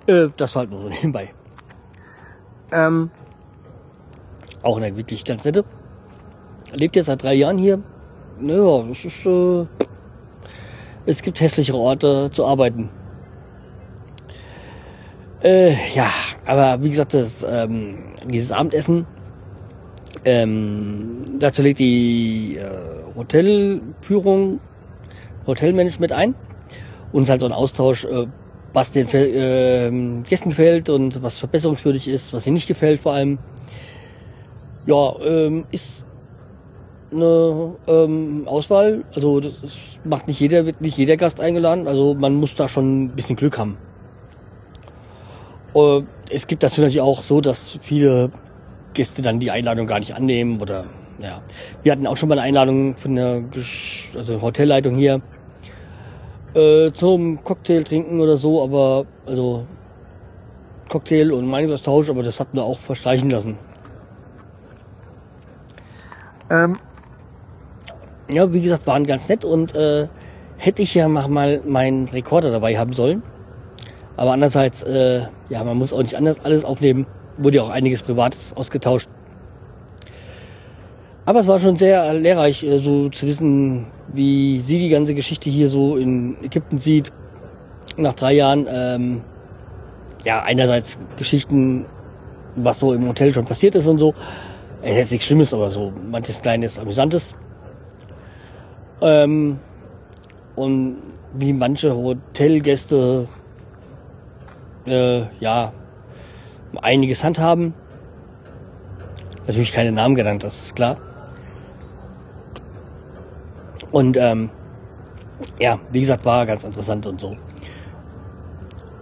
Äh, 0.07 0.29
das 0.37 0.55
war 0.55 0.61
halt 0.61 0.71
nur 0.71 0.81
so 0.81 0.89
nebenbei. 1.01 1.29
Ähm, 2.71 3.11
auch 4.63 4.77
eine 4.77 4.97
wirklich 4.97 5.23
ganz 5.23 5.45
nette. 5.45 5.65
Lebt 6.73 6.95
jetzt 6.95 7.05
seit 7.05 7.21
drei 7.21 7.35
Jahren 7.35 7.59
hier. 7.59 7.79
Naja, 8.39 8.85
das 8.89 9.05
ist, 9.05 9.23
äh, 9.23 9.67
es 11.05 11.21
gibt 11.21 11.39
hässlichere 11.39 11.77
Orte 11.77 12.31
zu 12.31 12.43
arbeiten. 12.43 12.89
Äh, 15.43 15.73
ja, 15.93 16.09
aber 16.45 16.81
wie 16.81 16.89
gesagt, 16.89 17.13
das, 17.13 17.45
ähm, 17.47 17.97
dieses 18.25 18.53
Abendessen, 18.53 19.05
ähm, 20.23 21.25
dazu 21.37 21.61
legt 21.61 21.79
die 21.79 22.55
äh, 22.55 23.15
Hotelführung, 23.15 24.61
Hotelmanagement 25.45 26.13
ein 26.13 26.35
und 27.11 27.23
es 27.23 27.27
ist 27.27 27.29
halt 27.31 27.41
so 27.41 27.47
ein 27.47 27.51
Austausch, 27.51 28.05
äh, 28.05 28.25
was 28.71 28.93
den 28.93 29.05
äh, 29.09 30.23
Gästen 30.27 30.51
gefällt 30.51 30.89
und 30.89 31.21
was 31.21 31.39
verbesserungswürdig 31.39 32.07
ist, 32.07 32.31
was 32.31 32.47
ihnen 32.47 32.53
nicht 32.53 32.67
gefällt 32.69 33.01
vor 33.01 33.11
allem. 33.11 33.37
Ja, 34.85 35.13
ähm, 35.25 35.65
ist 35.71 36.05
eine 37.11 37.75
ähm, 37.87 38.43
Auswahl. 38.47 39.03
Also 39.13 39.41
das 39.41 39.53
macht 40.05 40.27
nicht 40.27 40.39
jeder, 40.39 40.65
wird 40.65 40.79
nicht 40.79 40.97
jeder 40.97 41.17
Gast 41.17 41.41
eingeladen. 41.41 41.87
Also 41.87 42.13
man 42.13 42.33
muss 42.33 42.55
da 42.55 42.69
schon 42.69 43.03
ein 43.03 43.09
bisschen 43.09 43.35
Glück 43.35 43.57
haben. 43.57 43.77
Äh, 45.75 46.01
es 46.29 46.47
gibt 46.47 46.63
das 46.63 46.77
natürlich 46.77 47.01
auch 47.01 47.21
so, 47.23 47.41
dass 47.41 47.77
viele 47.81 48.31
Gäste 48.93 49.21
dann 49.21 49.39
die 49.39 49.51
Einladung 49.51 49.87
gar 49.87 49.99
nicht 49.99 50.15
annehmen 50.15 50.61
oder 50.61 50.85
ja. 51.19 51.41
Wir 51.83 51.91
hatten 51.91 52.07
auch 52.07 52.17
schon 52.17 52.29
mal 52.29 52.39
eine 52.39 52.47
Einladung 52.47 52.97
von 52.97 53.15
der 53.15 53.43
also 54.15 54.41
Hotelleitung 54.41 54.95
hier 54.95 55.21
äh, 56.55 56.91
zum 56.91 57.43
Cocktail 57.43 57.83
trinken 57.83 58.19
oder 58.19 58.37
so, 58.37 58.63
aber 58.63 59.05
also 59.25 59.65
Cocktail 60.89 61.31
und 61.31 61.47
Meinungsaustausch, 61.47 62.09
aber 62.09 62.23
das 62.23 62.39
hatten 62.39 62.57
wir 62.57 62.63
auch 62.63 62.79
verstreichen 62.79 63.29
lassen. 63.29 63.57
Ähm, 66.49 66.77
ja, 68.29 68.51
wie 68.53 68.61
gesagt, 68.61 68.85
waren 68.85 69.05
ganz 69.05 69.29
nett 69.29 69.45
und 69.45 69.75
äh, 69.75 70.07
hätte 70.57 70.81
ich 70.81 70.93
ja 70.93 71.07
mal 71.07 71.61
meinen 71.65 72.07
Rekorder 72.09 72.51
dabei 72.51 72.77
haben 72.77 72.93
sollen. 72.93 73.23
Aber 74.15 74.33
andererseits, 74.33 74.83
äh, 74.83 75.21
ja, 75.49 75.63
man 75.63 75.77
muss 75.77 75.93
auch 75.93 76.01
nicht 76.01 76.15
anders 76.15 76.39
alles 76.43 76.65
aufnehmen. 76.65 77.05
Wurde 77.37 77.57
ja 77.57 77.63
auch 77.63 77.69
einiges 77.69 78.03
Privates 78.03 78.53
ausgetauscht. 78.55 79.09
Aber 81.25 81.39
es 81.39 81.47
war 81.47 81.59
schon 81.59 81.77
sehr 81.77 82.13
lehrreich, 82.13 82.63
äh, 82.63 82.79
so 82.79 83.09
zu 83.09 83.25
wissen, 83.25 83.87
wie 84.13 84.59
sie 84.59 84.77
die 84.77 84.89
ganze 84.89 85.13
Geschichte 85.15 85.49
hier 85.49 85.69
so 85.69 85.95
in 85.95 86.35
Ägypten 86.43 86.77
sieht. 86.77 87.11
Nach 87.97 88.13
drei 88.13 88.33
Jahren, 88.33 88.67
ähm, 88.69 89.21
ja, 90.23 90.41
einerseits 90.43 90.99
Geschichten, 91.15 91.85
was 92.55 92.79
so 92.79 92.93
im 92.93 93.07
Hotel 93.07 93.33
schon 93.33 93.45
passiert 93.45 93.75
ist 93.75 93.87
und 93.87 93.99
so. 93.99 94.13
Es 94.81 94.97
ist 94.97 95.11
nichts 95.11 95.27
Schlimmes, 95.27 95.53
aber 95.53 95.71
so 95.71 95.93
manches 96.11 96.41
Kleines, 96.41 96.77
Amüsantes. 96.77 97.35
Ähm, 99.01 99.59
und 100.55 100.97
wie 101.33 101.53
manche 101.53 101.95
Hotelgäste 101.95 103.27
äh, 104.85 105.23
ja 105.39 105.73
einiges 106.81 107.23
handhaben. 107.23 107.73
Natürlich 109.47 109.73
keine 109.73 109.91
Namen 109.91 110.15
genannt, 110.15 110.43
das 110.43 110.65
ist 110.65 110.75
klar. 110.75 110.97
Und 113.91 114.17
ähm, 114.17 114.49
ja, 115.59 115.79
wie 115.91 115.99
gesagt, 115.99 116.25
war 116.25 116.45
ganz 116.45 116.63
interessant 116.63 117.05
und 117.05 117.19
so. 117.19 117.37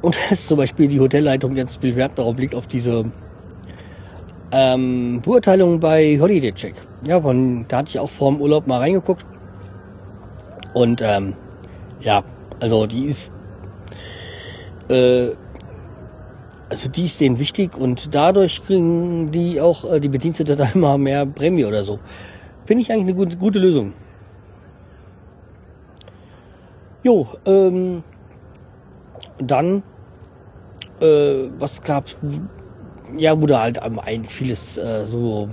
Und 0.02 0.18
dass 0.30 0.48
zum 0.48 0.58
Beispiel 0.58 0.88
die 0.88 1.00
Hotelleitung 1.00 1.56
jetzt 1.56 1.82
viel 1.82 1.96
Wert 1.96 2.18
darauf 2.18 2.38
liegt, 2.38 2.56
auf 2.56 2.68
diese 2.68 3.06
ähm, 4.52 5.22
Beurteilung 5.24 5.80
bei 5.80 6.18
Holiday 6.20 6.52
Check. 6.54 6.76
Ja, 7.04 7.22
von, 7.22 7.66
da 7.68 7.78
hatte 7.78 7.90
ich 7.90 8.00
auch 8.00 8.10
vor 8.10 8.32
dem 8.32 8.42
Urlaub 8.42 8.68
mal 8.68 8.80
reingeguckt. 8.80 9.26
Und 10.74 11.02
ähm, 11.02 11.36
ja, 12.02 12.24
also 12.60 12.86
die 12.88 13.06
ist 13.06 13.32
äh, 14.90 15.30
also 16.72 16.88
die 16.88 17.03
ist 17.03 17.19
denen 17.19 17.38
wichtig 17.38 17.76
und 17.76 18.15
dadurch 18.15 18.65
kriegen 18.65 19.30
die 19.32 19.59
auch 19.59 19.84
äh, 19.91 19.99
die 19.99 20.07
Bedienstete 20.07 20.55
dann 20.55 20.72
immer 20.74 20.97
mehr 20.97 21.26
Prämie 21.26 21.65
oder 21.65 21.84
so. 21.84 21.99
Finde 22.65 22.84
ich 22.84 22.91
eigentlich 22.91 23.07
eine 23.07 23.15
gute, 23.15 23.38
gute 23.38 23.59
Lösung. 23.59 23.93
Jo, 27.03 27.28
ähm, 27.45 28.03
dann, 29.38 29.84
äh, 31.01 31.49
was 31.59 31.82
gab's? 31.82 32.17
Ja, 33.17 33.41
wurde 33.41 33.59
halt 33.59 33.80
ein 33.80 34.24
vieles 34.24 34.78
äh, 34.78 35.03
so 35.05 35.49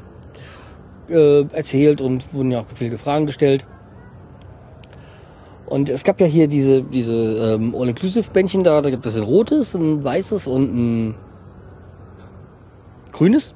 äh, 1.09 1.41
erzählt 1.53 2.01
und 2.01 2.33
wurden 2.33 2.53
ja 2.53 2.61
auch 2.61 2.67
viele 2.73 2.97
Fragen 2.97 3.27
gestellt. 3.27 3.67
Und 5.69 5.91
es 5.91 6.03
gab 6.03 6.19
ja 6.19 6.27
hier 6.27 6.49
diese, 6.49 6.83
diese 6.83 7.13
ähm, 7.13 7.75
All-Inclusive-Bändchen 7.79 8.65
da, 8.65 8.81
da 8.81 8.89
gibt 8.89 9.05
es 9.05 9.17
ein 9.17 9.23
rotes, 9.23 9.75
ein 9.75 10.03
weißes 10.03 10.47
und 10.47 10.63
ein 10.63 11.15
grünes. 13.13 13.55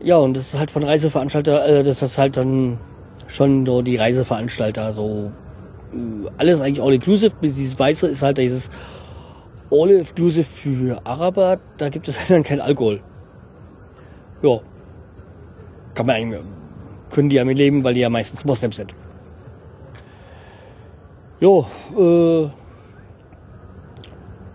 Ja, 0.00 0.16
und 0.16 0.36
das 0.36 0.54
ist 0.54 0.58
halt 0.58 0.70
von 0.70 0.84
Reiseveranstalter, 0.84 1.66
äh, 1.66 1.82
das 1.82 2.00
ist 2.00 2.16
halt 2.16 2.38
dann 2.38 2.78
schon 3.26 3.66
so 3.66 3.82
die 3.82 3.96
Reiseveranstalter 3.96 4.94
so 4.94 5.32
äh, 5.92 5.96
alles 6.38 6.62
eigentlich 6.62 6.82
all-inclusive. 6.82 7.34
Dieses 7.42 7.78
Weiße 7.78 8.06
ist 8.06 8.22
halt 8.22 8.38
dieses 8.38 8.70
all-inclusive 9.70 10.44
für 10.44 11.00
Araber. 11.04 11.60
Da 11.76 11.90
gibt 11.90 12.08
es 12.08 12.16
dann 12.28 12.42
kein 12.42 12.62
Alkohol. 12.62 13.00
Ja. 14.42 14.60
Kann 15.94 16.06
man 16.06 16.16
eigentlich, 16.16 16.40
können 17.10 17.28
die 17.28 17.36
ja 17.36 17.44
mit 17.44 17.58
leben, 17.58 17.84
weil 17.84 17.92
die 17.92 18.00
ja 18.00 18.08
meistens 18.08 18.46
Moslems 18.46 18.76
sind. 18.76 18.94
Jo, 21.40 21.66
äh, 21.98 22.48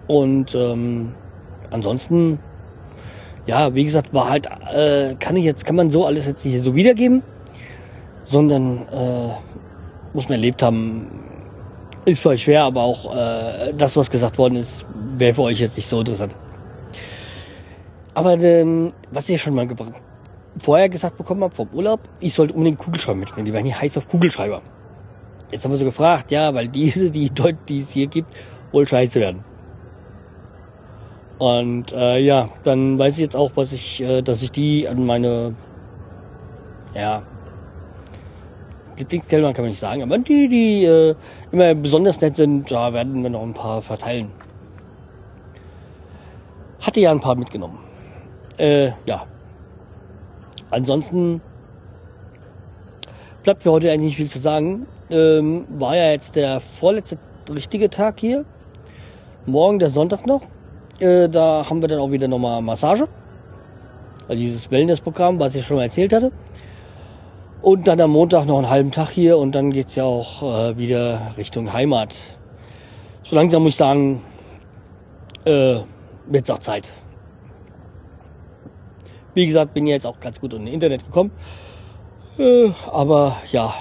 und 0.08 0.56
ähm, 0.56 1.14
ansonsten, 1.70 2.40
ja, 3.46 3.76
wie 3.76 3.84
gesagt, 3.84 4.14
war 4.14 4.30
halt, 4.30 4.48
äh, 4.74 5.16
kann 5.20 5.36
ich 5.36 5.44
jetzt, 5.44 5.66
kann 5.66 5.76
man 5.76 5.92
so 5.92 6.06
alles 6.06 6.26
jetzt 6.26 6.46
nicht 6.46 6.62
so 6.64 6.76
wiedergeben, 6.76 7.22
sondern 8.24 8.88
äh, 8.88 9.30
muss 10.14 10.30
man 10.30 10.38
erlebt 10.40 10.64
haben, 10.64 11.08
ist 12.06 12.22
für 12.22 12.30
euch 12.30 12.44
schwer, 12.44 12.64
aber 12.64 12.82
auch 12.82 13.16
äh, 13.16 13.74
das, 13.78 13.98
was 13.98 14.10
gesagt 14.10 14.38
worden 14.38 14.56
ist, 14.56 14.86
wäre 15.18 15.34
für 15.34 15.44
euch 15.44 15.60
jetzt 15.60 15.78
nicht 15.78 15.88
so 15.88 16.00
interessant. 16.00 16.36
Aber 18.14 18.34
ähm, 18.40 18.94
was 19.12 19.30
ich 19.30 19.42
schon 19.42 19.54
mal 19.54 19.68
vorher 20.58 20.90
gesagt 20.90 21.18
bekommen 21.18 21.44
habe 21.44 21.54
vom 21.54 21.70
Urlaub, 21.74 22.00
ich 22.20 22.34
sollte 22.34 22.54
unbedingt 22.54 22.80
Kugelschreiber 22.80 23.20
mitnehmen. 23.20 23.46
Die 23.46 23.54
werden 23.54 23.66
hier 23.66 23.80
heiß 23.80 23.98
auf 23.98 24.08
Kugelschreiber. 24.08 24.62
Jetzt 25.52 25.64
haben 25.66 25.72
wir 25.72 25.78
so 25.78 25.86
gefragt, 25.86 26.32
ja, 26.32 26.54
weil 26.54 26.68
diese, 26.68 27.10
die, 27.12 27.32
die 27.68 27.80
es 27.80 27.92
hier 27.92 28.08
gibt, 28.08 28.34
wohl 28.72 28.88
scheiße 28.88 29.20
werden. 29.20 29.44
Und 31.40 31.94
äh, 31.94 32.20
ja, 32.20 32.50
dann 32.64 33.00
weiß 33.00 33.16
ich 33.16 33.22
jetzt 33.22 33.36
auch, 33.36 33.52
was 33.56 33.72
ich, 33.72 34.02
äh, 34.02 34.22
dass 34.22 34.42
ich 34.42 34.52
die 34.52 34.88
an 34.88 35.06
meine 35.06 35.56
ja, 36.94 37.24
Lieblingskellner 38.98 39.54
kann 39.54 39.64
man 39.64 39.70
nicht 39.70 39.80
sagen, 39.80 40.04
aber 40.04 40.18
die, 40.18 40.50
die 40.50 40.84
äh, 40.84 41.16
immer 41.52 41.74
besonders 41.74 42.20
nett 42.20 42.36
sind, 42.36 42.70
da 42.70 42.94
werden 42.94 43.24
wir 43.24 43.30
noch 43.30 43.44
ein 43.44 43.54
paar 43.54 43.82
verteilen. 43.82 44.32
Hatte 46.82 47.00
ja 47.00 47.12
ein 47.12 47.22
paar 47.22 47.36
mitgenommen. 47.36 47.80
Äh, 48.58 48.92
ja. 49.06 49.26
Ansonsten 50.70 51.42
bleibt 53.44 53.64
für 53.64 53.72
heute 53.72 53.90
eigentlich 53.90 54.10
nicht 54.10 54.18
viel 54.18 54.30
zu 54.30 54.40
sagen. 54.40 54.86
Ähm, 55.12 55.66
war 55.70 55.96
ja 55.96 56.12
jetzt 56.12 56.36
der 56.36 56.60
vorletzte 56.60 57.18
richtige 57.52 57.90
Tag 57.90 58.20
hier. 58.20 58.46
Morgen 59.46 59.80
der 59.80 59.90
Sonntag 59.90 60.28
noch. 60.28 60.42
Äh, 61.00 61.30
da 61.30 61.66
haben 61.70 61.82
wir 61.82 61.88
dann 61.88 62.00
auch 62.00 62.12
wieder 62.12 62.28
nochmal 62.28 62.62
Massage. 62.62 63.06
Also 64.28 64.40
dieses 64.40 64.70
Wellness-Programm, 64.70 65.40
was 65.40 65.56
ich 65.56 65.66
schon 65.66 65.78
mal 65.78 65.84
erzählt 65.84 66.14
hatte. 66.14 66.32
Und 67.62 67.88
dann 67.88 68.00
am 68.00 68.12
Montag 68.12 68.46
noch 68.46 68.58
einen 68.58 68.70
halben 68.70 68.92
Tag 68.92 69.10
hier 69.10 69.38
und 69.38 69.54
dann 69.54 69.72
geht's 69.72 69.96
ja 69.96 70.04
auch 70.04 70.44
äh, 70.44 70.78
wieder 70.78 71.34
Richtung 71.38 71.74
Heimat. 71.74 72.14
So 73.24 73.36
langsam 73.36 73.64
muss 73.64 73.72
ich 73.72 73.78
sagen, 73.78 74.22
äh, 75.46 75.78
wird's 76.28 76.50
auch 76.50 76.60
Zeit. 76.60 76.92
Wie 79.34 79.48
gesagt, 79.48 79.74
bin 79.74 79.88
ja 79.88 79.96
jetzt 79.96 80.06
auch 80.06 80.20
ganz 80.20 80.40
gut 80.40 80.54
in 80.54 80.68
Internet 80.68 81.04
gekommen. 81.06 81.32
Äh, 82.38 82.70
aber 82.92 83.36
ja, 83.52 83.74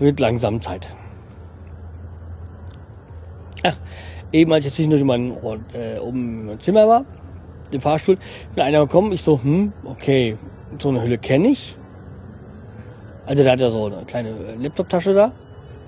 wird 0.00 0.20
langsam 0.20 0.60
Zeit. 0.60 0.94
Ach, 3.64 3.76
eben 4.32 4.52
als 4.52 4.66
ich 4.66 4.72
zwischendurch 4.72 5.02
in 5.02 5.06
meinem 5.06 5.32
äh, 5.74 5.98
oben 6.00 6.50
im 6.50 6.60
Zimmer 6.60 6.86
war, 6.86 7.04
im 7.72 7.80
Fahrstuhl, 7.80 8.18
bin 8.54 8.64
einer 8.64 8.80
gekommen, 8.80 9.12
ich 9.12 9.22
so, 9.22 9.40
hm, 9.42 9.72
okay, 9.84 10.38
so 10.78 10.88
eine 10.88 11.02
Hülle 11.02 11.18
kenne 11.18 11.48
ich 11.48 11.78
also 13.28 13.42
der 13.42 13.52
hat 13.52 13.60
ja 13.60 13.70
so 13.70 13.84
eine 13.84 14.06
kleine 14.06 14.32
Laptop-Tasche 14.58 15.12
da. 15.12 15.32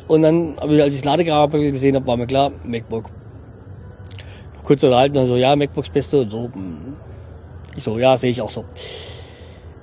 Und 0.09 0.23
dann, 0.23 0.59
als 0.59 0.95
ich 0.95 1.01
das 1.01 1.05
Ladekabel 1.05 1.73
gesehen 1.73 1.97
habe, 1.97 2.07
war 2.07 2.19
mir 2.19 2.27
klar, 2.27 2.53
MacBook. 2.65 3.09
Kurz 4.63 4.83
unterhalten, 4.83 5.15
dann 5.15 5.27
so, 5.27 5.37
ja, 5.37 5.57
MacBooks 5.57 5.89
Beste 5.89 6.21
und 6.21 6.31
so. 6.31 6.51
Hm. 6.53 6.97
Ich 7.75 7.83
so, 7.83 7.99
ja, 7.99 8.19
sehe 8.19 8.31
ich 8.31 8.43
auch 8.43 8.51
so. 8.51 8.67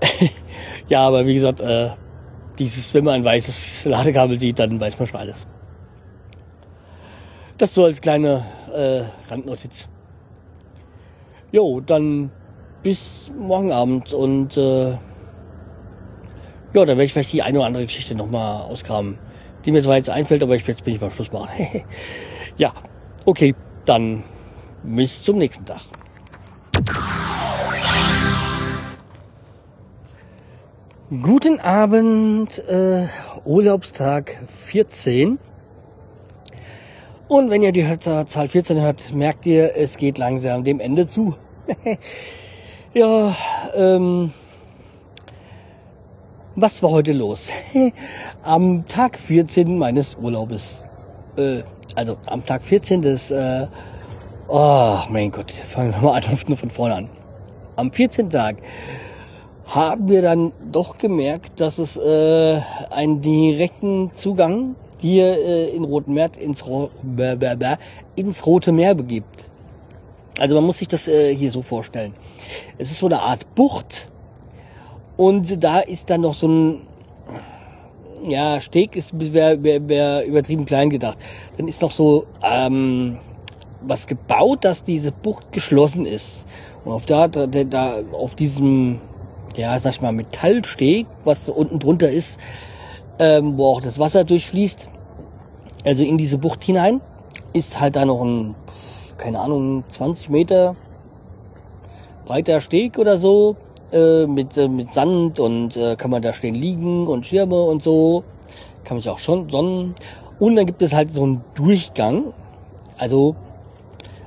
ja, 0.87 1.07
aber 1.07 1.25
wie 1.25 1.33
gesagt, 1.33 1.59
äh, 1.61 1.89
dieses, 2.59 2.93
wenn 2.93 3.03
man 3.03 3.15
ein 3.15 3.23
weißes 3.23 3.85
Ladekabel 3.85 4.39
sieht, 4.39 4.59
dann 4.59 4.79
weiß 4.79 4.97
man 4.99 5.07
schon 5.07 5.19
alles. 5.19 5.47
Das 7.57 7.73
so 7.73 7.85
als 7.85 8.01
kleine 8.01 8.45
äh, 8.73 9.01
Randnotiz. 9.31 9.87
Jo, 11.51 11.79
dann 11.79 12.31
bis 12.83 13.31
morgen 13.37 13.71
Abend 13.71 14.13
und 14.13 14.57
äh, 14.57 14.91
ja, 14.91 14.97
dann 16.73 16.87
werde 16.89 17.03
ich 17.05 17.13
vielleicht 17.13 17.33
die 17.33 17.41
eine 17.41 17.57
oder 17.57 17.67
andere 17.67 17.85
Geschichte 17.85 18.13
nochmal 18.13 18.63
ausgraben, 18.63 19.17
die 19.65 19.71
mir 19.71 19.81
zwar 19.81 19.95
jetzt 19.95 20.09
einfällt, 20.09 20.43
aber 20.43 20.55
ich, 20.55 20.67
jetzt 20.67 20.83
bin 20.83 20.93
ich 20.93 20.99
beim 20.99 21.11
Schluss 21.11 21.31
machen. 21.31 21.49
ja, 22.57 22.73
okay, 23.25 23.55
dann 23.85 24.23
bis 24.83 25.23
zum 25.23 25.37
nächsten 25.37 25.65
Tag. 25.65 25.81
Guten 31.09 31.61
Abend, 31.61 32.59
äh, 32.67 33.07
Urlaubstag 33.45 34.41
14. 34.65 35.39
Und 37.29 37.49
wenn 37.49 37.61
ihr 37.61 37.71
die 37.71 37.97
Zahl 37.99 38.49
14 38.49 38.81
hört, 38.81 39.13
merkt 39.13 39.45
ihr, 39.45 39.77
es 39.77 39.95
geht 39.95 40.17
langsam 40.17 40.65
dem 40.65 40.81
Ende 40.81 41.07
zu. 41.07 41.33
ja, 42.93 43.33
ähm, 43.73 44.33
was 46.57 46.83
war 46.83 46.91
heute 46.91 47.13
los? 47.13 47.51
am 48.43 48.85
Tag 48.85 49.17
14 49.17 49.77
meines 49.77 50.15
Urlaubes. 50.15 50.85
Äh, 51.37 51.63
also 51.95 52.17
am 52.25 52.45
Tag 52.45 52.65
14 52.65 53.01
des... 53.01 53.31
Äh, 53.31 53.67
oh 54.49 54.97
mein 55.07 55.31
Gott, 55.31 55.53
fangen 55.53 55.93
wir 55.93 56.01
mal 56.01 56.15
an 56.15 56.57
von 56.57 56.69
vorne 56.69 56.95
an. 56.95 57.09
Am 57.77 57.93
14. 57.93 58.29
Tag 58.29 58.57
haben 59.67 60.07
wir 60.07 60.21
dann 60.21 60.53
doch 60.71 60.97
gemerkt, 60.97 61.59
dass 61.59 61.77
es 61.77 61.97
äh, 61.97 62.59
einen 62.89 63.21
direkten 63.21 64.11
Zugang 64.15 64.75
hier 64.99 65.37
äh, 65.37 65.69
in 65.75 65.83
Roten 65.83 66.13
Meer 66.13 66.31
ins, 66.39 66.65
Ro 66.65 66.89
ins 68.15 68.45
Rote 68.45 68.71
Meer 68.71 68.95
begibt. 68.95 69.45
Also 70.39 70.55
man 70.55 70.63
muss 70.63 70.77
sich 70.77 70.87
das 70.87 71.07
äh, 71.07 71.35
hier 71.35 71.51
so 71.51 71.61
vorstellen. 71.61 72.13
Es 72.77 72.91
ist 72.91 72.99
so 72.99 73.07
eine 73.07 73.21
Art 73.21 73.55
Bucht, 73.55 74.09
und 75.17 75.63
da 75.63 75.79
ist 75.79 76.11
dann 76.11 76.21
noch 76.21 76.35
so 76.35 76.47
ein, 76.47 76.81
ja, 78.27 78.61
Steg 78.61 78.95
ist 78.95 79.11
wäre 79.19 79.61
wär, 79.63 79.89
wär 79.89 80.25
übertrieben 80.25 80.65
klein 80.65 80.91
gedacht. 80.91 81.17
Dann 81.57 81.67
ist 81.67 81.81
noch 81.81 81.91
so 81.91 82.27
ähm, 82.43 83.17
was 83.81 84.05
gebaut, 84.05 84.63
dass 84.63 84.83
diese 84.83 85.11
Bucht 85.11 85.51
geschlossen 85.51 86.05
ist. 86.05 86.45
Und 86.85 86.93
auf 86.93 87.05
da, 87.07 87.27
da, 87.27 87.47
da 87.47 87.99
auf 88.11 88.35
diesem, 88.35 89.01
ja, 89.57 89.77
sag 89.79 89.93
ich 89.93 90.01
mal, 90.01 90.11
Metallsteg, 90.11 91.07
was 91.23 91.45
so 91.45 91.53
unten 91.53 91.79
drunter 91.79 92.09
ist, 92.09 92.39
ähm, 93.19 93.57
wo 93.57 93.65
auch 93.65 93.81
das 93.81 93.99
Wasser 93.99 94.23
durchfließt, 94.23 94.87
Also 95.83 96.03
in 96.03 96.17
diese 96.17 96.37
Bucht 96.37 96.63
hinein 96.63 97.01
ist 97.53 97.79
halt 97.79 97.95
da 97.95 98.05
noch 98.05 98.21
ein, 98.21 98.55
keine 99.17 99.39
Ahnung, 99.39 99.83
20 99.89 100.29
Meter 100.29 100.75
breiter 102.25 102.61
Steg 102.61 102.99
oder 102.99 103.17
so, 103.17 103.55
äh, 103.91 104.27
mit, 104.27 104.57
äh, 104.57 104.67
mit 104.67 104.93
Sand 104.93 105.39
und 105.39 105.77
äh, 105.77 105.95
kann 105.95 106.11
man 106.11 106.21
da 106.21 106.33
stehen 106.33 106.55
liegen 106.55 107.07
und 107.07 107.25
Schirme 107.25 107.61
und 107.61 107.83
so. 107.83 108.23
Kann 108.83 108.97
mich 108.97 109.09
auch 109.09 109.19
schon 109.19 109.49
sonnen. 109.49 109.95
Und 110.39 110.55
dann 110.55 110.65
gibt 110.65 110.81
es 110.81 110.93
halt 110.93 111.11
so 111.11 111.23
einen 111.23 111.41
Durchgang, 111.55 112.33
also 112.97 113.35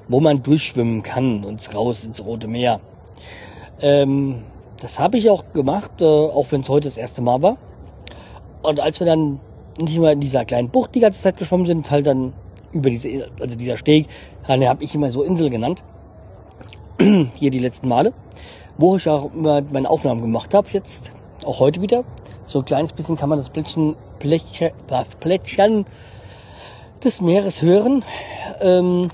wo 0.08 0.18
man 0.20 0.42
durchschwimmen 0.42 1.02
kann 1.02 1.44
und 1.44 1.74
raus 1.74 2.04
ins 2.04 2.24
Rote 2.24 2.48
Meer. 2.48 2.80
Ähm, 3.80 4.42
das 4.80 4.98
habe 4.98 5.18
ich 5.18 5.30
auch 5.30 5.44
gemacht, 5.52 6.00
äh, 6.00 6.04
auch 6.04 6.46
wenn 6.50 6.62
es 6.62 6.68
heute 6.68 6.88
das 6.88 6.96
erste 6.96 7.22
Mal 7.22 7.42
war. 7.42 7.56
Und 8.62 8.80
als 8.80 8.98
wir 9.00 9.06
dann 9.06 9.40
nicht 9.78 9.98
mehr 9.98 10.12
in 10.12 10.20
dieser 10.20 10.44
kleinen 10.44 10.70
Bucht 10.70 10.94
die 10.94 11.00
ganze 11.00 11.20
Zeit 11.20 11.36
geschwommen 11.36 11.66
sind, 11.66 11.90
halt 11.90 12.06
dann 12.06 12.32
über 12.72 12.90
diese, 12.90 13.28
also 13.40 13.56
dieser 13.56 13.76
Steg, 13.76 14.06
den 14.48 14.68
habe 14.68 14.84
ich 14.84 14.94
immer 14.94 15.12
so 15.12 15.22
Insel 15.22 15.50
genannt. 15.50 15.82
Hier 16.98 17.50
die 17.50 17.58
letzten 17.58 17.88
Male. 17.88 18.12
Wo 18.78 18.96
ich 18.96 19.08
auch 19.08 19.32
immer 19.34 19.62
meine 19.62 19.88
Aufnahmen 19.88 20.22
gemacht 20.22 20.54
habe, 20.54 20.68
jetzt, 20.72 21.12
auch 21.44 21.60
heute 21.60 21.82
wieder. 21.82 22.04
So 22.46 22.60
ein 22.60 22.64
kleines 22.64 22.92
bisschen 22.92 23.16
kann 23.16 23.28
man 23.28 23.38
das 23.38 23.50
Plätschern, 23.50 23.96
Plätschern, 24.18 24.72
Plätschern 25.20 25.86
des 27.04 27.20
Meeres 27.20 27.62
hören. 27.62 28.02
Ähm, 28.60 29.08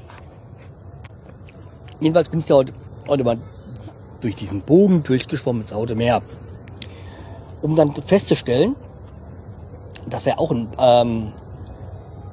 jedenfalls 2.01 2.29
bin 2.29 2.41
ich 2.41 2.47
da 2.47 2.55
heute, 2.55 2.73
heute 3.09 3.25
mal 3.25 3.39
durch 4.21 4.37
diesen 4.37 4.62
Bogen 4.62 5.03
durchgeschwommen 5.03 5.62
ins 5.62 5.75
Rote 5.75 5.95
Meer. 5.95 6.23
Um 7.62 7.77
dann 7.77 7.95
festzustellen, 7.95 8.77
dass 10.09 10.27
er 10.27 10.39
auch 10.39 10.51
ein, 10.51 10.69
ähm, 10.79 11.33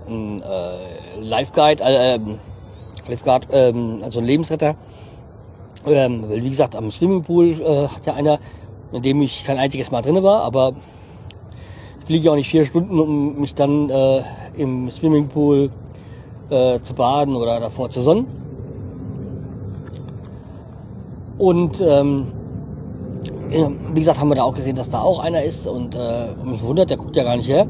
ein 0.08 0.42
äh, 0.42 1.20
Lifeguide, 1.20 1.84
äh, 1.84 2.16
ähm, 2.16 2.40
Lifeguard, 3.08 3.48
ähm, 3.52 4.02
also 4.04 4.20
ein 4.20 4.26
Lebensretter, 4.26 4.76
ähm, 5.86 6.30
weil 6.30 6.44
wie 6.44 6.50
gesagt, 6.50 6.76
am 6.76 6.92
Swimmingpool 6.92 7.62
äh, 7.62 7.88
hat 7.88 8.06
ja 8.06 8.14
einer, 8.14 8.40
in 8.92 9.02
dem 9.02 9.22
ich 9.22 9.44
kein 9.44 9.58
einziges 9.58 9.92
Mal 9.92 10.02
drinne 10.02 10.24
war, 10.24 10.44
aber 10.44 10.74
ich 12.00 12.06
fliege 12.06 12.26
ja 12.26 12.32
auch 12.32 12.36
nicht 12.36 12.50
vier 12.50 12.66
Stunden, 12.66 13.00
um 13.00 13.40
mich 13.40 13.56
dann 13.56 13.90
äh, 13.90 14.24
im 14.56 14.90
Swimmingpool 14.90 15.72
äh, 16.50 16.80
zu 16.82 16.94
baden 16.94 17.36
oder 17.36 17.60
davor 17.60 17.90
zu 17.90 18.02
sonnen. 18.02 18.43
Und 21.38 21.82
ähm, 21.82 22.28
wie 23.94 24.00
gesagt, 24.00 24.20
haben 24.20 24.30
wir 24.30 24.36
da 24.36 24.44
auch 24.44 24.56
gesehen, 24.56 24.76
dass 24.76 24.90
da 24.90 25.02
auch 25.02 25.20
einer 25.20 25.44
ist 25.44 25.68
und 25.68 25.96
äh, 25.96 26.34
mich 26.44 26.64
wundert, 26.64 26.90
der 26.90 26.98
guckt 26.98 27.16
ja 27.16 27.24
gar 27.24 27.36
nicht 27.36 27.50
her. 27.50 27.68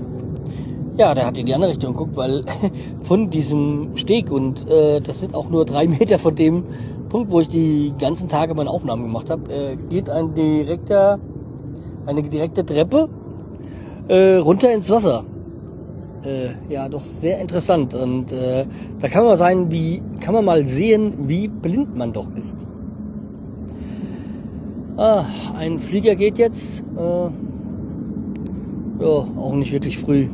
Ja, 0.96 1.14
der 1.16 1.26
hat 1.26 1.38
in 1.38 1.46
die 1.46 1.54
andere 1.54 1.72
Richtung 1.72 1.94
geguckt, 1.94 2.16
weil 2.16 2.44
von 3.04 3.30
diesem 3.30 3.96
Steg 3.96 4.32
und 4.32 4.70
äh, 4.70 5.02
das 5.02 5.20
sind 5.20 5.36
auch 5.36 5.50
nur 5.50 5.66
drei 5.66 5.88
Meter 6.00 6.20
von 6.20 6.36
dem 6.36 6.64
Punkt, 7.10 7.32
wo 7.32 7.40
ich 7.42 7.50
die 7.50 7.94
ganzen 8.00 8.28
Tage 8.30 8.54
meine 8.54 8.70
Aufnahmen 8.70 9.04
gemacht 9.04 9.30
habe, 9.30 9.52
äh, 9.52 9.76
geht 9.90 10.10
ein 10.10 10.34
direkter, 10.34 11.20
eine 12.06 12.24
direkte 12.24 12.66
Treppe 12.66 13.10
äh, 14.08 14.36
runter 14.36 14.72
ins 14.72 14.90
Wasser. 14.90 15.24
Äh, 16.24 16.72
ja, 16.72 16.88
doch 16.88 17.06
sehr 17.06 17.40
interessant 17.40 17.94
und 17.94 18.32
äh, 18.32 18.66
da 19.00 19.10
kann 19.10 19.26
man 19.26 19.38
sein, 19.38 19.70
wie 19.72 20.02
kann 20.22 20.34
man 20.34 20.46
mal 20.46 20.66
sehen, 20.66 21.28
wie 21.28 21.50
blind 21.50 21.98
man 21.98 22.14
doch 22.14 22.28
ist. 22.36 22.56
Ah, 24.96 25.26
ein 25.58 25.80
Flieger 25.80 26.16
geht 26.16 26.38
jetzt. 26.38 26.84
Äh, 26.96 27.30
ja, 29.04 29.08
auch 29.08 29.56
nicht 29.56 29.72
wirklich 29.72 29.98
früh. 29.98 30.28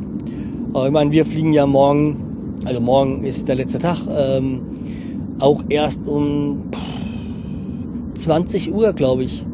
Aber 0.73 0.87
ich 0.87 0.91
meine, 0.91 1.11
wir 1.11 1.25
fliegen 1.25 1.53
ja 1.53 1.65
morgen, 1.65 2.55
also 2.65 2.81
morgen 2.81 3.23
ist 3.23 3.47
der 3.47 3.55
letzte 3.55 3.79
Tag, 3.79 3.99
ähm, 4.09 4.61
auch 5.39 5.63
erst 5.69 6.05
um 6.05 6.63
20 8.15 8.73
Uhr, 8.73 8.91
glaube 8.91 9.23
ich. 9.23 9.45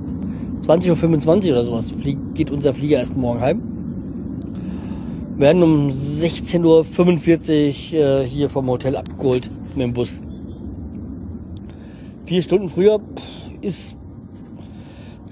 20.25 0.64 1.46
Uhr 1.46 1.52
oder 1.52 1.66
sowas 1.66 1.92
fliegt, 1.92 2.34
geht 2.34 2.50
unser 2.50 2.74
Flieger 2.74 2.98
erst 2.98 3.16
morgen 3.16 3.40
heim. 3.42 3.62
Wir 5.36 5.48
werden 5.48 5.62
um 5.62 5.90
16.45 5.92 6.64
Uhr 7.94 8.00
äh, 8.00 8.26
hier 8.26 8.50
vom 8.50 8.68
Hotel 8.70 8.96
abgeholt 8.96 9.52
mit 9.76 9.84
dem 9.84 9.94
Bus. 9.94 10.18
Vier 12.26 12.42
Stunden 12.42 12.70
früher 12.70 12.98
pff, 12.98 13.62
ist 13.62 13.96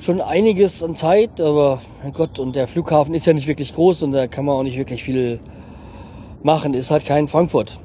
schon 0.04 0.20
einiges 0.20 0.84
an 0.84 0.96
Zeit, 0.96 1.40
aber 1.40 1.82
mein 2.02 2.12
Gott, 2.12 2.38
und 2.38 2.56
der 2.56 2.68
Flughafen 2.68 3.16
ist 3.16 3.26
ja 3.26 3.34
nicht 3.34 3.48
wirklich 3.48 3.74
groß 3.74 4.04
und 4.04 4.12
da 4.12 4.28
kann 4.28 4.46
man 4.46 4.56
auch 4.56 4.64
nicht 4.64 4.78
wirklich 4.78 5.04
viel 5.04 5.40
machen, 6.44 6.74
ist 6.74 6.92
halt 6.92 7.06
kein 7.06 7.28
Frankfurt. 7.28 7.80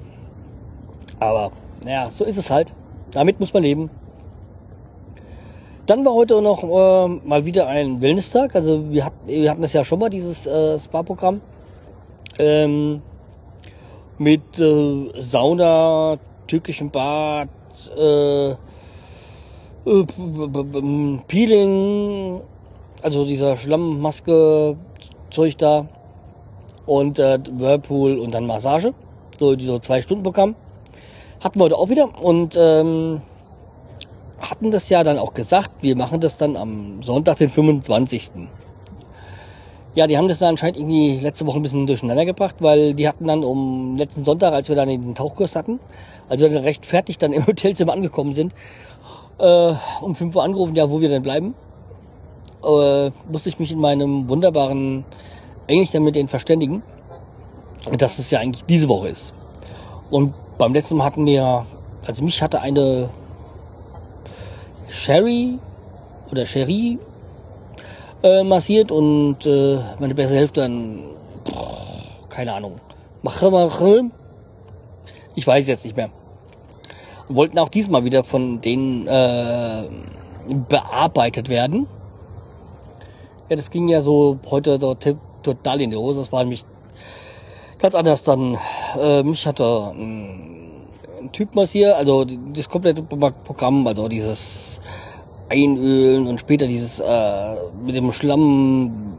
Aber 1.20 1.52
naja, 1.84 2.10
so 2.10 2.24
ist 2.24 2.36
es 2.36 2.50
halt. 2.50 2.74
Damit 3.12 3.38
muss 3.40 3.54
man 3.54 3.62
leben. 3.62 3.90
Dann 5.86 6.04
war 6.04 6.12
heute 6.12 6.42
noch 6.42 6.62
äh, 6.62 7.08
mal 7.26 7.44
wieder 7.46 7.66
ein 7.68 8.00
Wellness-Tag. 8.00 8.54
Also 8.54 8.90
wir 8.90 9.06
hatten, 9.06 9.26
wir 9.26 9.50
hatten 9.50 9.62
das 9.62 9.72
ja 9.72 9.84
schon 9.84 10.00
mal, 10.00 10.10
dieses 10.10 10.46
äh, 10.46 10.78
Spa-Programm. 10.78 11.40
Ähm, 12.38 13.00
mit 14.18 14.58
äh, 14.58 15.08
Sauna, 15.18 16.18
türkischem 16.46 16.90
Bad, 16.90 17.48
äh, 17.96 18.54
Peeling, 21.28 22.40
also 23.02 23.24
dieser 23.24 23.56
Schlammmaske 23.56 24.76
Zeug 25.30 25.56
da 25.56 25.86
und 26.86 27.18
äh, 27.18 27.38
Whirlpool 27.52 28.18
und 28.18 28.32
dann 28.32 28.46
Massage, 28.46 28.92
so 29.38 29.58
so 29.58 29.78
zwei 29.78 30.00
Stunden 30.02 30.22
Programm 30.22 30.54
hatten 31.42 31.58
wir 31.58 31.64
heute 31.64 31.76
auch 31.76 31.88
wieder 31.88 32.08
und 32.22 32.56
ähm, 32.58 33.22
hatten 34.40 34.70
das 34.70 34.88
ja 34.88 35.04
dann 35.04 35.18
auch 35.18 35.34
gesagt, 35.34 35.70
wir 35.80 35.96
machen 35.96 36.20
das 36.20 36.36
dann 36.36 36.56
am 36.56 37.02
Sonntag, 37.02 37.38
den 37.38 37.48
25. 37.48 38.30
Ja, 39.94 40.06
die 40.06 40.16
haben 40.16 40.28
das 40.28 40.38
dann 40.38 40.50
anscheinend 40.50 40.76
irgendwie 40.76 41.18
letzte 41.18 41.46
Woche 41.46 41.58
ein 41.58 41.62
bisschen 41.62 41.86
durcheinander 41.86 42.24
gebracht, 42.24 42.56
weil 42.60 42.94
die 42.94 43.08
hatten 43.08 43.26
dann 43.26 43.42
um 43.42 43.96
letzten 43.96 44.22
Sonntag, 44.22 44.52
als 44.52 44.68
wir 44.68 44.76
dann 44.76 44.88
den 44.88 45.14
Tauchkurs 45.14 45.56
hatten, 45.56 45.80
also 46.28 46.44
wir 46.44 46.54
dann 46.54 46.62
recht 46.62 46.86
fertig 46.86 47.18
dann 47.18 47.32
im 47.32 47.46
Hotelzimmer 47.46 47.92
angekommen 47.92 48.34
sind, 48.34 48.54
äh, 49.38 49.72
um 50.00 50.14
5 50.14 50.34
Uhr 50.34 50.42
angerufen, 50.42 50.74
ja, 50.74 50.90
wo 50.90 51.00
wir 51.00 51.08
denn 51.08 51.22
bleiben. 51.22 51.54
Äh, 52.64 53.10
musste 53.30 53.48
ich 53.48 53.58
mich 53.58 53.72
in 53.72 53.78
meinem 53.78 54.28
wunderbaren 54.28 55.04
Englisch 55.68 55.90
dann 55.92 56.02
mit 56.02 56.16
denen 56.16 56.28
verständigen, 56.28 56.82
dass 57.96 58.18
es 58.18 58.30
ja 58.30 58.40
eigentlich 58.40 58.64
diese 58.64 58.88
Woche 58.88 59.08
ist. 59.08 59.32
Und 60.10 60.34
beim 60.56 60.74
letzten 60.74 60.96
Mal 60.96 61.04
hatten 61.04 61.26
wir, 61.26 61.66
also 62.06 62.24
mich 62.24 62.42
hatte 62.42 62.60
eine 62.60 63.10
Sherry 64.88 65.58
oder 66.30 66.46
Sherry 66.46 66.98
äh, 68.22 68.42
massiert 68.42 68.90
und 68.90 69.46
äh, 69.46 69.78
meine 70.00 70.14
bessere 70.14 70.38
Hälfte 70.38 70.62
dann, 70.62 71.04
keine 72.28 72.54
Ahnung, 72.54 72.80
mache, 73.22 73.50
mache, 73.50 74.10
ich 75.34 75.46
weiß 75.46 75.68
jetzt 75.68 75.84
nicht 75.84 75.96
mehr 75.96 76.10
wollten 77.28 77.58
auch 77.58 77.68
diesmal 77.68 78.04
wieder 78.04 78.24
von 78.24 78.60
denen 78.60 79.06
äh, 79.06 79.84
bearbeitet 80.68 81.48
werden. 81.48 81.86
Ja, 83.48 83.56
das 83.56 83.70
ging 83.70 83.88
ja 83.88 84.00
so 84.00 84.38
heute 84.50 84.78
dort 84.78 85.14
total 85.42 85.80
in 85.80 85.90
die 85.90 85.96
Hose. 85.96 86.20
Das 86.20 86.32
war 86.32 86.42
nämlich 86.42 86.64
ganz 87.78 87.94
anders 87.94 88.24
dann. 88.24 88.56
Äh, 89.00 89.22
mich 89.22 89.46
hatte 89.46 89.92
ein, 89.94 90.70
ein 91.20 91.32
Typ 91.32 91.54
massiert, 91.54 91.94
also 91.96 92.24
das 92.24 92.68
komplette 92.68 93.02
Programm, 93.02 93.86
also 93.86 94.08
dieses 94.08 94.80
Einölen 95.48 96.26
und 96.26 96.40
später 96.40 96.66
dieses 96.66 97.00
äh, 97.00 97.54
mit 97.82 97.94
dem 97.94 98.12
Schlamm 98.12 99.16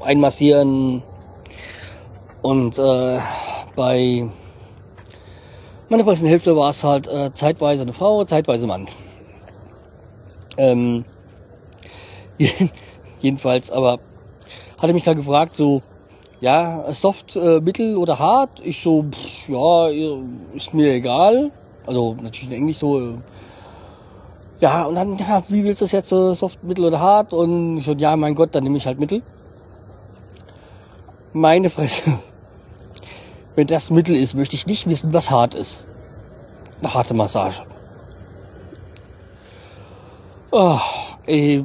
einmassieren 0.00 1.02
und 2.42 2.78
äh, 2.78 3.18
bei 3.74 4.28
meine 5.92 6.04
besseren 6.04 6.30
Hälfte 6.30 6.56
war 6.56 6.70
es 6.70 6.82
halt 6.82 7.06
äh, 7.06 7.34
zeitweise 7.34 7.82
eine 7.82 7.92
Frau, 7.92 8.24
zeitweise 8.24 8.66
Mann. 8.66 8.88
Ähm, 10.56 11.04
jedenfalls, 13.20 13.70
aber 13.70 13.98
hatte 14.78 14.94
mich 14.94 15.04
da 15.04 15.12
gefragt, 15.12 15.54
so, 15.54 15.82
ja, 16.40 16.90
soft, 16.94 17.36
äh, 17.36 17.60
mittel 17.60 17.98
oder 17.98 18.18
hart? 18.18 18.62
Ich 18.64 18.80
so, 18.80 19.04
pff, 19.04 19.50
ja, 19.50 19.88
ist 20.54 20.72
mir 20.72 20.94
egal. 20.94 21.52
Also 21.86 22.14
natürlich 22.14 22.48
in 22.48 22.56
Englisch 22.56 22.78
so. 22.78 22.98
Äh, 22.98 23.14
ja, 24.60 24.84
und 24.84 24.94
dann, 24.94 25.18
ja, 25.18 25.42
wie 25.48 25.62
willst 25.62 25.82
du 25.82 25.84
das 25.84 25.92
jetzt, 25.92 26.08
so 26.08 26.32
soft, 26.32 26.64
mittel 26.64 26.86
oder 26.86 27.00
hart? 27.00 27.34
Und 27.34 27.76
ich 27.76 27.84
so, 27.84 27.92
ja, 27.92 28.16
mein 28.16 28.34
Gott, 28.34 28.54
dann 28.54 28.64
nehme 28.64 28.78
ich 28.78 28.86
halt 28.86 28.98
mittel. 28.98 29.20
Meine 31.34 31.68
Fresse. 31.68 32.18
Wenn 33.54 33.66
das 33.66 33.90
Mittel 33.90 34.16
ist, 34.16 34.34
möchte 34.34 34.56
ich 34.56 34.66
nicht 34.66 34.88
wissen, 34.88 35.12
was 35.12 35.30
hart 35.30 35.54
ist. 35.54 35.84
Eine 36.80 36.94
harte 36.94 37.14
Massage. 37.14 37.62
Oh, 40.50 40.78
ey, 41.26 41.64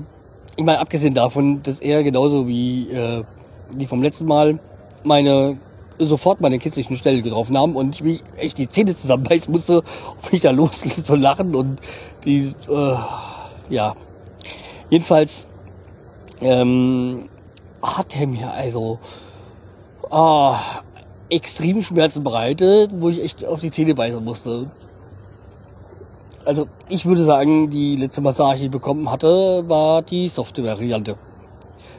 ich 0.55 0.67
abgesehen 0.67 1.13
davon, 1.13 1.61
dass 1.63 1.79
er 1.79 2.03
genauso 2.03 2.47
wie 2.47 2.89
äh, 2.89 3.23
die 3.71 3.87
vom 3.87 4.01
letzten 4.01 4.25
Mal 4.25 4.59
meine 5.03 5.57
sofort 5.99 6.41
meine 6.41 6.59
kitzlichen 6.59 6.95
Stellen 6.95 7.23
getroffen 7.23 7.57
haben 7.57 7.75
und 7.75 7.95
ich 7.95 8.03
mich 8.03 8.23
echt 8.37 8.57
die 8.57 8.69
Zähne 8.69 8.95
zusammenbeißen 8.95 9.51
musste, 9.51 9.79
um 9.79 10.31
mich 10.31 10.41
da 10.41 10.51
los 10.51 10.81
zu 10.81 11.15
lachen 11.15 11.55
und 11.55 11.79
die, 12.23 12.53
äh, 12.69 12.95
ja. 13.69 13.95
Jedenfalls 14.89 15.47
ähm, 16.39 17.29
hat 17.81 18.15
er 18.19 18.27
mir 18.27 18.51
also 18.51 18.99
ah, 20.09 20.59
extrem 21.29 21.83
Schmerzen 21.83 22.23
bereitet, 22.23 22.91
wo 22.93 23.09
ich 23.09 23.23
echt 23.23 23.45
auf 23.45 23.59
die 23.59 23.71
Zähne 23.71 23.95
beißen 23.95 24.23
musste. 24.23 24.69
Also 26.45 26.67
ich 26.87 27.05
würde 27.05 27.25
sagen, 27.25 27.69
die 27.69 27.97
letzte 27.97 28.21
Massage, 28.21 28.59
die 28.59 28.65
ich 28.65 28.71
bekommen 28.71 29.11
hatte, 29.11 29.67
war 29.67 30.01
die 30.01 30.29
softe 30.29 30.63
Variante. 30.63 31.17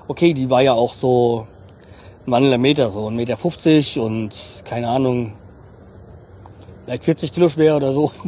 Okay, 0.07 0.33
die 0.33 0.49
war 0.49 0.63
ja 0.63 0.73
auch 0.73 0.95
so 0.95 1.47
ein 2.27 2.33
wandelnder 2.33 2.57
Meter, 2.57 2.91
so 2.91 3.09
ein 3.09 3.17
Meter 3.17 3.37
50 3.37 3.99
und 3.99 4.31
keine 4.65 4.89
Ahnung, 4.89 5.35
vielleicht 6.85 7.05
40 7.05 7.33
Kilo 7.33 7.49
schwer 7.49 7.77
oder 7.77 7.93
so. 7.93 8.11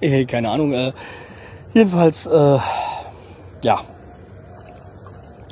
Äh, 0.00 0.24
keine 0.24 0.48
Ahnung. 0.48 0.72
Äh, 0.72 0.92
jedenfalls, 1.72 2.26
äh, 2.26 2.58
ja. 3.62 3.80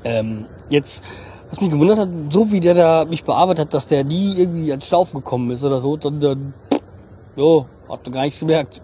Ähm, 0.03 0.47
jetzt, 0.69 1.05
was 1.51 1.61
mich 1.61 1.71
gewundert 1.71 1.99
hat, 1.99 2.09
so 2.31 2.53
wie 2.53 2.61
der 2.61 2.75
da 2.75 3.05
mich 3.05 3.25
bearbeitet 3.25 3.67
hat, 3.67 3.75
dass 3.75 3.87
der 3.89 4.05
nie 4.05 4.35
irgendwie 4.37 4.71
ans 4.71 4.87
Schlaufen 4.87 5.21
gekommen 5.21 5.51
ist 5.51 5.65
oder 5.65 5.81
so, 5.81 5.97
dann, 5.97 6.21
dann 6.21 6.55
jo, 7.37 7.67
hat 7.89 8.01
er 8.05 8.13
gar 8.13 8.23
nichts 8.23 8.39
gemerkt. 8.39 8.81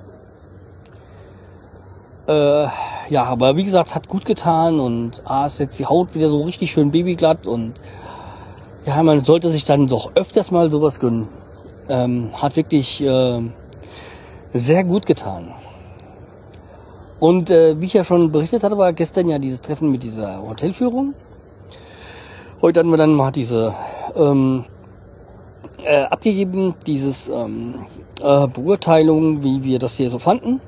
Äh, 2.26 2.66
ja, 3.08 3.24
aber 3.24 3.56
wie 3.56 3.64
gesagt, 3.64 3.94
hat 3.94 4.08
gut 4.08 4.24
getan 4.24 4.80
und 4.80 5.22
ah, 5.24 5.46
ist 5.46 5.60
jetzt 5.60 5.78
die 5.78 5.86
Haut 5.86 6.14
wieder 6.14 6.28
so 6.28 6.42
richtig 6.42 6.72
schön 6.72 6.90
babyglatt 6.90 7.46
und 7.46 7.74
ja, 8.84 9.00
man 9.02 9.24
sollte 9.24 9.50
sich 9.50 9.64
dann 9.64 9.86
doch 9.86 10.12
öfters 10.16 10.50
mal 10.50 10.70
sowas 10.70 10.98
gönnen. 10.98 11.28
Ähm, 11.88 12.30
hat 12.34 12.56
wirklich 12.56 13.00
äh, 13.00 13.40
sehr 14.52 14.82
gut 14.82 15.06
getan. 15.06 15.54
Und 17.20 17.50
äh, 17.50 17.80
wie 17.80 17.86
ich 17.86 17.94
ja 17.94 18.04
schon 18.04 18.30
berichtet 18.32 18.64
hatte, 18.64 18.76
war 18.76 18.92
gestern 18.92 19.28
ja 19.28 19.38
dieses 19.38 19.60
Treffen 19.60 19.90
mit 19.90 20.02
dieser 20.02 20.42
Hotelführung. 20.42 21.14
Heute 22.62 22.80
hatten 22.80 22.90
wir 22.90 22.96
dann 22.96 23.14
mal 23.14 23.30
diese 23.30 23.74
ähm, 24.16 24.64
äh, 25.84 26.02
abgegeben, 26.04 26.74
dieses 26.86 27.28
ähm, 27.28 27.86
äh, 28.22 28.48
Beurteilung, 28.48 29.42
wie 29.42 29.62
wir 29.62 29.78
das 29.78 29.96
hier 29.96 30.10
so 30.10 30.18
fanden 30.18 30.60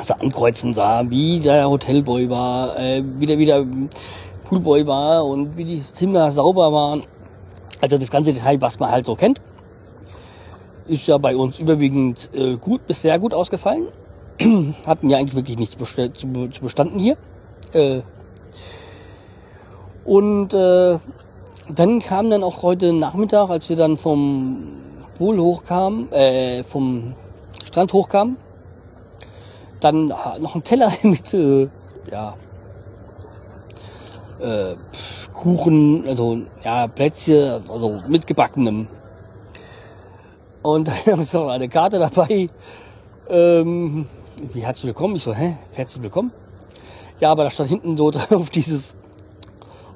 also 0.00 0.14
ankreuzen 0.14 0.72
sah, 0.74 1.08
wie 1.08 1.40
der 1.40 1.68
Hotelboy 1.68 2.28
war, 2.30 2.76
äh, 2.78 3.02
wie 3.18 3.26
der 3.26 3.38
wieder 3.38 3.64
Poolboy 4.44 4.86
war 4.86 5.24
und 5.24 5.56
wie 5.56 5.64
die 5.64 5.82
Zimmer 5.82 6.30
sauber 6.32 6.72
waren. 6.72 7.02
Also 7.80 7.98
das 7.98 8.10
ganze 8.10 8.32
Detail, 8.32 8.60
was 8.60 8.78
man 8.78 8.90
halt 8.90 9.06
so 9.06 9.14
kennt, 9.14 9.40
ist 10.86 11.06
ja 11.06 11.18
bei 11.18 11.36
uns 11.36 11.58
überwiegend 11.58 12.30
äh, 12.34 12.56
gut 12.56 12.86
bis 12.86 13.02
sehr 13.02 13.18
gut 13.18 13.34
ausgefallen. 13.34 13.88
Hatten 14.86 15.10
ja 15.10 15.18
eigentlich 15.18 15.36
wirklich 15.36 15.58
nichts 15.58 15.76
zu, 15.76 16.48
zu 16.48 16.60
bestanden 16.60 16.98
hier. 16.98 17.16
Äh, 17.72 18.00
und 20.10 20.52
äh, 20.54 20.98
dann 21.72 22.00
kam 22.00 22.30
dann 22.30 22.42
auch 22.42 22.64
heute 22.64 22.92
Nachmittag, 22.92 23.48
als 23.48 23.68
wir 23.68 23.76
dann 23.76 23.96
vom 23.96 24.66
Pool 25.16 25.38
hochkamen, 25.38 26.10
äh, 26.10 26.64
vom 26.64 27.14
Strand 27.64 27.92
hochkamen, 27.92 28.36
dann 29.78 30.08
noch 30.08 30.56
ein 30.56 30.64
Teller 30.64 30.90
mit, 31.04 31.32
äh, 31.32 31.68
ja, 32.10 32.34
äh, 34.40 34.74
Kuchen, 35.32 36.04
also 36.08 36.40
ja, 36.64 36.88
Plätzchen, 36.88 37.70
also 37.70 38.02
mit 38.08 38.26
gebackenem. 38.26 38.88
Und 40.62 40.88
dann 41.06 41.06
haben 41.06 41.32
wir 41.32 41.40
noch 41.40 41.50
eine 41.50 41.68
Karte 41.68 42.00
dabei. 42.00 42.48
Ähm, 43.28 44.08
wie 44.52 44.60
herzlich 44.60 44.86
willkommen? 44.86 45.14
Ich 45.14 45.22
so, 45.22 45.32
hä? 45.32 45.56
Herzlich 45.70 46.02
willkommen? 46.02 46.32
Ja, 47.20 47.30
aber 47.30 47.44
da 47.44 47.50
stand 47.50 47.68
hinten 47.68 47.96
so 47.96 48.10
drauf 48.10 48.50
dieses 48.50 48.96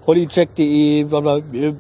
hollycheck.de, 0.07 1.03
äh, 1.03 1.73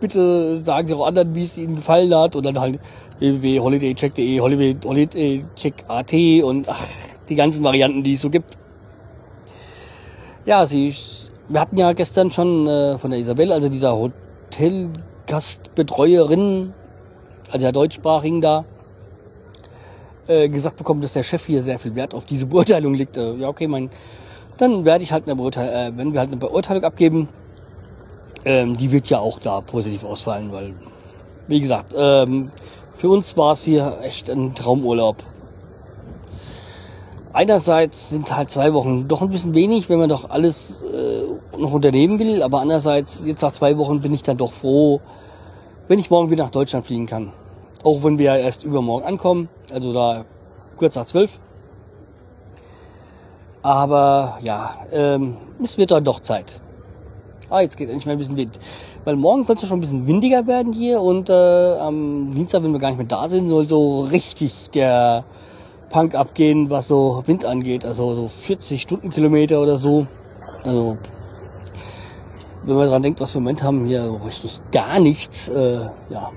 bitte 0.00 0.64
sagen 0.64 0.88
Sie 0.88 0.94
auch 0.94 1.06
anderen, 1.06 1.32
wie 1.34 1.42
es 1.42 1.58
Ihnen 1.58 1.76
gefallen 1.76 2.14
hat. 2.14 2.34
Und 2.36 2.44
dann 2.44 2.58
halt 2.58 2.80
www.holidaycheck.de, 3.18 4.40
holidaycheck.at 4.40 6.14
und 6.42 6.66
ach, 6.68 6.86
die 7.28 7.36
ganzen 7.36 7.62
Varianten, 7.62 8.02
die 8.02 8.14
es 8.14 8.22
so 8.22 8.30
gibt. 8.30 8.56
Ja, 10.46 10.64
sie, 10.66 10.94
wir 11.48 11.60
hatten 11.60 11.76
ja 11.76 11.92
gestern 11.92 12.30
schon 12.30 12.66
äh, 12.66 12.96
von 12.98 13.10
der 13.10 13.20
Isabel, 13.20 13.52
also 13.52 13.68
dieser 13.68 13.94
Hotelgastbetreuerin, 13.96 16.72
also 17.46 17.58
der 17.58 17.72
deutschsprachigen 17.72 18.40
da, 18.40 18.64
äh, 20.26 20.48
gesagt 20.48 20.76
bekommen, 20.76 21.02
dass 21.02 21.12
der 21.12 21.22
Chef 21.22 21.44
hier 21.44 21.62
sehr 21.62 21.78
viel 21.78 21.94
Wert 21.94 22.14
auf 22.14 22.24
diese 22.24 22.46
Beurteilung 22.46 22.94
legt. 22.94 23.18
Äh, 23.18 23.34
ja, 23.34 23.48
okay, 23.48 23.68
mein, 23.68 23.90
dann 24.56 24.86
werde 24.86 25.04
ich 25.04 25.12
halt 25.12 25.26
eine 25.26 25.36
Beurteilung, 25.36 25.74
äh, 25.74 25.92
wenn 25.96 26.12
wir 26.12 26.20
halt 26.20 26.30
eine 26.30 26.38
Beurteilung 26.38 26.84
abgeben, 26.84 27.28
ähm, 28.44 28.76
die 28.76 28.90
wird 28.92 29.08
ja 29.10 29.18
auch 29.18 29.38
da 29.38 29.60
positiv 29.60 30.04
ausfallen, 30.04 30.52
weil, 30.52 30.74
wie 31.46 31.60
gesagt, 31.60 31.94
ähm, 31.96 32.50
für 32.96 33.08
uns 33.08 33.36
war 33.36 33.52
es 33.52 33.64
hier 33.64 33.98
echt 34.02 34.28
ein 34.30 34.54
Traumurlaub 34.54 35.16
einerseits 37.32 38.10
sind 38.10 38.34
halt 38.34 38.50
zwei 38.50 38.72
Wochen 38.74 39.08
doch 39.08 39.22
ein 39.22 39.30
bisschen 39.30 39.54
wenig, 39.54 39.88
wenn 39.88 39.98
man 39.98 40.08
doch 40.08 40.30
alles 40.30 40.82
äh, 40.82 41.58
noch 41.58 41.72
unternehmen 41.72 42.18
will, 42.18 42.42
aber 42.42 42.60
andererseits, 42.60 43.22
jetzt 43.24 43.42
nach 43.42 43.52
zwei 43.52 43.76
Wochen 43.78 44.00
bin 44.00 44.12
ich 44.12 44.22
dann 44.22 44.36
doch 44.36 44.52
froh, 44.52 45.00
wenn 45.88 45.98
ich 45.98 46.10
morgen 46.10 46.30
wieder 46.30 46.44
nach 46.44 46.50
Deutschland 46.50 46.86
fliegen 46.86 47.06
kann. 47.06 47.32
Auch 47.82 48.02
wenn 48.02 48.18
wir 48.18 48.26
ja 48.26 48.36
erst 48.36 48.62
übermorgen 48.64 49.06
ankommen, 49.06 49.48
also 49.72 49.92
da 49.92 50.24
kurz 50.76 50.96
nach 50.96 51.06
zwölf. 51.06 51.38
Aber 53.62 54.38
ja, 54.42 54.74
ähm, 54.92 55.36
es 55.62 55.78
wird 55.78 55.90
dann 55.90 56.04
doch 56.04 56.20
Zeit. 56.20 56.60
Ah, 57.50 57.62
jetzt 57.62 57.76
geht 57.76 57.88
endlich 57.88 58.06
mal 58.06 58.12
ein 58.12 58.18
bisschen 58.18 58.36
Wind. 58.36 58.60
Weil 59.04 59.16
morgen 59.16 59.42
soll 59.42 59.56
es 59.56 59.62
ja 59.62 59.68
schon 59.68 59.78
ein 59.78 59.80
bisschen 59.80 60.06
windiger 60.06 60.46
werden 60.46 60.72
hier 60.72 61.00
und 61.00 61.28
äh, 61.28 61.32
am 61.32 62.30
Dienstag, 62.30 62.62
wenn 62.62 62.72
wir 62.72 62.78
gar 62.78 62.90
nicht 62.90 62.98
mehr 62.98 63.06
da 63.08 63.28
sind, 63.28 63.48
soll 63.48 63.68
so 63.68 64.02
richtig 64.02 64.70
der 64.70 65.24
Punk 65.90 66.14
abgehen, 66.14 66.70
was 66.70 66.86
so 66.86 67.24
Wind 67.26 67.44
angeht. 67.44 67.84
Also 67.84 68.14
so 68.14 68.28
40 68.28 68.80
Stundenkilometer 68.80 69.60
oder 69.60 69.76
so. 69.78 70.06
Also 70.62 70.96
wenn 72.62 72.76
man 72.76 72.88
dran 72.88 73.02
denkt, 73.02 73.20
was 73.20 73.34
wir 73.34 73.38
im 73.38 73.44
Moment 73.44 73.64
haben, 73.64 73.86
hier 73.86 74.04
so 74.04 74.16
richtig 74.24 74.60
gar 74.70 75.00
nichts. 75.00 75.48
Äh, 75.48 75.86
ja. 76.10 76.30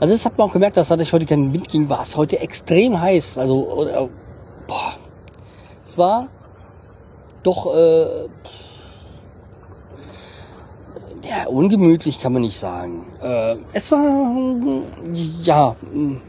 Also 0.00 0.14
das 0.14 0.24
hat 0.24 0.38
man 0.38 0.48
auch 0.48 0.52
gemerkt, 0.54 0.78
dass 0.78 0.88
dadurch 0.88 1.12
heute 1.12 1.26
keinen 1.26 1.52
Wind 1.52 1.68
ging, 1.68 1.90
war 1.90 2.00
es 2.00 2.16
heute 2.16 2.40
extrem 2.40 2.98
heiß. 2.98 3.36
Also 3.36 3.68
oder, 3.68 4.08
boah, 4.66 4.94
es 5.84 5.98
war 5.98 6.28
doch 7.42 7.74
äh, 7.76 8.26
ja, 11.28 11.46
ungemütlich 11.48 12.20
kann 12.20 12.32
man 12.32 12.42
nicht 12.42 12.58
sagen. 12.58 13.06
Äh, 13.22 13.56
es 13.72 13.90
war, 13.90 14.56
ja, 15.42 15.76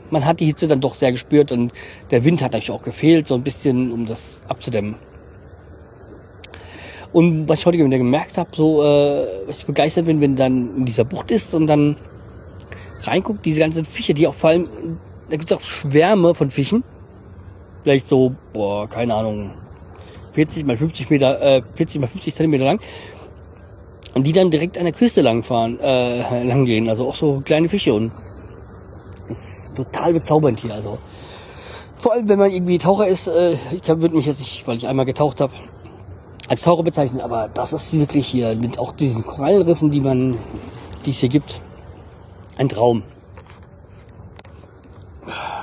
man 0.10 0.26
hat 0.26 0.40
die 0.40 0.46
Hitze 0.46 0.68
dann 0.68 0.82
doch 0.82 0.96
sehr 0.96 1.12
gespürt 1.12 1.52
und 1.52 1.74
der 2.12 2.24
Wind 2.24 2.42
hat 2.42 2.56
euch 2.56 2.72
auch 2.72 2.82
gefehlt, 2.82 3.28
so 3.28 3.36
ein 3.36 3.44
bisschen, 3.44 3.92
um 3.92 4.06
das 4.06 4.44
abzudämmen. 4.48 4.96
Und 7.14 7.48
was 7.48 7.60
ich 7.60 7.66
heute 7.66 7.78
wieder 7.78 7.98
gemerkt 7.98 8.38
habe, 8.38 8.50
so, 8.54 8.84
äh, 8.84 9.50
ich 9.50 9.66
begeistert 9.66 10.06
bin, 10.06 10.22
wenn 10.22 10.36
dann 10.36 10.78
in 10.78 10.86
dieser 10.86 11.06
Bucht 11.06 11.32
ist 11.32 11.54
und 11.54 11.68
dann 11.68 11.96
reinguckt, 13.04 13.46
diese 13.46 13.60
ganzen 13.60 13.86
Fische, 13.86 14.14
die 14.14 14.28
auch 14.28 14.34
vor 14.34 14.52
allem, 14.52 14.68
da 15.30 15.38
gibt 15.38 15.50
es 15.52 15.58
auch 15.58 15.62
Schwärme 15.62 16.36
von 16.36 16.50
Fischen. 16.50 16.84
Vielleicht 17.84 18.10
so, 18.10 18.36
boah, 18.54 18.90
keine 18.90 19.14
Ahnung, 19.14 19.52
40 20.34 20.66
mal 20.66 20.78
50 20.78 21.10
Meter, 21.10 21.42
äh, 21.42 21.62
40 21.76 22.02
mal 22.02 22.08
50 22.08 22.36
Zentimeter 22.36 22.66
lang 22.66 22.80
und 24.18 24.26
die 24.26 24.34
dann 24.34 24.50
direkt 24.50 24.80
an 24.80 24.86
der 24.86 24.94
Küste 24.94 25.22
langfahren, 25.22 25.80
äh, 25.80 26.44
lang 26.48 26.66
gehen. 26.66 26.90
Also 26.90 27.08
auch 27.08 27.16
so 27.16 27.42
kleine 27.46 27.70
Fische 27.70 27.94
und 27.94 28.12
ist 29.30 29.76
total 29.76 30.14
bezaubernd 30.14 30.60
hier. 30.60 30.74
Also 30.74 30.98
vor 31.98 32.14
allem, 32.14 32.28
wenn 32.28 32.40
man 32.40 32.50
irgendwie 32.50 32.80
Taucher 32.80 33.08
ist, 33.08 33.28
äh, 33.28 33.58
ich 33.72 33.88
würde 33.88 34.16
mich 34.16 34.26
jetzt 34.26 34.40
nicht, 34.40 34.66
weil 34.66 34.78
ich 34.78 34.88
einmal 34.88 35.06
getaucht 35.06 35.40
habe, 35.40 35.54
als 36.48 36.64
Taucher 36.64 36.82
bezeichnen, 36.82 37.22
aber 37.22 37.48
das 37.54 37.74
ist 37.74 37.94
wirklich 37.94 38.28
hier 38.28 38.56
mit 38.56 38.80
auch 38.80 38.94
diesen 38.94 39.24
Korallenriffen, 39.24 39.92
die 39.92 40.02
man, 40.02 40.40
die 41.06 41.12
es 41.12 41.18
hier 41.18 41.30
gibt, 41.30 41.60
ein 42.58 42.70
Traum. 42.70 43.04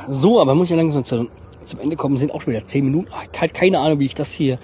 So, 0.09 0.41
aber 0.41 0.55
muss 0.55 0.67
ich 0.67 0.71
ja 0.71 0.77
langsam 0.77 1.03
zu, 1.03 1.29
zum 1.65 1.81
Ende 1.81 1.97
kommen, 1.97 2.19
sind 2.19 2.31
auch 2.31 2.43
schon 2.43 2.53
wieder 2.53 2.67
zehn 2.67 2.85
Minuten. 2.85 3.09
Ich 3.33 3.41
habe 3.41 3.53
keine 3.53 3.81
Ahnung, 3.81 3.99
wie 3.99 4.05
ich 4.05 4.15
das 4.15 4.31
hier 4.31 4.59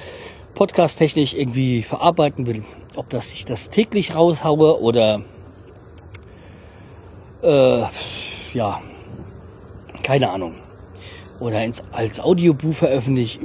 podcast-technisch 0.55 1.35
irgendwie 1.35 1.83
verarbeiten 1.83 2.47
will 2.47 2.63
ob 2.97 3.09
das 3.11 3.33
ich 3.33 3.45
das 3.45 3.71
täglich 3.71 4.15
raushaue 4.15 4.81
oder 4.81 5.23
äh, 7.43 7.83
ja, 8.53 8.81
keine 10.03 10.31
Ahnung. 10.31 10.55
Oder 11.39 11.65
ins, 11.65 11.83
als 11.93 12.21
Audiobuch 12.21 12.75
veröffentliche. 12.75 13.39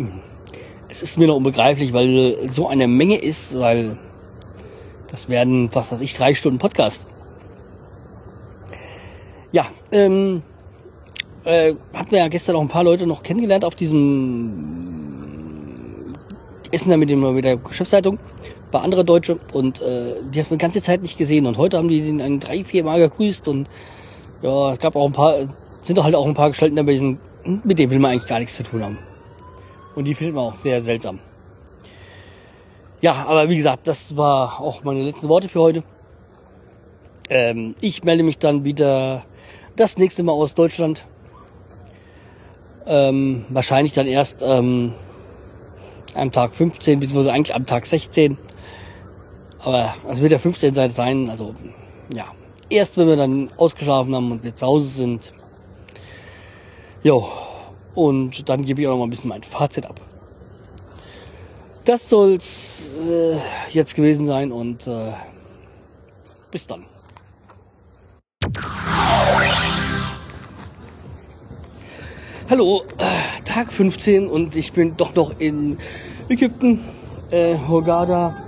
Es 0.89 1.01
ist 1.01 1.17
mir 1.17 1.27
noch 1.27 1.37
unbegreiflich, 1.37 1.93
weil 1.93 2.49
so 2.49 2.67
eine 2.67 2.87
Menge 2.87 3.15
ist, 3.17 3.57
weil 3.57 3.97
das 5.09 5.29
werden, 5.29 5.69
was 5.73 5.91
weiß 5.91 6.01
ich, 6.01 6.13
drei 6.13 6.33
Stunden 6.33 6.59
Podcast. 6.59 7.07
Ja, 9.51 9.67
ähm, 9.91 10.41
äh, 11.45 11.75
hatten 11.93 12.11
wir 12.11 12.19
ja 12.19 12.27
gestern 12.27 12.57
auch 12.57 12.61
ein 12.61 12.67
paar 12.67 12.83
Leute 12.83 13.07
noch 13.07 13.23
kennengelernt 13.23 13.63
auf 13.63 13.75
diesem 13.75 14.95
Essen 16.71 16.89
da 16.89 16.97
mit, 16.97 17.09
dem, 17.09 17.33
mit 17.33 17.45
der 17.45 17.55
Geschäftsleitung, 17.55 18.19
bei 18.76 18.82
andere 18.82 19.05
Deutsche 19.05 19.39
und 19.53 19.82
äh, 19.82 20.15
die 20.34 20.41
haben 20.41 20.49
wir 20.49 20.57
die 20.57 20.61
ganze 20.61 20.82
Zeit 20.82 21.01
nicht 21.01 21.17
gesehen 21.17 21.45
und 21.45 21.57
heute 21.57 21.78
haben 21.78 21.88
die 21.88 22.01
den 22.01 22.19
einen 22.19 22.41
drei, 22.41 22.65
vier 22.65 22.84
Mal 22.84 22.99
gegrüßt 22.99 23.47
und 23.47 23.69
ja, 24.41 24.73
es 24.73 24.80
gab 24.80 24.97
auch 24.97 25.05
ein 25.05 25.13
paar, 25.13 25.38
sind 25.82 26.03
halt 26.03 26.13
auch 26.13 26.28
ein 26.28 26.34
paar 26.34 26.49
Gestalten 26.49 26.76
dabei, 26.76 26.97
sind, 26.97 27.19
mit 27.63 27.80
denen 27.80 27.89
will 27.89 27.99
man 27.99 28.11
eigentlich 28.11 28.28
gar 28.28 28.39
nichts 28.39 28.57
zu 28.57 28.63
tun 28.63 28.84
haben. 28.84 28.99
Und 29.95 30.03
die 30.03 30.13
findet 30.13 30.36
man 30.36 30.43
auch 30.43 30.57
sehr 30.57 30.82
seltsam. 30.82 31.19
Ja, 32.99 33.26
aber 33.28 33.47
wie 33.47 33.55
gesagt, 33.55 33.88
das 33.88 34.17
war 34.17 34.59
auch 34.59 34.84
meine 34.84 35.03
letzten 35.03 35.30
Worte 35.30 35.47
für 35.47 35.61
heute. 35.61 35.84
Ähm, 37.30 37.76
ich 37.80 38.03
melde 38.03 38.23
mich 38.23 38.39
dann 38.39 38.65
wieder 38.65 39.23
das 39.78 39.97
nächste 39.97 40.21
Mal 40.23 40.34
aus 40.34 40.53
Deutschland. 40.53 41.05
Ähm, 42.86 43.45
wahrscheinlich 43.47 43.93
dann 43.93 44.05
erst 44.05 44.43
ähm, 44.45 44.91
am 46.13 46.34
Tag 46.34 46.53
15, 46.53 46.99
beziehungsweise 46.99 47.32
eigentlich 47.32 47.55
am 47.55 47.65
Tag 47.65 47.86
16. 47.86 48.38
Aber 49.66 49.95
es 50.07 50.20
wird 50.22 50.32
ja 50.32 50.38
15 50.38 50.76
sein, 50.91 51.28
also 51.28 51.55
ja. 52.13 52.26
Erst 52.70 52.97
wenn 52.97 53.07
wir 53.07 53.16
dann 53.16 53.49
ausgeschlafen 53.57 54.13
haben 54.13 54.32
und 54.32 54.43
wir 54.43 54.55
zu 54.55 54.66
Hause 54.66 54.88
sind. 54.88 55.34
Jo. 57.03 57.28
Und 57.95 58.47
dann 58.47 58.63
gebe 58.63 58.82
ich 58.82 58.88
auch 58.88 58.91
noch 58.91 58.99
mal 58.99 59.05
ein 59.05 59.09
bisschen 59.09 59.30
mein 59.30 59.41
Fazit 59.41 59.88
ab. 59.88 59.99
Das 61.84 62.09
soll's 62.09 62.91
äh, 63.09 63.38
jetzt 63.72 63.95
gewesen 63.95 64.28
sein 64.28 64.51
und 64.51 64.86
äh, 64.86 65.13
bis 66.51 66.68
dann. 66.68 66.86
Hallo, 72.49 72.84
äh, 72.99 73.43
Tag 73.43 73.72
15 73.72 74.28
und 74.28 74.55
ich 74.55 74.74
bin 74.74 74.95
doch 74.95 75.16
noch 75.16 75.39
in 75.39 75.80
Ägypten, 76.30 76.84
äh, 77.32 77.55
Hurghada. 77.68 78.44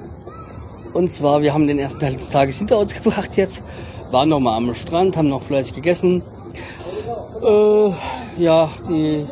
Und 0.97 1.11
zwar, 1.11 1.43
wir 1.43 1.53
haben 1.53 1.67
den 1.67 1.77
ersten 1.77 1.99
Teil 1.99 2.15
des 2.15 2.31
Tages 2.31 2.57
hinter 2.57 2.79
uns 2.79 2.91
gebracht 3.03 3.37
jetzt, 3.37 3.61
waren 4.09 4.29
noch 4.29 4.39
mal 4.39 4.57
am 4.57 4.73
Strand, 4.73 5.15
haben 5.15 5.29
noch 5.29 5.43
fleißig 5.43 5.75
gegessen. 5.75 6.23
Äh, 7.39 7.91
ja, 8.41 8.67
die 8.89 9.27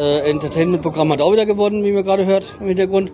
äh, 0.00 0.30
Entertainment-Programm 0.30 1.12
hat 1.12 1.20
auch 1.20 1.32
wieder 1.32 1.44
gewonnen, 1.44 1.84
wie 1.84 1.92
man 1.92 2.02
gerade 2.02 2.24
hört 2.24 2.56
im 2.60 2.68
Hintergrund. 2.68 3.12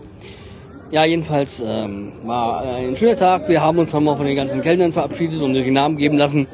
Ja, 0.93 1.05
jedenfalls 1.05 1.61
ähm, 1.67 2.13
war 2.23 2.61
ein 2.63 2.97
schöner 2.97 3.17
Tag. 3.17 3.49
Wir 3.49 3.61
haben 3.61 3.81
uns 3.81 3.93
nochmal 3.93 4.17
von 4.17 4.27
den 4.27 4.37
ganzen 4.37 4.61
Kellnern 4.61 4.93
verabschiedet 4.93 5.43
und 5.43 5.53
die 5.55 5.71
Namen 5.73 5.97
geben 5.97 6.19
lassen 6.19 6.47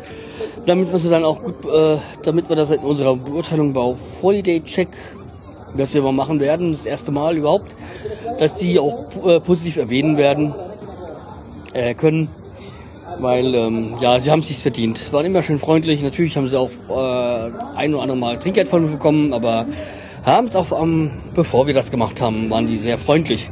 damit 0.64 0.90
wir 0.90 0.98
sie 0.98 1.10
dann 1.10 1.24
auch 1.24 1.42
gut, 1.42 1.64
äh, 1.72 1.98
damit 2.24 2.48
wir 2.48 2.56
das 2.56 2.70
in 2.70 2.80
unserer 2.80 3.14
Beurteilung 3.14 3.72
bei 3.72 3.94
Holiday 4.20 4.60
Check, 4.62 4.88
das 5.76 5.94
wir 5.94 6.02
mal 6.02 6.12
machen 6.12 6.40
werden, 6.40 6.72
das 6.72 6.86
erste 6.86 7.12
Mal 7.12 7.36
überhaupt, 7.36 7.76
dass 8.40 8.58
sie 8.58 8.80
auch 8.80 9.04
äh, 9.24 9.38
positiv 9.38 9.76
erwähnen 9.76 10.16
werden 10.16 10.52
äh, 11.76 11.94
können, 11.94 12.28
weil 13.18 13.54
ähm, 13.54 13.94
ja, 14.00 14.18
sie 14.18 14.30
haben 14.30 14.40
es 14.40 14.48
sich 14.48 14.58
verdient. 14.58 15.12
Waren 15.12 15.26
immer 15.26 15.42
schön 15.42 15.58
freundlich. 15.58 16.02
Natürlich 16.02 16.36
haben 16.36 16.48
sie 16.48 16.58
auch 16.58 16.70
äh, 16.88 17.50
ein 17.76 17.92
oder 17.94 18.02
andere 18.02 18.18
Mal 18.18 18.38
Trinkgeld 18.38 18.68
von 18.68 18.84
uns 18.84 18.92
bekommen, 18.92 19.32
aber 19.32 19.66
haben 20.24 20.48
es 20.48 20.56
auch, 20.56 20.72
ähm, 20.82 21.10
bevor 21.34 21.66
wir 21.66 21.74
das 21.74 21.90
gemacht 21.90 22.20
haben, 22.20 22.50
waren 22.50 22.66
die 22.66 22.76
sehr 22.76 22.98
freundlich. 22.98 23.50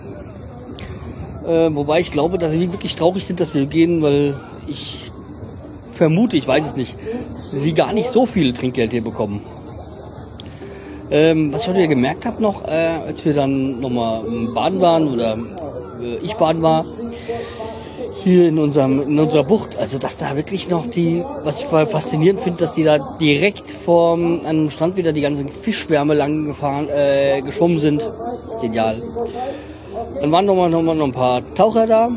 Äh, 1.47 1.75
wobei 1.75 2.01
ich 2.01 2.11
glaube, 2.11 2.39
dass 2.39 2.53
sie 2.53 2.72
wirklich 2.72 2.95
traurig 2.97 3.25
sind, 3.25 3.39
dass 3.41 3.55
wir 3.55 3.66
gehen, 3.66 4.03
weil 4.03 4.35
ich 4.66 5.12
vermute, 5.93 6.37
ich 6.37 6.49
weiß 6.49 6.66
es 6.66 6.77
nicht, 6.77 6.97
sie 7.53 7.75
gar 7.75 7.93
nicht 7.93 8.09
so 8.09 8.27
viel 8.27 8.53
Trinkgeld 8.53 8.93
hier 8.93 9.05
bekommen. 9.05 9.43
Ähm, 11.11 11.53
was 11.53 11.62
ich 11.62 11.68
heute 11.68 11.87
gemerkt 11.87 12.25
habe 12.25 12.43
noch, 12.43 12.66
äh, 12.66 12.70
als 13.07 13.25
wir 13.25 13.35
dann 13.35 13.81
nochmal 13.81 14.22
baden 14.55 14.81
waren 14.81 15.07
oder 15.07 15.37
äh, 16.03 16.16
ich 16.22 16.35
baden 16.35 16.62
war, 16.62 16.87
hier 18.25 18.49
in, 18.49 18.59
unserem, 18.59 19.03
in 19.03 19.18
unserer 19.18 19.45
Bucht, 19.45 19.77
also 19.79 19.99
dass 19.99 20.16
da 20.16 20.35
wirklich 20.35 20.68
noch 20.70 20.87
die, 20.87 21.22
was 21.45 21.61
ich 21.61 21.66
faszinierend 21.66 22.41
finde, 22.41 22.61
dass 22.61 22.75
die 22.75 22.83
da 22.83 22.99
direkt 23.20 23.70
vor 23.70 24.14
einem 24.14 24.70
Strand 24.70 24.97
wieder 24.97 25.12
die 25.12 25.20
ganzen 25.20 25.51
Fischwärme 25.51 26.14
lang 26.14 26.47
gefahren, 26.47 26.89
äh, 26.89 27.41
geschwommen 27.43 27.79
sind. 27.79 28.11
Genial. 28.61 29.01
Dann 30.20 30.33
waren 30.33 30.47
nochmal 30.47 30.70
noch 30.70 30.83
mal 30.83 30.97
noch 30.97 31.05
ein 31.05 31.12
paar 31.12 31.43
Taucher 31.55 31.87
da, 31.87 32.11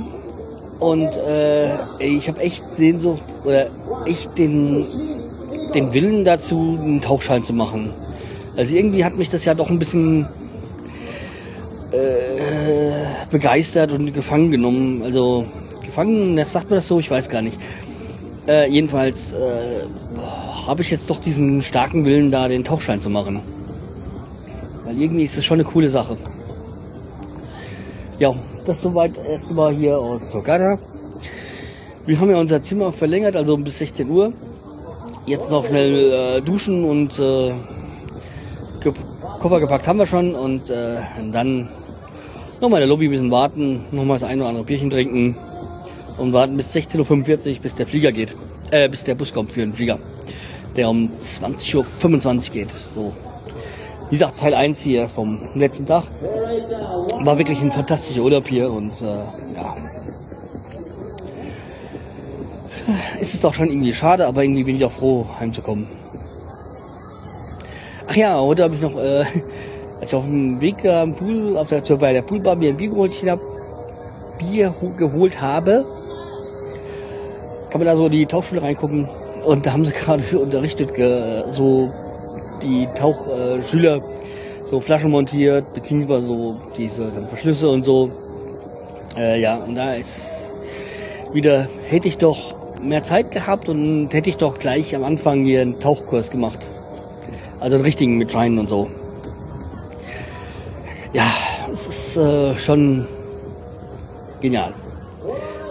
und 0.79 1.17
äh, 1.17 1.69
ich 1.99 2.27
habe 2.27 2.39
echt 2.39 2.63
Sehnsucht 2.71 3.23
oder 3.43 3.69
echt 4.05 4.37
den, 4.37 4.85
den 5.73 5.93
Willen 5.93 6.23
dazu, 6.23 6.77
einen 6.79 7.01
Tauchschein 7.01 7.43
zu 7.43 7.53
machen. 7.53 7.93
Also 8.55 8.75
irgendwie 8.75 9.03
hat 9.03 9.17
mich 9.17 9.29
das 9.29 9.45
ja 9.45 9.53
doch 9.53 9.69
ein 9.69 9.79
bisschen 9.79 10.27
äh, 11.91 13.27
begeistert 13.31 13.91
und 13.91 14.13
gefangen 14.13 14.51
genommen. 14.51 15.01
Also 15.03 15.45
gefangen, 15.97 16.37
sagt 16.45 16.69
man 16.69 16.77
das 16.77 16.87
so? 16.87 16.99
Ich 16.99 17.09
weiß 17.09 17.27
gar 17.27 17.41
nicht. 17.41 17.59
Äh, 18.47 18.69
jedenfalls 18.69 19.31
äh, 19.31 19.85
habe 20.67 20.83
ich 20.83 20.91
jetzt 20.91 21.09
doch 21.09 21.19
diesen 21.19 21.63
starken 21.63 22.05
Willen, 22.05 22.29
da 22.29 22.47
den 22.47 22.63
Tauchschein 22.63 23.01
zu 23.01 23.09
machen. 23.09 23.39
Weil 24.85 25.01
irgendwie 25.01 25.23
ist 25.23 25.37
das 25.37 25.43
schon 25.43 25.59
eine 25.59 25.67
coole 25.67 25.89
Sache. 25.89 26.15
Ja, 28.19 28.35
das 28.65 28.81
soweit 28.83 29.13
erstmal 29.27 29.73
hier 29.73 29.97
aus 29.97 30.31
Sogada. 30.31 30.77
Wir 32.05 32.19
haben 32.19 32.29
ja 32.29 32.37
unser 32.37 32.61
Zimmer 32.61 32.93
verlängert, 32.93 33.35
also 33.35 33.57
bis 33.57 33.79
16 33.79 34.07
Uhr. 34.11 34.33
Jetzt 35.25 35.49
noch 35.49 35.65
schnell 35.65 36.37
äh, 36.37 36.41
duschen 36.41 36.85
und 36.85 37.17
äh, 37.17 37.53
Koffer 39.39 39.59
gepackt 39.59 39.87
haben 39.87 39.97
wir 39.97 40.05
schon 40.05 40.35
und 40.35 40.69
äh, 40.69 40.97
dann 41.31 41.69
nochmal 42.61 42.81
in 42.81 42.87
der 42.87 42.87
Lobby 42.87 43.07
ein 43.07 43.11
bisschen 43.11 43.31
warten, 43.31 43.81
nochmal 43.91 44.19
das 44.19 44.29
ein 44.29 44.39
oder 44.39 44.49
andere 44.49 44.63
Bierchen 44.63 44.91
trinken 44.91 45.35
und 46.17 46.33
warten 46.33 46.57
bis 46.57 46.75
16.45 46.75 47.55
Uhr, 47.55 47.61
bis 47.61 47.75
der 47.75 47.87
Flieger 47.87 48.11
geht. 48.11 48.35
Äh, 48.71 48.89
bis 48.89 49.03
der 49.03 49.15
Bus 49.15 49.33
kommt 49.33 49.51
für 49.51 49.61
den 49.61 49.73
Flieger, 49.73 49.99
der 50.75 50.89
um 50.89 51.09
20.25 51.19 52.27
Uhr 52.47 52.53
geht. 52.53 52.71
So. 52.71 53.13
Wie 54.09 54.15
gesagt, 54.15 54.39
Teil 54.39 54.53
1 54.53 54.79
hier 54.81 55.09
vom 55.09 55.39
letzten 55.55 55.85
Tag. 55.85 56.05
War 57.19 57.37
wirklich 57.37 57.61
ein 57.61 57.71
fantastischer 57.71 58.21
Urlaub 58.21 58.47
hier 58.47 58.71
und 58.71 58.93
äh, 59.01 59.05
ja. 59.55 59.75
Es 63.19 63.33
ist 63.33 63.43
doch 63.43 63.53
schon 63.53 63.67
irgendwie 63.67 63.93
schade, 63.93 64.25
aber 64.25 64.43
irgendwie 64.43 64.63
bin 64.63 64.77
ich 64.77 64.85
auch 64.85 64.91
froh, 64.91 65.25
heimzukommen. 65.39 65.87
Ach 68.07 68.15
ja, 68.15 68.39
heute 68.39 68.63
habe 68.63 68.75
ich 68.75 68.81
noch, 68.81 68.95
äh, 68.95 69.25
als 69.99 70.11
ich 70.11 70.15
auf 70.15 70.23
dem 70.23 70.61
Weg 70.61 70.85
am 70.85 71.13
Pool, 71.13 71.57
auf 71.57 71.67
der, 71.67 71.81
bei 71.81 72.13
der 72.13 72.21
Poolbar 72.21 72.55
mir 72.55 72.69
ein 72.69 72.77
Bier 72.77 72.89
geholt, 72.89 73.13
hab, 73.25 73.41
Bier 74.37 74.73
geholt 74.95 75.41
habe, 75.41 75.85
kann 77.69 77.79
man 77.79 77.85
da 77.85 77.95
so 77.95 78.09
die 78.09 78.25
Tauchschule 78.25 78.61
reingucken 78.61 79.07
und 79.45 79.65
da 79.65 79.73
haben 79.73 79.85
sie 79.85 79.91
gerade 80.05 80.23
so 80.23 80.39
unterrichtet, 80.39 80.91
so 81.53 81.91
die 82.63 82.87
Tauchschüler 82.95 84.01
so 84.69 84.81
Flaschen 84.81 85.11
montiert, 85.11 85.73
beziehungsweise 85.73 86.27
so 86.27 86.57
diese 86.77 87.09
Verschlüsse 87.29 87.69
und 87.69 87.83
so. 87.83 88.11
Äh, 89.17 89.41
ja, 89.41 89.55
und 89.55 89.75
da 89.75 89.93
ist 89.93 90.53
wieder, 91.33 91.67
hätte 91.87 92.07
ich 92.07 92.17
doch 92.17 92.55
mehr 92.81 93.03
Zeit 93.03 93.31
gehabt 93.31 93.69
und 93.69 94.09
hätte 94.13 94.29
ich 94.29 94.37
doch 94.37 94.59
gleich 94.59 94.95
am 94.95 95.03
Anfang 95.03 95.45
hier 95.45 95.61
einen 95.61 95.79
Tauchkurs 95.79 96.29
gemacht. 96.29 96.59
Also 97.59 97.75
einen 97.75 97.85
richtigen 97.85 98.17
mit 98.17 98.31
Scheinen 98.31 98.59
und 98.59 98.69
so. 98.69 98.89
Ja, 101.13 101.31
es 101.71 101.87
ist 101.87 102.17
äh, 102.17 102.55
schon 102.55 103.07
genial. 104.41 104.73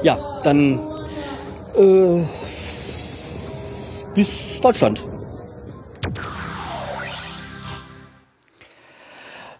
Ja, 0.02 0.18
dann 0.42 0.80
äh, 1.76 2.24
bis 4.14 4.28
Deutschland. 4.60 5.02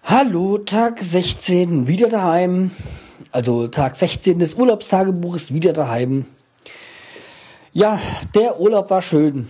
Hallo, 0.05 0.59
Tag 0.59 1.03
16, 1.03 1.87
wieder 1.87 2.09
daheim. 2.09 2.71
Also 3.33 3.69
Tag 3.69 3.97
16 3.97 4.39
des 4.39 4.55
Urlaubstagebuches, 4.55 5.53
wieder 5.53 5.73
daheim. 5.73 6.25
Ja, 7.73 8.01
der 8.35 8.61
Urlaub 8.61 8.89
war 8.89 9.03
schön. 9.03 9.49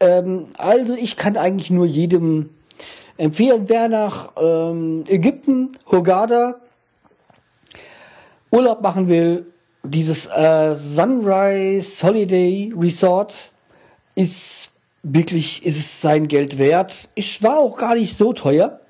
Ähm, 0.00 0.48
also 0.58 0.94
ich 0.94 1.16
kann 1.16 1.36
eigentlich 1.36 1.70
nur 1.70 1.86
jedem 1.86 2.50
empfehlen, 3.16 3.64
wer 3.68 3.88
nach 3.88 4.32
ähm, 4.36 5.04
Ägypten, 5.08 5.70
Hurghada 5.90 6.60
Urlaub 8.50 8.82
machen 8.82 9.08
will, 9.08 9.46
dieses 9.82 10.26
äh, 10.26 10.74
Sunrise 10.76 12.06
Holiday 12.06 12.72
Resort 12.76 13.50
ist 14.14 14.70
wirklich, 15.02 15.64
ist 15.64 15.78
es 15.78 16.00
sein 16.00 16.28
Geld 16.28 16.58
wert. 16.58 17.08
Ich 17.14 17.42
war 17.42 17.58
auch 17.58 17.76
gar 17.76 17.94
nicht 17.94 18.16
so 18.16 18.32
teuer. 18.32 18.80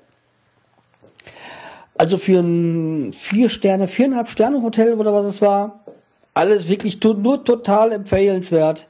Also 1.97 2.17
für 2.17 2.39
ein 2.39 3.13
vier 3.13 3.47
Sterne, 3.49 3.87
viereinhalb 3.87 4.27
Sterne 4.27 4.61
Hotel 4.63 4.95
oder 4.95 5.13
was 5.13 5.25
es 5.25 5.41
war, 5.41 5.81
alles 6.33 6.67
wirklich 6.67 7.01
nur 7.03 7.43
total 7.43 7.91
empfehlenswert. 7.91 8.87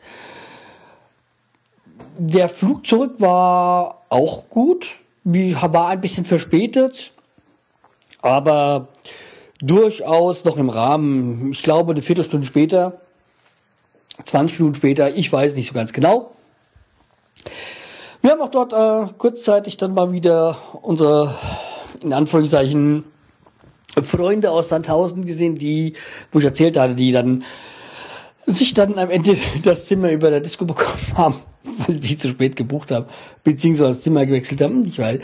der 2.17 2.49
Flug 2.49 2.85
zurück 2.85 3.15
war 3.19 4.03
auch 4.09 4.47
gut. 4.49 4.87
War 5.23 5.89
ein 5.89 6.01
bisschen 6.01 6.25
verspätet, 6.25 7.11
aber 8.21 8.87
durchaus 9.61 10.43
noch 10.43 10.57
im 10.57 10.69
Rahmen. 10.69 11.51
Ich 11.51 11.63
glaube, 11.63 11.91
eine 11.91 12.01
Viertelstunde 12.01 12.45
später, 12.45 13.01
20 14.23 14.59
Minuten 14.59 14.75
später, 14.75 15.15
ich 15.15 15.31
weiß 15.31 15.55
nicht 15.55 15.67
so 15.67 15.73
ganz 15.73 15.93
genau. 15.93 16.31
Wir 18.21 18.31
haben 18.31 18.41
auch 18.41 18.49
dort 18.49 18.73
äh, 18.73 19.11
kurzzeitig 19.17 19.77
dann 19.77 19.93
mal 19.93 20.11
wieder 20.11 20.57
unsere, 20.81 21.35
in 22.01 22.13
Anführungszeichen, 22.13 23.03
Freunde 24.03 24.51
aus 24.51 24.69
Sandhausen 24.69 25.25
gesehen, 25.25 25.57
die, 25.57 25.93
wo 26.31 26.39
ich 26.39 26.45
erzählt 26.45 26.77
hatte, 26.77 26.95
die 26.95 27.11
dann 27.11 27.43
sich 28.45 28.73
dann 28.73 28.97
am 28.97 29.09
Ende 29.09 29.37
das 29.63 29.85
Zimmer 29.85 30.11
über 30.11 30.29
der 30.29 30.39
Disco 30.39 30.65
bekommen 30.65 30.97
haben, 31.15 31.35
weil 31.87 32.01
sie 32.01 32.17
zu 32.17 32.29
spät 32.29 32.55
gebucht 32.55 32.91
haben, 32.91 33.05
beziehungsweise 33.43 33.93
das 33.93 34.01
Zimmer 34.01 34.25
gewechselt 34.25 34.61
haben, 34.61 34.85
ich 34.85 34.99
weiß. 34.99 35.19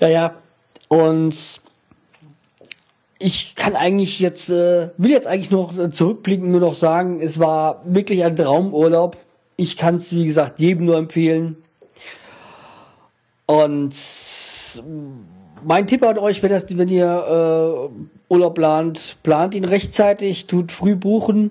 Ja, 0.00 0.08
ja. 0.08 0.34
Und 0.88 1.60
ich 3.18 3.56
kann 3.56 3.74
eigentlich 3.74 4.20
jetzt, 4.20 4.48
äh, 4.48 4.90
will 4.96 5.10
jetzt 5.10 5.26
eigentlich 5.26 5.50
noch 5.50 5.72
zurückblicken, 5.90 6.50
nur 6.50 6.60
noch 6.60 6.74
sagen, 6.74 7.20
es 7.20 7.38
war 7.38 7.82
wirklich 7.84 8.24
ein 8.24 8.36
Traumurlaub. 8.36 9.16
Ich 9.56 9.76
kann 9.76 9.96
es, 9.96 10.12
wie 10.12 10.24
gesagt, 10.24 10.60
jedem 10.60 10.86
nur 10.86 10.96
empfehlen. 10.96 11.56
Und 13.46 13.94
mein 15.64 15.86
Tipp 15.86 16.02
an 16.04 16.18
euch, 16.18 16.42
wenn, 16.42 16.50
das, 16.50 16.66
wenn 16.68 16.88
ihr 16.88 17.90
äh, 17.90 18.32
Urlaub 18.32 18.54
plant, 18.54 19.16
plant 19.22 19.54
ihn 19.54 19.64
rechtzeitig, 19.64 20.46
tut 20.46 20.70
früh 20.70 20.94
buchen. 20.94 21.50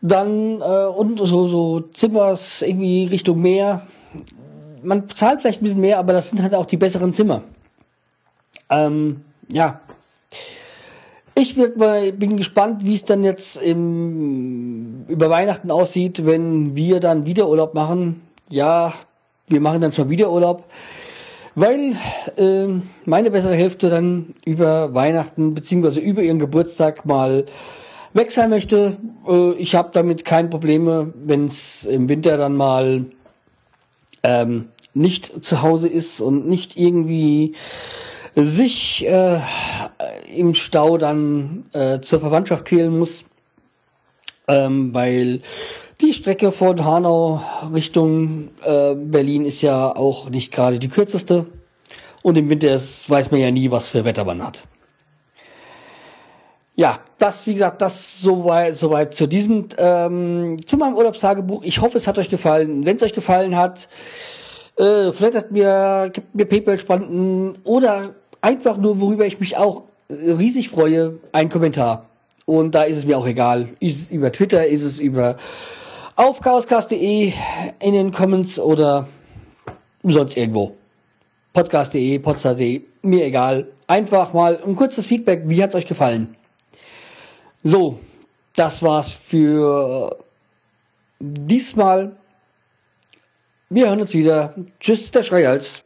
Dann 0.00 0.60
äh, 0.60 0.86
und 0.86 1.18
so, 1.18 1.48
so 1.48 1.80
Zimmers 1.80 2.62
irgendwie 2.62 3.06
Richtung 3.06 3.40
Meer. 3.42 3.86
Man 4.82 5.08
zahlt 5.08 5.40
vielleicht 5.40 5.60
ein 5.60 5.64
bisschen 5.64 5.80
mehr, 5.80 5.98
aber 5.98 6.12
das 6.12 6.30
sind 6.30 6.40
halt 6.42 6.54
auch 6.54 6.66
die 6.66 6.76
besseren 6.76 7.12
Zimmer. 7.12 7.42
Ähm, 8.70 9.22
ja. 9.48 9.80
Ich 11.34 11.54
bin 11.54 12.36
gespannt, 12.36 12.84
wie 12.84 12.94
es 12.94 13.04
dann 13.04 13.22
jetzt 13.22 13.62
im, 13.62 15.04
über 15.06 15.30
Weihnachten 15.30 15.70
aussieht, 15.70 16.26
wenn 16.26 16.74
wir 16.74 16.98
dann 16.98 17.26
wieder 17.26 17.48
Urlaub 17.48 17.74
machen. 17.74 18.22
Ja, 18.50 18.92
wir 19.46 19.60
machen 19.60 19.80
dann 19.80 19.92
schon 19.92 20.10
wieder 20.10 20.32
Urlaub, 20.32 20.64
weil 21.54 21.94
äh, 22.36 22.66
meine 23.04 23.30
bessere 23.30 23.54
Hälfte 23.54 23.88
dann 23.88 24.34
über 24.44 24.94
Weihnachten 24.94 25.54
beziehungsweise 25.54 26.00
über 26.00 26.22
ihren 26.22 26.40
Geburtstag 26.40 27.06
mal 27.06 27.46
weg 28.14 28.32
sein 28.32 28.50
möchte. 28.50 28.96
Äh, 29.26 29.52
ich 29.52 29.74
habe 29.76 29.90
damit 29.92 30.24
keine 30.24 30.48
Probleme, 30.48 31.12
wenn 31.14 31.46
es 31.46 31.84
im 31.84 32.08
Winter 32.08 32.36
dann 32.36 32.56
mal 32.56 33.06
ähm, 34.22 34.70
nicht 34.92 35.44
zu 35.44 35.62
Hause 35.62 35.88
ist 35.88 36.20
und 36.20 36.48
nicht 36.48 36.76
irgendwie 36.76 37.54
sich 38.34 39.06
äh, 39.06 39.40
im 40.34 40.54
Stau 40.54 40.98
dann 40.98 41.66
äh, 41.72 42.00
zur 42.00 42.20
Verwandtschaft 42.20 42.64
quälen 42.64 42.98
muss, 42.98 43.24
ähm, 44.46 44.94
weil 44.94 45.40
die 46.00 46.12
Strecke 46.12 46.52
von 46.52 46.84
Hanau 46.84 47.42
Richtung 47.74 48.50
äh, 48.64 48.94
Berlin 48.94 49.44
ist 49.44 49.62
ja 49.62 49.94
auch 49.94 50.30
nicht 50.30 50.52
gerade 50.52 50.78
die 50.78 50.88
kürzeste. 50.88 51.46
Und 52.22 52.36
im 52.36 52.48
Winter 52.48 52.74
ist, 52.74 53.08
weiß 53.08 53.30
man 53.30 53.40
ja 53.40 53.50
nie, 53.50 53.70
was 53.70 53.88
für 53.88 54.04
Wetter 54.04 54.24
man 54.24 54.44
hat. 54.44 54.64
Ja, 56.76 57.00
das, 57.18 57.46
wie 57.48 57.54
gesagt, 57.54 57.82
das 57.82 58.20
soweit, 58.20 58.76
soweit 58.76 59.12
zu 59.12 59.26
diesem, 59.26 59.66
ähm, 59.78 60.56
zu 60.64 60.76
meinem 60.76 60.94
Urlaubstagebuch. 60.94 61.64
Ich 61.64 61.80
hoffe, 61.80 61.98
es 61.98 62.06
hat 62.06 62.18
euch 62.18 62.28
gefallen. 62.28 62.86
Wenn 62.86 62.96
es 62.96 63.02
euch 63.02 63.14
gefallen 63.14 63.56
hat, 63.56 63.88
äh, 64.78 65.12
hat 65.12 65.50
mir, 65.50 66.10
gibt 66.12 66.34
mir 66.34 66.46
PayPal-Spenden 66.46 67.58
oder 67.64 68.14
einfach 68.40 68.76
nur, 68.76 69.00
worüber 69.00 69.26
ich 69.26 69.40
mich 69.40 69.56
auch 69.56 69.84
riesig 70.10 70.68
freue, 70.68 71.18
ein 71.32 71.48
Kommentar. 71.48 72.06
Und 72.46 72.74
da 72.74 72.84
ist 72.84 72.98
es 72.98 73.06
mir 73.06 73.18
auch 73.18 73.26
egal. 73.26 73.68
Ist 73.80 74.02
es 74.02 74.10
über 74.10 74.32
Twitter, 74.32 74.66
ist 74.66 74.82
es 74.82 74.98
über 74.98 75.36
auf 76.16 76.40
chaoscast.de 76.40 77.32
in 77.80 77.92
den 77.92 78.10
Comments 78.10 78.58
oder 78.58 79.06
sonst 80.02 80.36
irgendwo. 80.36 80.74
Podcast.de, 81.52 82.18
podstar.de, 82.18 82.82
mir 83.02 83.24
egal. 83.24 83.68
Einfach 83.86 84.32
mal 84.32 84.60
ein 84.64 84.76
kurzes 84.76 85.06
Feedback. 85.06 85.42
Wie 85.46 85.62
hat's 85.62 85.74
euch 85.74 85.86
gefallen? 85.86 86.36
So, 87.62 87.98
das 88.54 88.82
war's 88.82 89.10
für 89.10 90.16
diesmal. 91.20 92.16
Wir 93.70 93.86
hören 93.86 94.00
uns 94.00 94.14
wieder. 94.14 94.54
Tschüss, 94.80 95.10
der 95.10 95.22
Schreihals. 95.22 95.84